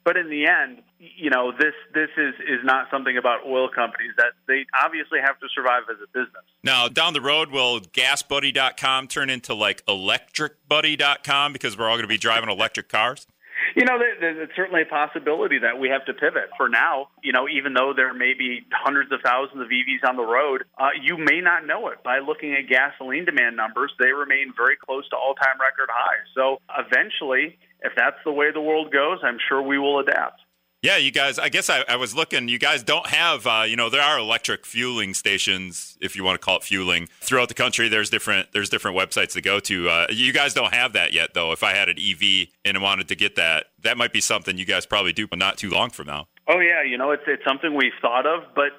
But 0.04 0.16
in 0.16 0.30
the 0.30 0.46
end, 0.46 0.82
you 0.98 1.30
know, 1.30 1.52
this 1.52 1.74
this 1.94 2.08
is 2.16 2.34
is 2.40 2.64
not 2.64 2.88
something 2.90 3.16
about 3.18 3.46
oil 3.46 3.68
companies 3.68 4.12
that 4.16 4.32
they 4.48 4.64
obviously 4.82 5.20
have 5.20 5.38
to 5.40 5.46
survive 5.54 5.82
as 5.90 5.98
a 6.02 6.08
business. 6.08 6.42
Now, 6.64 6.88
down 6.88 7.12
the 7.12 7.20
road, 7.20 7.50
will 7.50 7.80
GasBuddy.com 7.80 9.08
turn 9.08 9.30
into 9.30 9.54
like 9.54 9.84
ElectricBuddy.com 9.86 11.52
because 11.52 11.76
we're 11.78 11.88
all 11.88 11.96
going 11.96 12.02
to 12.02 12.08
be 12.08 12.18
driving 12.18 12.50
electric 12.50 12.88
cars? 12.88 13.26
You 13.74 13.84
know, 13.84 13.98
there's 14.20 14.50
certainly 14.54 14.82
a 14.82 14.86
possibility 14.86 15.58
that 15.60 15.78
we 15.78 15.88
have 15.88 16.04
to 16.06 16.14
pivot. 16.14 16.50
For 16.56 16.68
now, 16.68 17.08
you 17.22 17.32
know, 17.32 17.48
even 17.48 17.72
though 17.72 17.92
there 17.96 18.12
may 18.12 18.34
be 18.34 18.66
hundreds 18.70 19.10
of 19.12 19.20
thousands 19.24 19.62
of 19.62 19.68
EVs 19.68 20.08
on 20.08 20.16
the 20.16 20.24
road, 20.24 20.64
uh, 20.78 20.88
you 21.00 21.16
may 21.16 21.40
not 21.40 21.66
know 21.66 21.88
it. 21.88 22.02
By 22.02 22.18
looking 22.18 22.52
at 22.54 22.68
gasoline 22.68 23.24
demand 23.24 23.56
numbers, 23.56 23.92
they 23.98 24.12
remain 24.12 24.52
very 24.56 24.76
close 24.76 25.08
to 25.10 25.16
all-time 25.16 25.60
record 25.60 25.88
highs. 25.90 26.26
So 26.34 26.60
eventually, 26.76 27.58
if 27.82 27.92
that's 27.96 28.18
the 28.24 28.32
way 28.32 28.52
the 28.52 28.60
world 28.60 28.92
goes, 28.92 29.18
I'm 29.22 29.38
sure 29.48 29.62
we 29.62 29.78
will 29.78 30.00
adapt. 30.00 30.40
Yeah, 30.82 30.96
you 30.96 31.12
guys. 31.12 31.38
I 31.38 31.48
guess 31.48 31.70
I, 31.70 31.84
I 31.88 31.94
was 31.94 32.12
looking. 32.12 32.48
You 32.48 32.58
guys 32.58 32.82
don't 32.82 33.06
have, 33.06 33.46
uh, 33.46 33.62
you 33.68 33.76
know, 33.76 33.88
there 33.88 34.02
are 34.02 34.18
electric 34.18 34.66
fueling 34.66 35.14
stations, 35.14 35.96
if 36.00 36.16
you 36.16 36.24
want 36.24 36.40
to 36.40 36.44
call 36.44 36.56
it 36.56 36.64
fueling, 36.64 37.08
throughout 37.20 37.46
the 37.46 37.54
country. 37.54 37.88
There's 37.88 38.10
different 38.10 38.48
there's 38.52 38.68
different 38.68 38.96
websites 38.96 39.34
to 39.34 39.40
go 39.40 39.60
to. 39.60 39.88
Uh, 39.88 40.06
you 40.10 40.32
guys 40.32 40.54
don't 40.54 40.74
have 40.74 40.94
that 40.94 41.12
yet, 41.12 41.34
though. 41.34 41.52
If 41.52 41.62
I 41.62 41.72
had 41.72 41.88
an 41.88 41.98
EV 42.00 42.48
and 42.64 42.82
wanted 42.82 43.06
to 43.08 43.14
get 43.14 43.36
that, 43.36 43.66
that 43.82 43.96
might 43.96 44.12
be 44.12 44.20
something 44.20 44.58
you 44.58 44.64
guys 44.64 44.84
probably 44.84 45.12
do, 45.12 45.28
but 45.28 45.38
not 45.38 45.56
too 45.56 45.70
long 45.70 45.90
from 45.90 46.08
now. 46.08 46.26
Oh 46.48 46.58
yeah, 46.58 46.82
you 46.82 46.98
know, 46.98 47.12
it's 47.12 47.22
it's 47.28 47.44
something 47.44 47.76
we've 47.76 47.92
thought 48.00 48.26
of, 48.26 48.42
but 48.56 48.72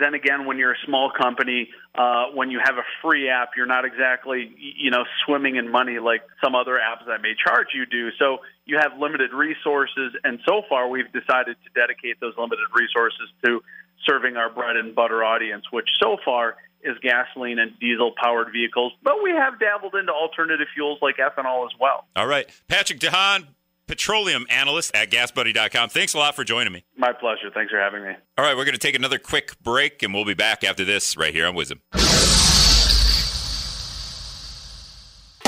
then 0.00 0.14
again, 0.14 0.46
when 0.46 0.58
you're 0.58 0.72
a 0.72 0.82
small 0.86 1.10
company, 1.10 1.68
uh, 1.94 2.26
when 2.34 2.50
you 2.50 2.60
have 2.64 2.76
a 2.76 2.84
free 3.02 3.28
app, 3.28 3.50
you're 3.56 3.66
not 3.66 3.84
exactly, 3.84 4.52
you 4.58 4.90
know, 4.90 5.04
swimming 5.24 5.56
in 5.56 5.70
money 5.70 5.98
like 5.98 6.22
some 6.42 6.54
other 6.54 6.78
apps 6.78 7.06
that 7.06 7.22
may 7.22 7.34
charge 7.46 7.68
you 7.74 7.86
do. 7.86 8.10
So 8.18 8.38
you 8.64 8.78
have 8.78 8.98
limited 8.98 9.32
resources, 9.32 10.12
and 10.24 10.40
so 10.48 10.62
far 10.68 10.88
we've 10.88 11.12
decided 11.12 11.56
to 11.64 11.80
dedicate 11.80 12.20
those 12.20 12.34
limited 12.36 12.66
resources 12.74 13.28
to 13.44 13.60
serving 14.06 14.36
our 14.36 14.50
bread 14.50 14.76
and 14.76 14.94
butter 14.94 15.22
audience, 15.22 15.64
which 15.70 15.88
so 16.02 16.16
far 16.24 16.56
is 16.82 16.96
gasoline 17.02 17.58
and 17.58 17.78
diesel 17.78 18.12
powered 18.16 18.52
vehicles. 18.52 18.92
But 19.02 19.22
we 19.22 19.30
have 19.30 19.60
dabbled 19.60 19.94
into 19.94 20.12
alternative 20.12 20.66
fuels 20.74 20.98
like 21.02 21.16
ethanol 21.16 21.66
as 21.66 21.72
well. 21.78 22.06
All 22.16 22.26
right. 22.26 22.48
Patrick 22.68 22.98
De 22.98 23.10
Haan, 23.10 23.48
petroleum 23.90 24.46
analyst 24.48 24.94
at 24.94 25.10
gasbuddy.com. 25.10 25.88
Thanks 25.88 26.14
a 26.14 26.18
lot 26.18 26.36
for 26.36 26.44
joining 26.44 26.72
me. 26.72 26.84
My 26.96 27.12
pleasure. 27.12 27.50
Thanks 27.52 27.72
for 27.72 27.80
having 27.80 28.04
me. 28.04 28.12
All 28.38 28.44
right, 28.44 28.56
we're 28.56 28.64
going 28.64 28.74
to 28.74 28.78
take 28.78 28.94
another 28.94 29.18
quick 29.18 29.60
break, 29.64 30.04
and 30.04 30.14
we'll 30.14 30.24
be 30.24 30.34
back 30.34 30.62
after 30.62 30.84
this 30.84 31.16
right 31.16 31.34
here 31.34 31.44
on 31.44 31.56
WIZM. 31.56 31.80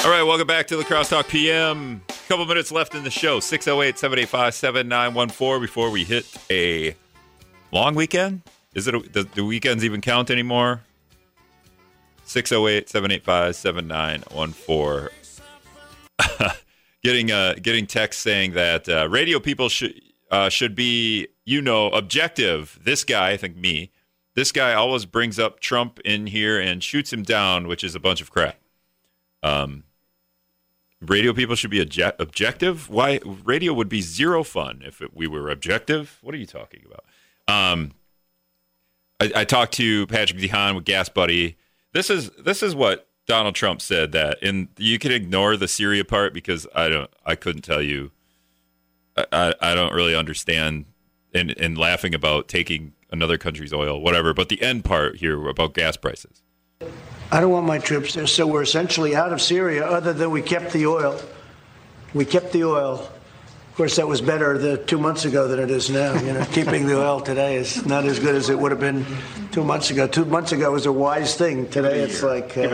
All 0.05 0.11
right, 0.11 0.25
welcome 0.25 0.49
back 0.49 0.67
to 0.67 0.77
the 0.77 0.83
Crosstalk 0.83 1.29
PM. 1.29 2.03
A 2.09 2.13
couple 2.27 2.45
minutes 2.45 2.73
left 2.73 2.97
in 2.97 3.05
the 3.05 3.11
show 3.11 3.39
608 3.39 3.97
785 3.97 4.55
7914 4.55 5.61
before 5.61 5.91
we 5.91 6.03
hit 6.03 6.27
a 6.51 6.97
long 7.71 7.95
weekend. 7.95 8.43
Is 8.75 8.89
it 8.89 8.97
a, 8.97 9.23
the 9.23 9.45
weekends 9.45 9.85
even 9.85 10.01
count 10.01 10.33
anymore? 10.33 10.81
608 12.25 12.89
785 12.89 13.55
7914. 13.55 15.11
Getting 17.03 17.31
uh, 17.33 17.55
getting 17.61 17.87
text 17.87 18.21
saying 18.21 18.53
that 18.53 18.89
uh, 18.89 19.09
radio 19.09 19.41
people 19.41 19.69
should 19.69 20.01
uh, 20.31 20.49
should 20.49 20.75
be 20.75 21.29
you 21.45 21.61
know 21.61 21.89
objective. 21.89 22.79
This 22.83 23.05
guy, 23.05 23.31
I 23.31 23.37
think 23.37 23.57
me, 23.57 23.91
this 24.35 24.53
guy 24.53 24.73
always 24.75 25.05
brings 25.05 25.39
up 25.39 25.61
Trump 25.61 26.01
in 26.01 26.29
here 26.29 26.61
and 26.61 26.83
shoots 26.83 27.13
him 27.13 27.23
down, 27.23 27.69
which 27.69 27.85
is 27.85 27.95
a 27.95 28.01
bunch 28.01 28.21
of 28.21 28.31
crap. 28.31 28.57
Um, 29.43 29.85
radio 31.01 31.33
people 31.33 31.57
should 31.57 31.71
be 31.71 31.85
obje- 31.85 32.15
objective. 32.19 32.89
Why 32.89 33.21
radio 33.45 33.73
would 33.73 33.89
be 33.89 34.01
zero 34.01 34.43
fun 34.43 34.83
if 34.85 35.03
it, 35.03 35.15
we 35.15 35.27
were 35.27 35.51
objective? 35.51 36.19
What 36.23 36.35
are 36.35 36.39
you 36.39 36.47
talking 36.47 36.85
about? 36.87 37.05
Um, 37.49 37.93
I, 39.21 39.33
I 39.37 39.45
talked 39.45 39.73
to 39.75 40.07
Patrick 40.07 40.41
De 40.41 40.49
Haan 40.49 40.75
with 40.77 40.85
GasBuddy. 40.85 41.57
This 41.93 42.09
is 42.09 42.31
this 42.39 42.63
is 42.63 42.75
what 42.75 43.09
Donald 43.27 43.55
Trump 43.55 43.81
said 43.81 44.13
that, 44.13 44.39
and 44.43 44.69
you 44.77 44.99
can 44.99 45.13
ignore 45.13 45.57
the 45.57 45.69
Syria 45.69 46.05
part 46.05 46.35
because 46.35 46.67
I 46.75 46.89
don't, 46.89 47.11
I 47.25 47.35
couldn't 47.37 47.63
tell 47.63 47.83
you. 47.83 48.11
I, 49.17 49.27
I, 49.33 49.55
I 49.61 49.75
don't 49.75 49.93
really 49.93 50.15
understand, 50.15 50.87
and 51.35 51.51
and 51.59 51.79
laughing 51.79 52.15
about 52.15 52.49
taking 52.49 52.95
another 53.11 53.39
country's 53.39 53.73
oil, 53.73 54.01
whatever. 54.01 54.35
But 54.35 54.49
the 54.49 54.61
end 54.63 54.85
part 54.85 55.17
here 55.17 55.49
about 55.49 55.75
gas 55.75 55.97
prices. 55.97 56.43
I 57.31 57.41
don't 57.41 57.51
want 57.51 57.67
my 57.67 57.79
troops 57.79 58.15
there, 58.15 58.27
so 58.27 58.47
we're 58.47 58.63
essentially 58.63 59.15
out 59.15 59.33
of 59.33 59.41
Syria. 59.41 59.87
Other 59.87 60.13
than 60.13 60.31
we 60.31 60.43
kept 60.43 60.73
the 60.73 60.87
oil, 60.87 61.21
we 62.13 62.25
kept 62.25 62.53
the 62.53 62.65
oil. 62.65 63.11
Of 63.73 63.77
course, 63.79 63.97
that 63.97 64.07
was 64.07 64.21
better 64.21 64.59
the 64.59 64.77
two 64.77 64.99
months 64.99 65.25
ago 65.25 65.49
than 65.49 65.59
it 65.59 65.71
is 65.71 65.89
now. 65.89 66.13
You 66.21 66.35
know, 66.35 66.45
keeping 66.53 66.87
the 66.87 67.01
oil 67.03 67.23
today 67.23 67.57
is 67.57 67.87
not 67.87 68.05
as 68.05 68.19
good 68.19 68.35
as 68.35 68.51
it 68.51 68.59
would 68.59 68.71
have 68.71 68.79
been 68.81 69.07
two 69.51 69.65
months 69.65 69.91
ago. 69.91 70.07
Two 70.07 70.27
months 70.27 70.53
ago 70.53 70.71
was 70.73 70.85
a 70.85 70.93
wise 70.93 71.37
thing. 71.37 71.67
Today, 71.71 72.01
it's 72.01 72.23
like 72.23 72.51
uh, 72.59 72.69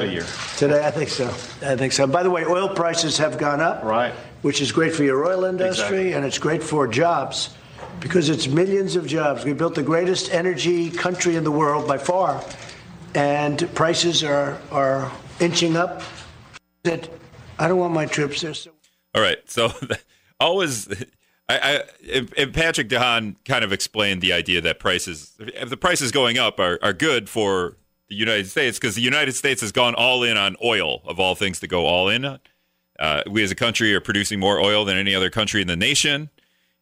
today. 0.56 0.84
I 0.84 0.90
think 0.90 1.08
so. 1.08 1.28
I 1.62 1.76
think 1.76 1.92
so. 1.92 2.08
By 2.08 2.24
the 2.24 2.30
way, 2.30 2.44
oil 2.44 2.68
prices 2.68 3.16
have 3.18 3.38
gone 3.38 3.60
up, 3.60 3.84
Right. 3.84 4.12
Which 4.42 4.60
is 4.60 4.72
great 4.72 4.92
for 4.92 5.04
your 5.04 5.24
oil 5.24 5.44
industry 5.44 5.84
Exactly. 5.84 6.12
and 6.14 6.26
it's 6.26 6.38
great 6.38 6.64
for 6.64 6.88
jobs 6.88 7.50
because 8.00 8.28
it's 8.28 8.48
millions 8.48 8.96
of 8.96 9.06
jobs. 9.06 9.44
We 9.44 9.52
built 9.52 9.76
the 9.76 9.84
greatest 9.84 10.32
energy 10.34 10.90
country 10.90 11.36
in 11.36 11.44
the 11.44 11.52
world 11.52 11.86
by 11.86 11.98
far, 11.98 12.42
and 13.14 13.72
prices 13.76 14.24
are 14.24 14.58
are 14.72 15.12
inching 15.38 15.76
up. 15.76 16.02
That 16.82 17.08
I 17.56 17.68
don't 17.68 17.78
want 17.78 17.94
my 17.94 18.06
troops 18.06 18.40
there. 18.40 18.54
So 18.54 18.72
All 19.14 19.22
right, 19.22 19.38
so 19.48 19.70
always. 20.40 20.88
I, 21.48 21.58
I 21.58 21.82
and- 22.36 22.52
Patrick 22.52 22.88
De 22.88 22.98
Haan 22.98 23.36
kind 23.44 23.64
of 23.64 23.72
explained 23.72 24.20
the 24.20 24.32
idea 24.32 24.60
that 24.60 24.78
prices, 24.78 25.34
if 25.38 25.70
the 25.70 25.76
prices 25.76 26.12
going 26.12 26.38
up, 26.38 26.60
are, 26.60 26.78
are 26.82 26.92
good 26.92 27.28
for 27.28 27.76
the 28.08 28.14
United 28.14 28.48
States 28.48 28.78
because 28.78 28.94
the 28.94 29.02
United 29.02 29.32
States 29.32 29.60
has 29.60 29.72
gone 29.72 29.94
all 29.94 30.22
in 30.22 30.36
on 30.36 30.56
oil 30.62 31.02
of 31.04 31.20
all 31.20 31.34
things 31.34 31.60
to 31.60 31.66
go 31.66 31.86
all 31.86 32.08
in 32.08 32.24
on. 32.24 32.40
Uh, 32.98 33.22
we 33.30 33.42
as 33.44 33.50
a 33.50 33.54
country 33.54 33.94
are 33.94 34.00
producing 34.00 34.40
more 34.40 34.58
oil 34.58 34.84
than 34.84 34.96
any 34.96 35.14
other 35.14 35.30
country 35.30 35.60
in 35.60 35.68
the 35.68 35.76
nation, 35.76 36.30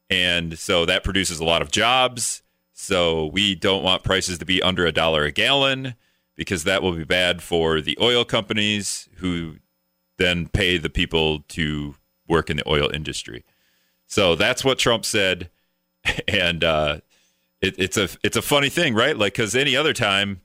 and 0.09 0.59
so 0.59 0.87
that 0.87 1.05
produces 1.05 1.41
a 1.41 1.45
lot 1.45 1.61
of 1.61 1.71
jobs. 1.71 2.43
So 2.73 3.27
we 3.27 3.55
don't 3.55 3.83
want 3.83 4.03
prices 4.03 4.39
to 4.39 4.45
be 4.45 4.63
under 4.63 4.87
a 4.87 4.93
dollar 4.93 5.25
a 5.25 5.33
gallon 5.33 5.95
because 6.37 6.65
that 6.65 6.83
will 6.83 6.93
be 6.93 7.05
bad 7.05 7.43
for 7.43 7.81
the 7.81 7.99
oil 8.01 8.25
companies 8.25 9.09
who 9.17 9.57
then 10.17 10.49
pay 10.49 10.79
the 10.79 10.91
people 10.91 11.41
to 11.49 11.97
work 12.29 12.51
in 12.51 12.57
the 12.57 12.69
oil 12.69 12.91
industry. 12.93 13.45
So 14.07 14.35
that's 14.35 14.65
what 14.65 14.79
Trump 14.79 15.05
said, 15.05 15.51
and 16.29 16.63
uh, 16.63 16.99
it, 17.61 17.75
it's 17.79 17.97
a 17.97 18.09
it's 18.23 18.37
a 18.37 18.43
funny 18.43 18.69
thing, 18.69 18.95
right? 18.95 19.17
Like 19.17 19.35
because 19.35 19.55
any 19.55 19.77
other 19.77 19.93
time, 19.93 20.41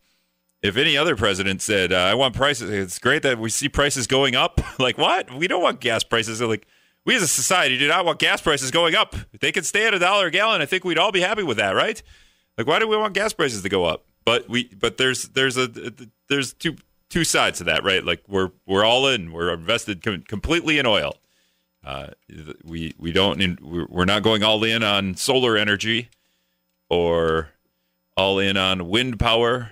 if 0.61 0.77
any 0.77 0.97
other 0.97 1.15
president 1.15 1.61
said, 1.61 1.93
uh, 1.93 1.97
"I 1.97 2.13
want 2.15 2.35
prices," 2.35 2.69
it's 2.69 2.99
great 2.99 3.23
that 3.23 3.39
we 3.39 3.49
see 3.49 3.69
prices 3.69 4.07
going 4.07 4.35
up. 4.35 4.61
like 4.79 4.97
what? 4.97 5.33
We 5.33 5.47
don't 5.47 5.61
want 5.61 5.79
gas 5.79 6.03
prices. 6.03 6.39
They're 6.39 6.47
like 6.47 6.65
we 7.05 7.15
as 7.15 7.21
a 7.21 7.27
society 7.27 7.77
do 7.77 7.87
not 7.87 8.05
want 8.05 8.19
gas 8.19 8.41
prices 8.41 8.71
going 8.71 8.95
up. 8.95 9.15
If 9.33 9.39
they 9.39 9.51
could 9.51 9.65
stay 9.65 9.87
at 9.87 9.93
a 9.93 9.99
dollar 9.99 10.27
a 10.27 10.31
gallon, 10.31 10.61
I 10.61 10.65
think 10.65 10.83
we'd 10.83 10.97
all 10.97 11.11
be 11.11 11.21
happy 11.21 11.43
with 11.43 11.57
that, 11.57 11.71
right? 11.75 12.01
Like 12.57 12.67
why 12.67 12.79
do 12.79 12.87
we 12.87 12.97
want 12.97 13.13
gas 13.13 13.33
prices 13.33 13.61
to 13.63 13.69
go 13.69 13.85
up? 13.85 14.05
But 14.25 14.49
we 14.49 14.65
but 14.65 14.97
there's 14.97 15.29
there's 15.29 15.57
a 15.57 15.67
there's 16.27 16.53
two 16.53 16.75
two 17.09 17.23
sides 17.23 17.59
to 17.59 17.65
that, 17.65 17.83
right? 17.83 18.03
Like 18.03 18.23
we're 18.27 18.51
we're 18.65 18.85
all 18.85 19.07
in, 19.07 19.31
we're 19.31 19.53
invested 19.53 20.01
com- 20.03 20.23
completely 20.23 20.79
in 20.79 20.85
oil. 20.85 21.15
Uh, 21.83 22.07
we 22.63 22.93
we 22.97 23.11
don't 23.11 23.59
we're 23.61 24.05
not 24.05 24.23
going 24.23 24.43
all 24.43 24.63
in 24.63 24.83
on 24.83 25.15
solar 25.15 25.57
energy 25.57 26.09
or 26.89 27.49
all 28.15 28.37
in 28.39 28.57
on 28.57 28.87
wind 28.89 29.19
power. 29.19 29.71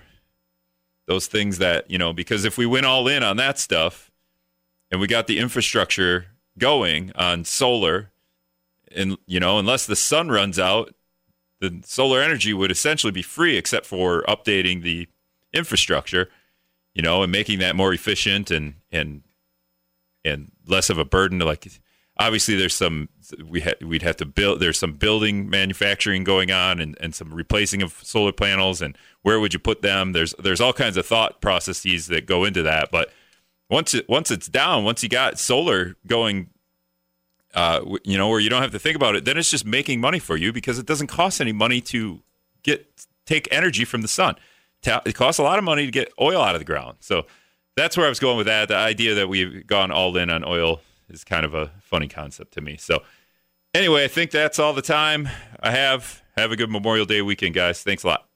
Those 1.06 1.26
things 1.26 1.58
that 1.58 1.90
you 1.90 1.98
know, 1.98 2.12
because 2.12 2.44
if 2.44 2.58
we 2.58 2.66
went 2.66 2.86
all 2.86 3.06
in 3.08 3.22
on 3.22 3.36
that 3.36 3.58
stuff, 3.58 4.10
and 4.90 5.00
we 5.00 5.06
got 5.06 5.26
the 5.26 5.38
infrastructure 5.38 6.26
going 6.58 7.12
on 7.14 7.44
solar, 7.44 8.10
and 8.94 9.16
you 9.26 9.38
know, 9.40 9.58
unless 9.58 9.86
the 9.86 9.96
sun 9.96 10.28
runs 10.28 10.58
out, 10.58 10.94
the 11.60 11.80
solar 11.84 12.20
energy 12.20 12.52
would 12.52 12.70
essentially 12.70 13.12
be 13.12 13.22
free, 13.22 13.56
except 13.56 13.86
for 13.86 14.22
updating 14.28 14.82
the 14.82 15.08
infrastructure 15.52 16.28
you 16.94 17.02
know, 17.02 17.22
and 17.22 17.32
making 17.32 17.58
that 17.60 17.76
more 17.76 17.92
efficient 17.92 18.50
and 18.50 18.74
and 18.90 19.22
and 20.24 20.50
less 20.66 20.90
of 20.90 20.98
a 20.98 21.04
burden 21.04 21.38
to 21.38 21.44
like 21.44 21.66
obviously 22.20 22.54
there's 22.54 22.74
some 22.74 23.08
we 23.48 23.60
had 23.60 23.82
we'd 23.82 24.02
have 24.02 24.16
to 24.16 24.24
build 24.24 24.60
there's 24.60 24.78
some 24.78 24.92
building 24.92 25.50
manufacturing 25.50 26.22
going 26.22 26.52
on 26.52 26.78
and, 26.78 26.96
and 27.00 27.14
some 27.14 27.34
replacing 27.34 27.82
of 27.82 27.92
solar 28.02 28.32
panels 28.32 28.80
and 28.80 28.96
where 29.22 29.40
would 29.40 29.52
you 29.52 29.58
put 29.58 29.82
them 29.82 30.12
there's 30.12 30.34
there's 30.38 30.60
all 30.60 30.72
kinds 30.72 30.96
of 30.96 31.04
thought 31.04 31.40
processes 31.40 32.06
that 32.06 32.26
go 32.26 32.44
into 32.44 32.62
that 32.62 32.90
but 32.92 33.10
once 33.68 33.94
it 33.94 34.08
once 34.08 34.30
it's 34.30 34.48
down 34.48 34.84
once 34.84 35.02
you 35.02 35.08
got 35.08 35.38
solar 35.38 35.96
going 36.06 36.48
uh 37.54 37.80
you 38.04 38.16
know 38.16 38.28
where 38.28 38.40
you 38.40 38.50
don't 38.50 38.62
have 38.62 38.72
to 38.72 38.78
think 38.78 38.94
about 38.94 39.16
it 39.16 39.24
then 39.24 39.36
it's 39.36 39.50
just 39.50 39.64
making 39.64 40.00
money 40.00 40.18
for 40.18 40.36
you 40.36 40.52
because 40.52 40.78
it 40.78 40.86
doesn't 40.86 41.08
cost 41.08 41.40
any 41.40 41.52
money 41.52 41.80
to 41.80 42.22
get 42.62 43.06
take 43.26 43.48
energy 43.50 43.84
from 43.84 44.02
the 44.02 44.08
sun 44.08 44.36
it 44.82 45.14
costs 45.14 45.38
a 45.38 45.42
lot 45.42 45.58
of 45.58 45.64
money 45.64 45.86
to 45.86 45.92
get 45.92 46.12
oil 46.20 46.40
out 46.40 46.54
of 46.54 46.60
the 46.60 46.64
ground. 46.64 46.98
So 47.00 47.26
that's 47.76 47.96
where 47.96 48.06
I 48.06 48.08
was 48.08 48.20
going 48.20 48.36
with 48.36 48.46
that. 48.46 48.68
The 48.68 48.76
idea 48.76 49.14
that 49.14 49.28
we've 49.28 49.66
gone 49.66 49.90
all 49.90 50.16
in 50.16 50.30
on 50.30 50.44
oil 50.44 50.80
is 51.10 51.24
kind 51.24 51.44
of 51.44 51.54
a 51.54 51.72
funny 51.80 52.08
concept 52.08 52.52
to 52.54 52.60
me. 52.60 52.76
So 52.76 53.02
anyway, 53.74 54.04
I 54.04 54.08
think 54.08 54.30
that's 54.30 54.58
all 54.58 54.72
the 54.72 54.82
time 54.82 55.28
I 55.60 55.72
have. 55.72 56.22
Have 56.36 56.52
a 56.52 56.56
good 56.56 56.70
Memorial 56.70 57.06
Day 57.06 57.22
weekend, 57.22 57.54
guys. 57.54 57.82
Thanks 57.82 58.04
a 58.04 58.06
lot. 58.06 58.29